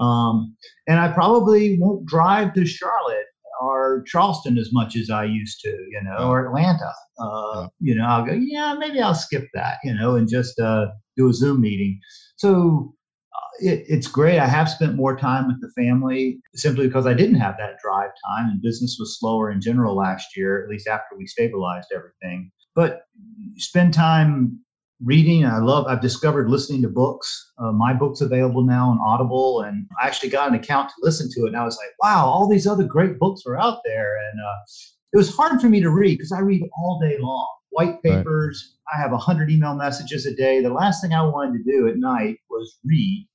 Um, 0.00 0.56
and 0.88 0.98
I 0.98 1.12
probably 1.12 1.78
won't 1.78 2.04
drive 2.04 2.54
to 2.54 2.66
Charlotte 2.66 3.26
or 3.62 4.02
Charleston 4.04 4.58
as 4.58 4.70
much 4.72 4.96
as 4.96 5.10
I 5.10 5.24
used 5.24 5.60
to, 5.60 5.70
you 5.70 6.00
know, 6.02 6.28
or 6.28 6.46
Atlanta. 6.46 6.92
Uh, 7.20 7.52
Yeah. 7.54 7.66
You 7.78 7.94
know, 7.94 8.04
I'll 8.04 8.24
go, 8.24 8.32
yeah, 8.32 8.74
maybe 8.74 9.00
I'll 9.00 9.14
skip 9.14 9.46
that, 9.54 9.76
you 9.84 9.94
know, 9.94 10.16
and 10.16 10.28
just 10.28 10.58
uh, 10.58 10.86
do 11.16 11.28
a 11.28 11.32
Zoom 11.32 11.60
meeting. 11.60 12.00
So 12.36 12.94
uh, 13.34 13.70
it, 13.70 13.84
it's 13.88 14.06
great. 14.06 14.38
I 14.38 14.46
have 14.46 14.68
spent 14.68 14.96
more 14.96 15.16
time 15.16 15.46
with 15.46 15.60
the 15.60 15.70
family 15.80 16.38
simply 16.54 16.86
because 16.86 17.06
I 17.06 17.14
didn't 17.14 17.36
have 17.36 17.56
that 17.58 17.78
drive 17.82 18.10
time 18.28 18.50
and 18.50 18.62
business 18.62 18.96
was 18.98 19.18
slower 19.18 19.50
in 19.50 19.60
general 19.60 19.96
last 19.96 20.36
year, 20.36 20.62
at 20.62 20.68
least 20.68 20.88
after 20.88 21.16
we 21.16 21.26
stabilized 21.26 21.88
everything. 21.94 22.50
But 22.74 23.02
spend 23.56 23.94
time 23.94 24.58
reading. 25.02 25.44
I 25.44 25.58
love, 25.58 25.86
I've 25.86 26.00
discovered 26.00 26.50
listening 26.50 26.82
to 26.82 26.88
books. 26.88 27.52
Uh, 27.58 27.72
my 27.72 27.92
book's 27.92 28.20
available 28.20 28.64
now 28.64 28.90
on 28.90 28.98
Audible, 29.00 29.62
and 29.62 29.86
I 30.00 30.06
actually 30.06 30.30
got 30.30 30.48
an 30.48 30.54
account 30.54 30.88
to 30.90 30.94
listen 31.02 31.28
to 31.32 31.44
it. 31.44 31.48
And 31.48 31.56
I 31.56 31.64
was 31.64 31.76
like, 31.76 31.90
wow, 32.02 32.26
all 32.26 32.48
these 32.48 32.66
other 32.66 32.84
great 32.84 33.18
books 33.18 33.42
are 33.46 33.58
out 33.58 33.78
there. 33.84 34.16
And 34.30 34.40
uh, 34.40 34.56
it 35.12 35.16
was 35.16 35.34
hard 35.34 35.60
for 35.60 35.68
me 35.68 35.80
to 35.80 35.90
read 35.90 36.18
because 36.18 36.32
I 36.32 36.40
read 36.40 36.62
all 36.76 37.00
day 37.00 37.16
long. 37.20 37.48
White 37.74 37.98
Right. 38.04 38.18
papers. 38.18 38.76
I 38.94 39.00
have 39.00 39.12
100 39.12 39.50
email 39.50 39.74
messages 39.74 40.26
a 40.26 40.34
day. 40.34 40.62
The 40.62 40.72
last 40.72 41.00
thing 41.02 41.12
I 41.12 41.22
wanted 41.22 41.58
to 41.64 41.70
do 41.70 41.88
at 41.88 41.96
night 41.96 42.38
was 42.50 42.78
read 42.84 43.28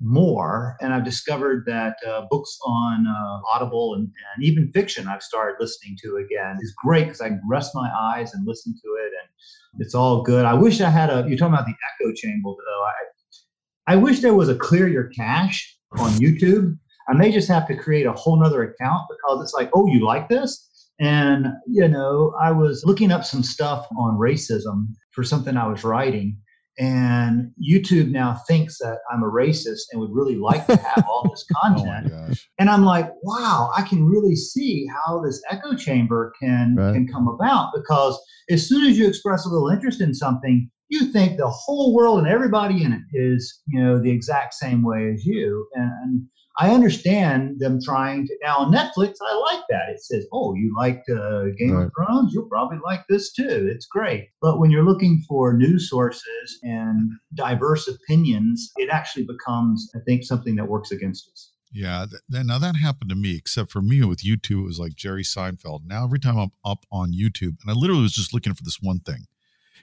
more. 0.00 0.76
And 0.80 0.92
I've 0.92 1.04
discovered 1.04 1.64
that 1.66 1.96
uh, 2.06 2.22
books 2.30 2.58
on 2.64 3.06
uh, 3.06 3.40
Audible 3.54 3.94
and, 3.94 4.04
and 4.34 4.44
even 4.44 4.72
fiction 4.72 5.06
I've 5.08 5.22
started 5.22 5.56
listening 5.60 5.96
to 6.02 6.16
again 6.16 6.58
is 6.60 6.74
great 6.84 7.04
because 7.04 7.20
I 7.20 7.28
can 7.28 7.40
rest 7.48 7.70
my 7.74 7.88
eyes 7.96 8.34
and 8.34 8.46
listen 8.46 8.74
to 8.74 8.88
it. 9.00 9.12
And 9.22 9.80
it's 9.80 9.94
all 9.94 10.22
good. 10.22 10.44
I 10.44 10.54
wish 10.54 10.80
I 10.80 10.90
had 10.90 11.08
a, 11.10 11.24
you're 11.28 11.38
talking 11.38 11.54
about 11.54 11.66
the 11.66 11.74
echo 11.94 12.12
chamber 12.14 12.50
though. 12.50 12.84
I, 12.84 13.94
I 13.94 13.96
wish 13.96 14.20
there 14.20 14.34
was 14.34 14.48
a 14.48 14.56
clear 14.56 14.88
your 14.88 15.08
cache 15.08 15.76
on 15.92 16.10
YouTube. 16.12 16.76
I 17.08 17.14
may 17.14 17.30
just 17.32 17.48
have 17.48 17.66
to 17.68 17.76
create 17.76 18.06
a 18.06 18.12
whole 18.12 18.40
nother 18.40 18.62
account 18.62 19.02
because 19.08 19.42
it's 19.42 19.54
like, 19.54 19.70
oh, 19.74 19.86
you 19.86 20.04
like 20.04 20.28
this? 20.28 20.68
And, 21.00 21.46
you 21.66 21.88
know, 21.88 22.34
I 22.40 22.52
was 22.52 22.84
looking 22.84 23.10
up 23.10 23.24
some 23.24 23.42
stuff 23.42 23.86
on 23.98 24.16
racism 24.18 24.86
for 25.12 25.24
something 25.24 25.56
I 25.56 25.66
was 25.66 25.84
writing. 25.84 26.36
And 26.78 27.50
YouTube 27.62 28.10
now 28.10 28.40
thinks 28.48 28.78
that 28.78 28.98
I'm 29.12 29.22
a 29.22 29.30
racist 29.30 29.82
and 29.92 30.00
would 30.00 30.10
really 30.12 30.36
like 30.36 30.66
to 30.68 30.76
have 30.76 31.04
all 31.08 31.28
this 31.28 31.44
Oh 31.56 31.60
content. 31.60 32.08
gosh. 32.10 32.48
and 32.58 32.70
I'm 32.70 32.84
like, 32.84 33.10
wow, 33.22 33.70
I 33.76 33.82
can 33.82 34.04
really 34.06 34.34
see 34.36 34.86
how 35.04 35.20
this 35.20 35.42
echo 35.50 35.74
chamber 35.74 36.32
can 36.40 36.74
Right. 36.76 36.94
can 36.94 37.06
come 37.06 37.28
about 37.28 37.72
because 37.74 38.18
as 38.50 38.66
soon 38.66 38.88
as 38.90 38.96
you 38.98 39.06
express 39.06 39.44
a 39.44 39.50
little 39.50 39.68
interest 39.68 40.00
in 40.00 40.14
something, 40.14 40.70
you 40.88 41.06
think 41.12 41.36
the 41.36 41.48
whole 41.48 41.94
world 41.94 42.18
and 42.20 42.28
everybody 42.28 42.82
in 42.84 42.92
it 42.94 43.02
is, 43.12 43.60
you 43.66 43.82
know, 43.82 43.98
the 43.98 44.10
exact 44.10 44.54
same 44.54 44.82
way 44.82 45.10
as 45.12 45.24
you. 45.26 45.66
And 45.74 46.24
I 46.58 46.70
understand 46.70 47.60
them 47.60 47.78
trying 47.82 48.26
to. 48.26 48.36
Now 48.42 48.58
on 48.58 48.72
Netflix, 48.72 49.14
I 49.22 49.34
like 49.34 49.64
that. 49.70 49.90
It 49.90 50.00
says, 50.00 50.26
"Oh, 50.32 50.54
you 50.54 50.74
liked 50.76 51.08
uh, 51.08 51.44
Game 51.58 51.72
right. 51.72 51.86
of 51.86 51.92
Thrones? 51.96 52.32
You'll 52.32 52.48
probably 52.48 52.78
like 52.84 53.04
this 53.08 53.32
too. 53.32 53.70
It's 53.72 53.86
great." 53.86 54.28
But 54.40 54.58
when 54.58 54.70
you're 54.70 54.84
looking 54.84 55.22
for 55.28 55.56
news 55.56 55.88
sources 55.88 56.58
and 56.62 57.12
diverse 57.34 57.88
opinions, 57.88 58.72
it 58.76 58.90
actually 58.90 59.24
becomes, 59.24 59.90
I 59.94 60.00
think, 60.06 60.24
something 60.24 60.56
that 60.56 60.68
works 60.68 60.90
against 60.90 61.28
us. 61.32 61.52
Yeah, 61.72 62.04
th- 62.30 62.44
now 62.44 62.58
that 62.58 62.76
happened 62.76 63.08
to 63.10 63.16
me. 63.16 63.36
Except 63.36 63.70
for 63.70 63.80
me 63.80 64.04
with 64.04 64.20
YouTube, 64.20 64.64
it 64.64 64.66
was 64.66 64.78
like 64.78 64.94
Jerry 64.94 65.22
Seinfeld. 65.22 65.80
Now 65.86 66.04
every 66.04 66.18
time 66.18 66.36
I'm 66.38 66.52
up 66.64 66.84
on 66.92 67.12
YouTube, 67.12 67.56
and 67.62 67.70
I 67.70 67.72
literally 67.72 68.02
was 68.02 68.12
just 68.12 68.34
looking 68.34 68.52
for 68.52 68.62
this 68.62 68.78
one 68.80 69.00
thing 69.00 69.26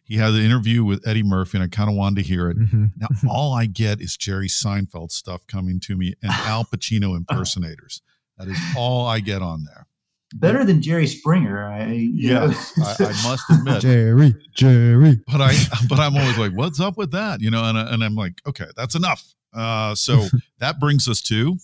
he 0.10 0.18
had 0.18 0.32
an 0.32 0.44
interview 0.44 0.84
with 0.84 1.08
Eddie 1.08 1.22
Murphy, 1.22 1.60
and 1.60 1.64
I 1.64 1.68
kind 1.68 1.88
of 1.88 1.96
wanted 1.96 2.24
to 2.24 2.28
hear 2.28 2.50
it. 2.50 2.58
Mm-hmm. 2.58 2.86
Now, 2.98 3.08
all 3.30 3.54
I 3.54 3.68
get 3.68 4.02
is 4.02 4.18
Jerry 4.18 4.48
Seinfeld 4.48 5.12
stuff 5.12 5.46
coming 5.46 5.80
to 5.82 5.96
me 5.96 6.16
and 6.24 6.32
Al 6.34 6.66
Pacino 6.66 7.16
impersonators. 7.16 8.02
That 8.40 8.48
is 8.48 8.58
all 8.76 9.06
I 9.06 9.20
get 9.20 9.44
on 9.44 9.66
there. 9.66 9.86
Better 10.34 10.66
than 10.66 10.82
Jerry 10.82 11.06
Springer. 11.06 11.64
I, 11.64 11.92
yes, 11.92 12.74
I, 12.80 13.06
I, 13.06 13.30
must 13.30 13.44
admit. 13.52 13.82
Jerry, 13.82 14.36
Jerry. 14.56 15.20
But 15.28 15.42
I, 15.42 15.56
but 15.88 16.00
I'm 16.00 16.18
always 16.18 16.40
like, 16.40 16.54
what's 16.54 16.80
up 16.80 16.98
with 16.98 17.12
that? 17.12 17.40
You 17.40 17.52
know, 17.52 17.64
and, 17.64 17.78
and 17.78 18.04
I'm 18.04 18.16
like, 18.16 18.42
okay, 18.48 18.68
that's 18.76 18.96
enough. 18.96 19.24
Uh, 19.54 19.94
so 19.94 20.26
that 20.60 20.80
brings 20.80 21.08
us 21.08 21.22
to 21.24 21.56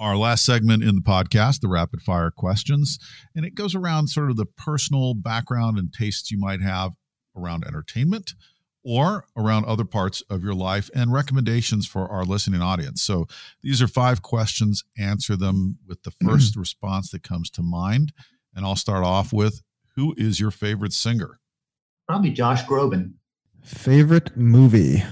our 0.00 0.16
last 0.16 0.44
segment 0.44 0.82
in 0.82 0.96
the 0.96 1.02
podcast, 1.02 1.60
the 1.60 1.68
rapid 1.68 2.00
fire 2.00 2.30
questions. 2.30 2.98
And 3.36 3.44
it 3.44 3.54
goes 3.54 3.74
around 3.74 4.08
sort 4.08 4.30
of 4.30 4.36
the 4.36 4.46
personal 4.46 5.14
background 5.14 5.78
and 5.78 5.92
tastes 5.92 6.30
you 6.30 6.38
might 6.38 6.62
have 6.62 6.92
around 7.36 7.64
entertainment 7.64 8.34
or 8.82 9.26
around 9.36 9.66
other 9.66 9.84
parts 9.84 10.22
of 10.30 10.42
your 10.42 10.54
life 10.54 10.88
and 10.94 11.12
recommendations 11.12 11.86
for 11.86 12.08
our 12.08 12.24
listening 12.24 12.62
audience. 12.62 13.02
So 13.02 13.26
these 13.62 13.82
are 13.82 13.86
five 13.86 14.22
questions. 14.22 14.82
Answer 14.98 15.36
them 15.36 15.78
with 15.86 16.02
the 16.02 16.12
first 16.24 16.56
response 16.56 17.10
that 17.10 17.22
comes 17.22 17.50
to 17.50 17.62
mind. 17.62 18.12
And 18.54 18.64
I'll 18.64 18.76
start 18.76 19.04
off 19.04 19.32
with 19.32 19.62
Who 19.96 20.14
is 20.16 20.40
your 20.40 20.50
favorite 20.50 20.94
singer? 20.94 21.38
Probably 22.08 22.30
Josh 22.30 22.64
Groban. 22.64 23.12
Favorite 23.62 24.34
movie? 24.36 25.04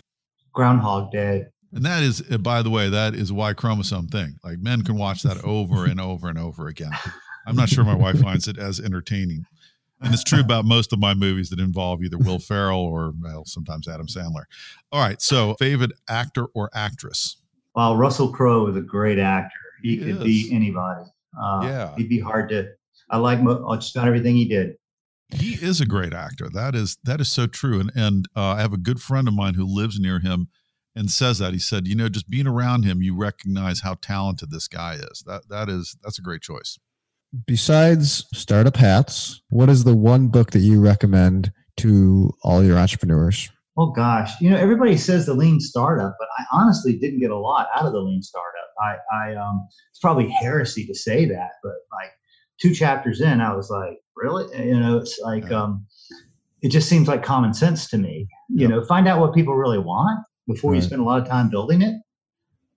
Groundhog 0.52 1.12
Day. 1.12 1.44
And 1.72 1.84
that 1.84 2.02
is, 2.02 2.22
uh, 2.30 2.38
by 2.38 2.62
the 2.62 2.70
way, 2.70 2.88
that 2.88 3.14
is 3.14 3.32
Y 3.32 3.52
chromosome 3.52 4.08
thing. 4.08 4.38
Like 4.42 4.58
men 4.58 4.82
can 4.82 4.96
watch 4.96 5.22
that 5.22 5.42
over 5.44 5.84
and 5.84 6.00
over 6.00 6.28
and 6.28 6.38
over 6.38 6.68
again. 6.68 6.92
I'm 7.46 7.56
not 7.56 7.68
sure 7.68 7.84
my 7.84 7.94
wife 7.94 8.20
finds 8.20 8.48
it 8.48 8.58
as 8.58 8.80
entertaining. 8.80 9.46
And 10.00 10.14
it's 10.14 10.22
true 10.22 10.40
about 10.40 10.64
most 10.64 10.92
of 10.92 11.00
my 11.00 11.12
movies 11.12 11.50
that 11.50 11.58
involve 11.58 12.02
either 12.04 12.18
Will 12.18 12.38
Ferrell 12.38 12.80
or 12.80 13.12
well, 13.20 13.44
sometimes 13.44 13.88
Adam 13.88 14.06
Sandler. 14.06 14.44
All 14.92 15.00
right. 15.00 15.20
So, 15.20 15.54
favorite 15.54 15.92
actor 16.08 16.46
or 16.54 16.70
actress? 16.72 17.38
Well, 17.74 17.96
Russell 17.96 18.32
Crowe 18.32 18.68
is 18.68 18.76
a 18.76 18.80
great 18.80 19.18
actor. 19.18 19.56
He, 19.82 19.96
he 19.96 19.98
could 19.98 20.16
is. 20.18 20.24
be 20.24 20.50
anybody. 20.52 21.04
Uh, 21.40 21.60
yeah. 21.64 21.94
He'd 21.96 22.08
be 22.08 22.20
hard 22.20 22.48
to. 22.50 22.68
I 23.10 23.16
like 23.16 23.42
just 23.80 23.96
about 23.96 24.06
everything 24.06 24.36
he 24.36 24.46
did. 24.46 24.76
He 25.30 25.54
is 25.54 25.80
a 25.80 25.86
great 25.86 26.14
actor. 26.14 26.48
That 26.48 26.74
is 26.74 26.96
that 27.04 27.20
is 27.20 27.30
so 27.30 27.46
true. 27.46 27.80
And 27.80 27.90
and 27.94 28.28
uh, 28.36 28.54
I 28.54 28.60
have 28.60 28.72
a 28.72 28.78
good 28.78 29.00
friend 29.00 29.26
of 29.26 29.34
mine 29.34 29.54
who 29.54 29.64
lives 29.64 29.98
near 29.98 30.20
him 30.20 30.48
and 30.98 31.10
says 31.12 31.38
that 31.38 31.52
he 31.52 31.60
said, 31.60 31.86
you 31.86 31.94
know, 31.94 32.08
just 32.08 32.28
being 32.28 32.48
around 32.48 32.84
him, 32.84 33.00
you 33.00 33.16
recognize 33.16 33.80
how 33.80 33.94
talented 34.02 34.50
this 34.50 34.66
guy 34.66 34.94
is. 34.94 35.22
That 35.26 35.48
that 35.48 35.68
is 35.68 35.96
that's 36.02 36.18
a 36.18 36.22
great 36.22 36.42
choice. 36.42 36.76
Besides 37.46 38.26
Startup 38.34 38.76
Hats, 38.76 39.40
what 39.50 39.68
is 39.68 39.84
the 39.84 39.94
one 39.96 40.26
book 40.26 40.50
that 40.50 40.58
you 40.58 40.80
recommend 40.80 41.52
to 41.76 42.30
all 42.42 42.64
your 42.64 42.78
entrepreneurs? 42.78 43.48
Oh 43.76 43.92
gosh, 43.92 44.32
you 44.40 44.50
know 44.50 44.56
everybody 44.56 44.96
says 44.96 45.26
the 45.26 45.34
lean 45.34 45.60
startup, 45.60 46.16
but 46.18 46.28
I 46.36 46.44
honestly 46.52 46.98
didn't 46.98 47.20
get 47.20 47.30
a 47.30 47.38
lot 47.38 47.68
out 47.76 47.86
of 47.86 47.92
the 47.92 48.00
lean 48.00 48.20
startup. 48.20 48.54
I, 48.82 48.96
I 49.16 49.34
um, 49.36 49.68
it's 49.90 50.00
probably 50.00 50.28
heresy 50.28 50.84
to 50.86 50.94
say 50.94 51.26
that, 51.26 51.50
but 51.62 51.74
like 51.92 52.10
two 52.60 52.74
chapters 52.74 53.20
in, 53.20 53.40
I 53.40 53.54
was 53.54 53.70
like, 53.70 53.98
really? 54.16 54.66
You 54.66 54.80
know, 54.80 54.98
it's 54.98 55.20
like 55.20 55.48
yeah. 55.48 55.62
um, 55.62 55.86
it 56.62 56.70
just 56.70 56.88
seems 56.88 57.06
like 57.06 57.22
common 57.22 57.54
sense 57.54 57.88
to 57.90 57.98
me. 57.98 58.26
You 58.48 58.62
yep. 58.62 58.70
know, 58.70 58.84
find 58.84 59.06
out 59.06 59.20
what 59.20 59.32
people 59.32 59.54
really 59.54 59.78
want 59.78 60.24
before 60.48 60.72
right. 60.72 60.78
you 60.78 60.82
spend 60.82 61.00
a 61.00 61.04
lot 61.04 61.22
of 61.22 61.28
time 61.28 61.48
building 61.48 61.82
it. 61.82 61.94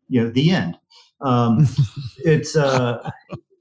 You 0.10 0.26
know, 0.26 0.30
the 0.30 0.52
end. 0.52 0.78
Um, 1.22 1.68
it's 2.20 2.56
uh, 2.56 3.10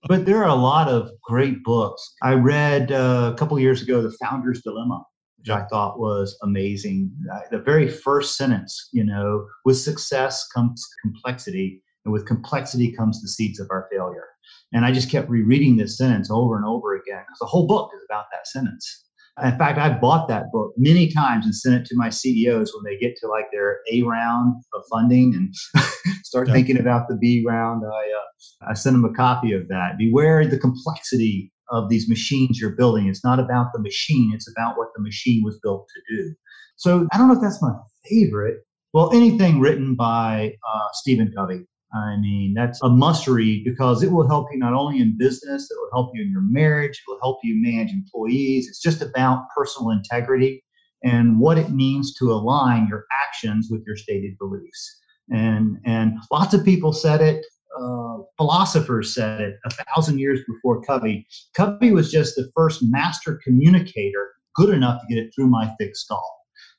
but 0.09 0.27
there 0.27 0.43
are 0.43 0.49
a 0.49 0.55
lot 0.55 0.89
of 0.89 1.11
great 1.23 1.63
books. 1.63 2.15
I 2.23 2.35
read 2.35 2.93
uh, 2.93 3.31
a 3.33 3.39
couple 3.39 3.59
years 3.59 3.81
ago, 3.81 4.03
The 4.03 4.17
Founder's 4.23 4.61
Dilemma, 4.63 5.05
which 5.39 5.51
I 5.51 5.65
thought 5.67 5.99
was 5.99 6.37
amazing. 6.43 7.11
The 7.51 7.61
very 7.61 7.89
first 7.89 8.37
sentence, 8.37 8.89
you 8.93 9.05
know, 9.05 9.47
with 9.65 9.79
success 9.79 10.47
comes 10.49 10.87
complexity, 11.03 11.83
and 12.05 12.13
with 12.13 12.27
complexity 12.27 12.93
comes 12.93 13.23
the 13.23 13.29
seeds 13.29 13.61
of 13.61 13.69
our 13.71 13.89
failure. 13.93 14.27
And 14.73 14.85
I 14.85 14.93
just 14.93 15.11
kept 15.11 15.29
rereading 15.29 15.77
this 15.77 15.97
sentence 15.97 16.31
over 16.31 16.57
and 16.57 16.65
over 16.65 16.95
again 16.95 17.23
because 17.27 17.39
the 17.41 17.47
whole 17.47 17.67
book 17.67 17.91
is 17.95 18.03
about 18.09 18.27
that 18.33 18.47
sentence. 18.47 19.05
In 19.43 19.57
fact, 19.59 19.79
I've 19.79 20.01
bought 20.01 20.29
that 20.29 20.53
book 20.53 20.73
many 20.77 21.11
times 21.11 21.45
and 21.45 21.55
sent 21.55 21.75
it 21.75 21.87
to 21.87 21.97
my 21.97 22.11
CEOs 22.11 22.73
when 22.75 22.85
they 22.85 22.99
get 22.99 23.17
to 23.19 23.29
like 23.29 23.47
their 23.53 23.79
A 23.91 24.03
round 24.03 24.63
of 24.75 24.83
funding 24.91 25.35
and 25.35 25.55
start 26.25 26.49
yeah. 26.49 26.55
thinking 26.55 26.79
about 26.79 27.09
the 27.09 27.17
B 27.17 27.43
round. 27.47 27.83
I 27.85 27.89
uh, 27.89 28.71
I 28.71 28.75
sent 28.75 28.95
them 28.95 29.05
a 29.05 29.15
copy 29.15 29.53
of 29.53 29.69
that. 29.69 29.97
Beware 29.99 30.47
the 30.47 30.59
complexity 30.59 31.53
of 31.71 31.89
these 31.89 32.09
machines 32.09 32.61
you're 32.61 32.77
building. 32.77 33.09
It's 33.09 33.25
not 33.25 33.39
about 33.39 33.69
the 33.73 33.81
machine; 33.81 34.33
it's 34.35 34.51
about 34.51 34.77
what 34.77 34.89
the 34.95 35.03
machine 35.03 35.43
was 35.45 35.59
built 35.63 35.89
to 35.95 36.17
do. 36.17 36.35
So 36.77 37.07
I 37.13 37.19
don't 37.19 37.29
know 37.29 37.35
if 37.35 37.41
that's 37.41 37.63
my 37.63 37.73
favorite. 38.09 38.59
Well, 38.93 39.15
anything 39.15 39.61
written 39.61 39.95
by 39.95 40.55
uh, 40.69 40.89
Stephen 40.95 41.33
Covey. 41.35 41.67
I 41.93 42.17
mean, 42.17 42.55
that's 42.55 42.81
a 42.83 42.89
must 42.89 43.27
read 43.27 43.65
because 43.65 44.03
it 44.03 44.13
will 44.13 44.29
help 44.29 44.49
you 44.53 44.59
not 44.59 44.75
only 44.75 45.01
in 45.01 45.19
business, 45.19 45.71
it 45.71 45.77
will 45.81 45.91
help 45.93 46.13
you 46.15 46.23
in 46.23 46.31
your 46.31 46.43
marriage, 46.43 46.93
it 46.93 47.11
will 47.11 47.19
help 47.21 47.41
you 47.43 47.61
manage 47.61 47.93
employees. 47.93 48.69
It's 48.69 48.81
just 48.81 49.03
about 49.03 49.47
personal 49.57 49.91
integrity 49.91 50.65
and 51.03 51.41
what 51.41 51.59
it 51.59 51.71
means 51.71 52.15
to 52.15 52.33
align 52.33 52.87
your 52.89 53.07
actions 53.11 53.69
with 53.71 53.83
your 53.87 53.97
stated 53.97 54.39
beliefs. 54.39 55.01
And, 55.31 55.79
and 55.85 56.19
lots 56.31 56.55
of 56.55 56.65
people 56.65 56.93
said 56.93 57.21
it, 57.21 57.45
uh, 57.81 58.19
philosophers 58.37 59.15
said 59.15 59.41
it 59.41 59.57
a 59.65 59.71
thousand 59.71 60.19
years 60.19 60.41
before 60.47 60.83
Covey. 60.83 61.27
Covey 61.55 61.93
was 61.93 62.11
just 62.11 62.37
the 62.37 62.51
first 62.55 62.81
master 62.83 63.41
communicator 63.43 64.33
good 64.55 64.71
enough 64.71 65.01
to 65.01 65.15
get 65.15 65.23
it 65.23 65.33
through 65.35 65.47
my 65.47 65.73
thick 65.79 65.97
skull. 65.97 66.37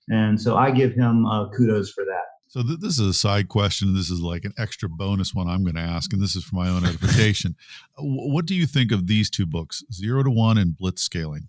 And 0.10 0.40
so 0.40 0.58
I 0.58 0.72
give 0.72 0.94
him 0.94 1.26
uh, 1.26 1.50
kudos 1.50 1.92
for 1.92 2.04
that. 2.06 2.26
So 2.52 2.62
th- 2.62 2.80
this 2.80 3.00
is 3.00 3.08
a 3.08 3.14
side 3.14 3.48
question. 3.48 3.94
This 3.94 4.10
is 4.10 4.20
like 4.20 4.44
an 4.44 4.52
extra 4.58 4.90
bonus 4.90 5.34
one 5.34 5.48
I'm 5.48 5.64
going 5.64 5.76
to 5.76 5.82
ask, 5.82 6.12
and 6.12 6.22
this 6.22 6.36
is 6.36 6.44
for 6.44 6.58
my 6.58 6.68
own 6.68 6.86
edification. 6.86 7.56
what 7.98 8.46
do 8.46 8.56
you 8.56 8.66
think 8.66 8.92
of 8.92 9.08
these 9.08 9.30
two 9.30 9.46
books, 9.46 9.86
Zero 9.94 10.22
to 10.22 10.30
One 10.30 10.58
and 10.58 10.76
Blitzscaling? 10.76 11.48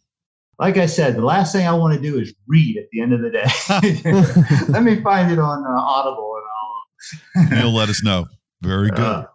Like 0.60 0.76
I 0.76 0.86
said, 0.86 1.16
the 1.16 1.24
last 1.24 1.52
thing 1.52 1.66
I 1.66 1.72
want 1.72 1.92
to 1.94 2.00
do 2.00 2.20
is 2.20 2.32
read 2.46 2.76
at 2.76 2.84
the 2.92 3.00
end 3.00 3.12
of 3.12 3.20
the 3.20 3.30
day. 3.30 4.68
let 4.72 4.84
me 4.84 5.02
find 5.02 5.32
it 5.32 5.40
on 5.40 5.64
uh, 5.66 5.70
Audible, 5.70 6.36
and 6.36 7.50
I'll. 7.50 7.58
You'll 7.64 7.74
let 7.74 7.88
us 7.88 8.04
know. 8.04 8.26
Very 8.60 8.90
good. 8.90 9.00
Uh, 9.00 9.26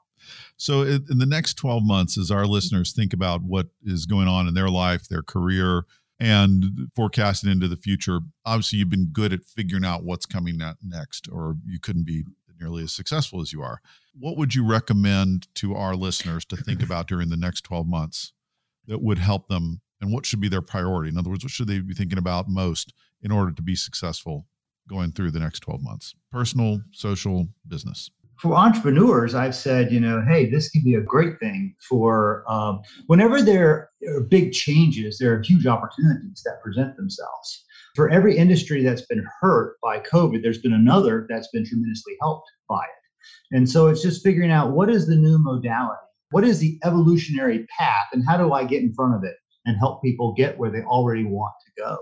so, 0.55 0.83
in, 0.83 1.05
in 1.09 1.17
the 1.17 1.25
next 1.25 1.55
12 1.55 1.83
months, 1.83 2.17
as 2.17 2.31
our 2.31 2.45
listeners 2.45 2.93
think 2.93 3.11
about 3.11 3.41
what 3.43 3.67
is 3.83 4.05
going 4.05 4.29
on 4.29 4.47
in 4.47 4.53
their 4.53 4.69
life, 4.69 5.09
their 5.09 5.21
career, 5.21 5.83
and 6.19 6.89
forecasting 6.95 7.51
into 7.51 7.67
the 7.67 7.77
future. 7.77 8.19
Obviously, 8.45 8.79
you've 8.79 8.89
been 8.89 9.09
good 9.11 9.33
at 9.33 9.45
figuring 9.45 9.85
out 9.85 10.03
what's 10.03 10.25
coming 10.25 10.59
next, 10.83 11.29
or 11.31 11.55
you 11.65 11.79
couldn't 11.79 12.05
be 12.05 12.23
nearly 12.59 12.83
as 12.83 12.91
successful 12.91 13.41
as 13.41 13.53
you 13.53 13.61
are. 13.61 13.79
What 14.17 14.37
would 14.37 14.55
you 14.55 14.65
recommend 14.65 15.47
to 15.55 15.75
our 15.75 15.95
listeners 15.95 16.43
to 16.45 16.57
think 16.57 16.81
about 16.81 17.07
during 17.07 17.29
the 17.29 17.37
next 17.37 17.61
12 17.61 17.87
months 17.87 18.33
that 18.87 19.01
would 19.01 19.19
help 19.19 19.47
them? 19.47 19.81
And 20.01 20.11
what 20.11 20.25
should 20.25 20.41
be 20.41 20.49
their 20.49 20.61
priority? 20.61 21.09
In 21.09 21.17
other 21.17 21.29
words, 21.29 21.43
what 21.43 21.51
should 21.51 21.67
they 21.67 21.79
be 21.79 21.93
thinking 21.93 22.17
about 22.17 22.49
most 22.49 22.93
in 23.21 23.31
order 23.31 23.51
to 23.51 23.61
be 23.61 23.75
successful 23.75 24.47
going 24.87 25.11
through 25.11 25.31
the 25.31 25.39
next 25.39 25.59
12 25.59 25.83
months? 25.83 26.15
Personal, 26.31 26.81
social, 26.91 27.47
business 27.67 28.09
for 28.39 28.53
entrepreneurs, 28.53 29.33
I've 29.33 29.55
said, 29.55 29.91
you 29.91 29.99
know, 29.99 30.21
hey, 30.27 30.49
this 30.49 30.69
can 30.69 30.83
be 30.83 30.95
a 30.95 31.01
great 31.01 31.39
thing 31.39 31.75
for 31.87 32.43
um, 32.47 32.81
whenever 33.07 33.41
there 33.41 33.89
are 34.07 34.21
big 34.21 34.53
changes, 34.53 35.17
there 35.17 35.33
are 35.33 35.41
huge 35.41 35.65
opportunities 35.65 36.43
that 36.45 36.61
present 36.61 36.95
themselves. 36.97 37.65
For 37.95 38.09
every 38.09 38.37
industry 38.37 38.83
that's 38.83 39.05
been 39.07 39.25
hurt 39.41 39.77
by 39.81 39.99
COVID, 40.01 40.43
there's 40.43 40.59
been 40.59 40.73
another 40.73 41.25
that's 41.29 41.47
been 41.47 41.65
tremendously 41.65 42.13
helped 42.21 42.49
by 42.69 42.83
it. 42.83 43.55
And 43.55 43.67
so 43.67 43.87
it's 43.87 44.03
just 44.03 44.23
figuring 44.23 44.51
out 44.51 44.71
what 44.71 44.89
is 44.89 45.07
the 45.07 45.15
new 45.15 45.39
modality? 45.39 45.97
What 46.29 46.43
is 46.43 46.59
the 46.59 46.77
evolutionary 46.83 47.65
path? 47.77 48.05
And 48.13 48.23
how 48.27 48.37
do 48.37 48.53
I 48.53 48.65
get 48.65 48.83
in 48.83 48.93
front 48.93 49.15
of 49.15 49.23
it 49.23 49.35
and 49.65 49.77
help 49.77 50.03
people 50.03 50.33
get 50.33 50.59
where 50.59 50.69
they 50.69 50.81
already 50.81 51.23
want 51.23 51.53
to 51.65 51.81
go? 51.81 51.97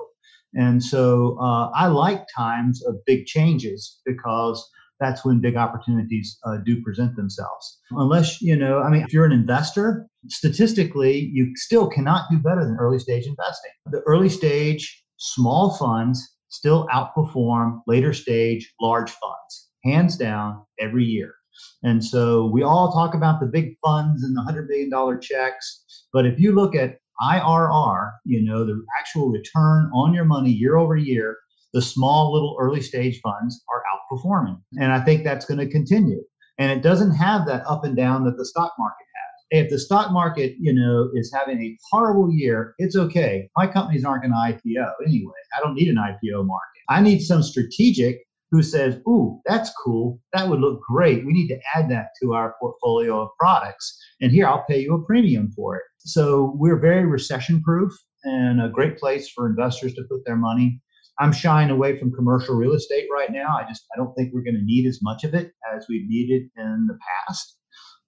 And 0.53 0.83
so 0.83 1.37
uh, 1.39 1.69
I 1.75 1.87
like 1.87 2.25
times 2.35 2.83
of 2.85 2.95
big 3.05 3.25
changes 3.25 4.01
because 4.05 4.67
that's 5.05 5.23
when 5.23 5.39
big 5.39 5.55
opportunities 5.55 6.37
uh, 6.45 6.57
do 6.65 6.81
present 6.81 7.15
themselves. 7.15 7.79
Unless, 7.91 8.41
you 8.41 8.55
know, 8.55 8.81
I 8.81 8.89
mean, 8.89 9.03
if 9.03 9.13
you're 9.13 9.25
an 9.25 9.31
investor, 9.31 10.07
statistically, 10.29 11.29
you 11.31 11.51
still 11.55 11.87
cannot 11.87 12.29
do 12.31 12.39
better 12.39 12.65
than 12.65 12.77
early 12.79 12.99
stage 12.99 13.25
investing. 13.27 13.71
The 13.91 14.01
early 14.01 14.29
stage 14.29 15.03
small 15.17 15.75
funds 15.77 16.35
still 16.49 16.87
outperform 16.87 17.81
later 17.85 18.13
stage 18.13 18.73
large 18.81 19.11
funds, 19.11 19.69
hands 19.83 20.17
down, 20.17 20.63
every 20.79 21.03
year. 21.03 21.35
And 21.83 22.03
so 22.03 22.47
we 22.47 22.63
all 22.63 22.91
talk 22.91 23.13
about 23.13 23.39
the 23.39 23.45
big 23.45 23.75
funds 23.85 24.23
and 24.23 24.35
the 24.35 24.41
$100 24.41 24.67
million 24.67 25.21
checks. 25.21 25.85
But 26.11 26.25
if 26.25 26.39
you 26.39 26.51
look 26.51 26.75
at 26.75 26.97
IRR, 27.21 28.11
you 28.25 28.41
know, 28.41 28.65
the 28.65 28.83
actual 28.99 29.29
return 29.29 29.89
on 29.93 30.13
your 30.13 30.25
money 30.25 30.51
year 30.51 30.77
over 30.77 30.97
year, 30.97 31.37
the 31.75 31.81
small 31.81 32.31
little 32.33 32.55
early 32.57 32.81
stage 32.81 33.19
funds 33.21 33.61
are 33.69 33.83
outperforming. 33.91 34.57
And 34.79 34.93
I 34.93 35.01
think 35.01 35.25
that's 35.25 35.45
going 35.45 35.59
to 35.59 35.69
continue. 35.69 36.23
And 36.57 36.71
it 36.71 36.81
doesn't 36.81 37.11
have 37.11 37.45
that 37.47 37.67
up 37.67 37.83
and 37.83 37.97
down 37.97 38.23
that 38.23 38.37
the 38.37 38.45
stock 38.45 38.71
market 38.79 39.05
has. 39.13 39.65
If 39.65 39.69
the 39.69 39.77
stock 39.77 40.13
market, 40.13 40.55
you 40.57 40.73
know, 40.73 41.09
is 41.13 41.35
having 41.37 41.61
a 41.61 41.77
horrible 41.91 42.31
year, 42.31 42.75
it's 42.77 42.95
okay. 42.95 43.49
My 43.57 43.67
companies 43.67 44.05
aren't 44.05 44.23
going 44.23 44.31
to 44.31 44.37
IPO 44.37 44.89
anyway. 45.05 45.33
I 45.57 45.59
don't 45.61 45.75
need 45.75 45.89
an 45.89 45.97
IPO 45.97 46.45
market. 46.45 46.81
I 46.87 47.01
need 47.01 47.19
some 47.19 47.43
strategic 47.43 48.21
who 48.51 48.63
says, 48.63 48.95
Ooh, 49.05 49.41
that's 49.45 49.69
cool. 49.83 50.21
That 50.31 50.47
would 50.47 50.61
look 50.61 50.79
great. 50.81 51.25
We 51.25 51.33
need 51.33 51.49
to 51.49 51.59
add 51.75 51.89
that 51.89 52.11
to 52.21 52.35
our 52.35 52.55
portfolio 52.57 53.21
of 53.21 53.29
products. 53.37 53.99
And 54.21 54.31
here, 54.31 54.47
I'll 54.47 54.63
pay 54.69 54.79
you 54.79 54.95
a 54.95 55.05
premium 55.05 55.51
for 55.53 55.75
it. 55.75 55.83
So 55.99 56.53
we're 56.55 56.79
very 56.79 57.05
recession 57.05 57.61
proof 57.61 57.91
and 58.23 58.61
a 58.61 58.69
great 58.69 58.97
place 58.97 59.29
for 59.29 59.45
investors 59.45 59.93
to 59.95 60.03
put 60.09 60.23
their 60.25 60.37
money. 60.37 60.79
I'm 61.19 61.31
shying 61.31 61.69
away 61.69 61.97
from 61.97 62.13
commercial 62.13 62.55
real 62.55 62.73
estate 62.73 63.07
right 63.11 63.31
now. 63.31 63.57
I 63.57 63.65
just 63.67 63.85
I 63.93 63.97
don't 63.97 64.13
think 64.15 64.33
we're 64.33 64.43
going 64.43 64.55
to 64.55 64.65
need 64.65 64.85
as 64.85 64.99
much 65.01 65.23
of 65.23 65.33
it 65.33 65.51
as 65.73 65.85
we've 65.89 66.07
needed 66.07 66.49
in 66.57 66.87
the 66.87 66.97
past. 67.27 67.57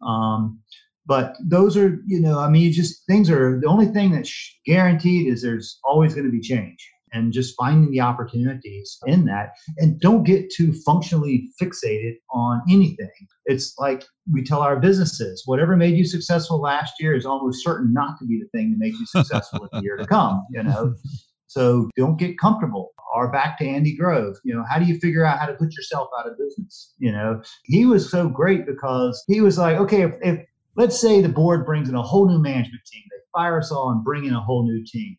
Um, 0.05 0.59
but 1.05 1.37
those 1.41 1.77
are, 1.77 1.99
you 2.05 2.19
know, 2.19 2.39
I 2.39 2.49
mean, 2.49 2.71
just 2.73 3.05
things 3.07 3.29
are 3.29 3.59
the 3.61 3.67
only 3.67 3.85
thing 3.85 4.11
that's 4.11 4.59
guaranteed 4.65 5.27
is 5.27 5.41
there's 5.41 5.79
always 5.85 6.13
going 6.13 6.25
to 6.25 6.31
be 6.31 6.41
change 6.41 6.77
and 7.13 7.31
just 7.31 7.55
finding 7.57 7.91
the 7.91 8.01
opportunities 8.01 8.97
in 9.05 9.25
that 9.25 9.53
and 9.77 9.99
don't 9.99 10.23
get 10.23 10.51
too 10.51 10.73
functionally 10.85 11.49
fixated 11.61 12.15
on 12.31 12.61
anything 12.69 13.09
it's 13.45 13.73
like 13.77 14.03
we 14.33 14.43
tell 14.43 14.61
our 14.61 14.79
businesses 14.79 15.43
whatever 15.45 15.77
made 15.77 15.95
you 15.95 16.05
successful 16.05 16.59
last 16.59 16.93
year 16.99 17.15
is 17.15 17.25
almost 17.25 17.63
certain 17.63 17.93
not 17.93 18.17
to 18.19 18.25
be 18.25 18.39
the 18.39 18.57
thing 18.57 18.71
to 18.71 18.77
make 18.77 18.93
you 18.93 19.05
successful 19.05 19.67
in 19.71 19.79
the 19.79 19.83
year 19.83 19.95
to 19.95 20.05
come 20.05 20.45
you 20.51 20.61
know 20.63 20.93
so 21.57 21.89
don't 21.97 22.19
get 22.19 22.37
comfortable 22.37 22.91
or 23.15 23.31
back 23.31 23.57
to 23.57 23.65
andy 23.65 23.95
grove 23.95 24.35
you 24.43 24.53
know 24.53 24.63
how 24.69 24.77
do 24.77 24.85
you 24.85 24.99
figure 24.99 25.25
out 25.25 25.39
how 25.39 25.45
to 25.45 25.53
put 25.53 25.73
yourself 25.73 26.07
out 26.19 26.27
of 26.27 26.37
business 26.37 26.93
you 26.97 27.11
know 27.11 27.41
he 27.63 27.85
was 27.85 28.09
so 28.09 28.29
great 28.29 28.65
because 28.65 29.23
he 29.27 29.41
was 29.41 29.57
like 29.57 29.77
okay 29.77 30.01
if, 30.03 30.13
if 30.21 30.45
let's 30.75 30.99
say 30.99 31.21
the 31.21 31.29
board 31.29 31.65
brings 31.65 31.89
in 31.89 31.95
a 31.95 32.01
whole 32.01 32.27
new 32.27 32.39
management 32.39 32.83
team 32.85 33.03
they 33.09 33.17
fire 33.33 33.57
us 33.59 33.71
all 33.71 33.89
and 33.89 34.03
bring 34.03 34.25
in 34.25 34.33
a 34.33 34.41
whole 34.41 34.63
new 34.63 34.83
team 34.85 35.17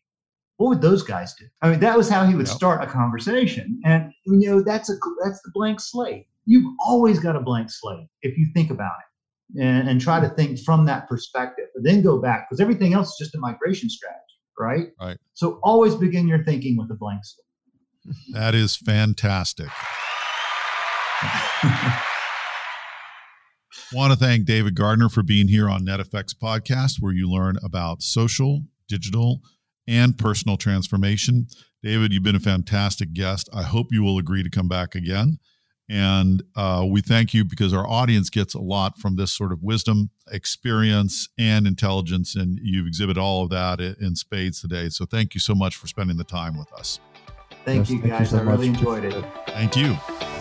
what 0.59 0.67
would 0.67 0.81
those 0.81 1.03
guys 1.03 1.33
do? 1.35 1.45
I 1.61 1.69
mean, 1.69 1.79
that 1.79 1.95
was 1.95 2.09
how 2.09 2.25
he 2.25 2.35
would 2.35 2.47
start 2.49 2.83
a 2.83 2.85
conversation. 2.85 3.79
And 3.85 4.11
you 4.25 4.49
know, 4.49 4.61
that's 4.61 4.89
a 4.89 4.95
that's 5.23 5.41
the 5.41 5.51
blank 5.53 5.79
slate. 5.79 6.27
You've 6.45 6.69
always 6.85 7.17
got 7.17 7.37
a 7.37 7.39
blank 7.39 7.69
slate 7.71 8.07
if 8.23 8.37
you 8.37 8.49
think 8.53 8.69
about 8.69 8.91
it 8.99 9.09
and, 9.61 9.87
and 9.87 10.01
try 10.01 10.19
to 10.19 10.27
think 10.27 10.59
from 10.59 10.85
that 10.85 11.07
perspective, 11.07 11.67
but 11.73 11.83
then 11.83 12.01
go 12.01 12.19
back 12.19 12.47
because 12.49 12.59
everything 12.59 12.93
else 12.93 13.09
is 13.11 13.17
just 13.17 13.35
a 13.35 13.39
migration 13.39 13.89
strategy, 13.89 14.28
right? 14.59 14.87
Right. 14.99 15.17
So 15.33 15.59
always 15.63 15.95
begin 15.95 16.27
your 16.27 16.43
thinking 16.43 16.77
with 16.77 16.91
a 16.91 16.95
blank 16.95 17.21
slate. 17.23 17.45
That 18.33 18.55
is 18.55 18.75
fantastic. 18.75 19.69
Want 23.93 24.13
to 24.13 24.19
thank 24.19 24.45
David 24.45 24.75
Gardner 24.75 25.09
for 25.09 25.23
being 25.23 25.47
here 25.47 25.67
on 25.69 25.85
NetFX 25.85 26.35
podcast, 26.35 26.97
where 26.99 27.13
you 27.13 27.29
learn 27.29 27.57
about 27.63 28.03
social, 28.03 28.63
digital, 28.87 29.41
and 29.87 30.17
personal 30.17 30.57
transformation. 30.57 31.47
David, 31.81 32.13
you've 32.13 32.23
been 32.23 32.35
a 32.35 32.39
fantastic 32.39 33.13
guest. 33.13 33.49
I 33.53 33.63
hope 33.63 33.87
you 33.91 34.03
will 34.03 34.17
agree 34.19 34.43
to 34.43 34.49
come 34.49 34.67
back 34.67 34.93
again. 34.93 35.39
And 35.89 36.43
uh, 36.55 36.85
we 36.87 37.01
thank 37.01 37.33
you 37.33 37.43
because 37.43 37.73
our 37.73 37.87
audience 37.87 38.29
gets 38.29 38.53
a 38.53 38.59
lot 38.59 38.97
from 38.99 39.15
this 39.15 39.31
sort 39.31 39.51
of 39.51 39.63
wisdom, 39.63 40.11
experience, 40.31 41.27
and 41.37 41.65
intelligence. 41.65 42.35
And 42.35 42.59
you've 42.61 42.85
exhibited 42.85 43.19
all 43.19 43.43
of 43.43 43.49
that 43.49 43.79
in 43.79 44.15
spades 44.15 44.61
today. 44.61 44.89
So 44.89 45.05
thank 45.05 45.33
you 45.33 45.39
so 45.39 45.55
much 45.55 45.75
for 45.75 45.87
spending 45.87 46.17
the 46.17 46.23
time 46.23 46.57
with 46.57 46.71
us. 46.73 46.99
Thank 47.65 47.89
yes, 47.89 47.89
you, 47.89 47.99
guys. 47.99 48.09
Thank 48.09 48.19
you 48.19 48.25
so 48.25 48.37
I 48.37 48.41
really 48.41 48.69
much. 48.69 48.79
enjoyed 48.79 49.05
it. 49.05 49.25
Thank 49.47 49.75
you. 49.75 50.38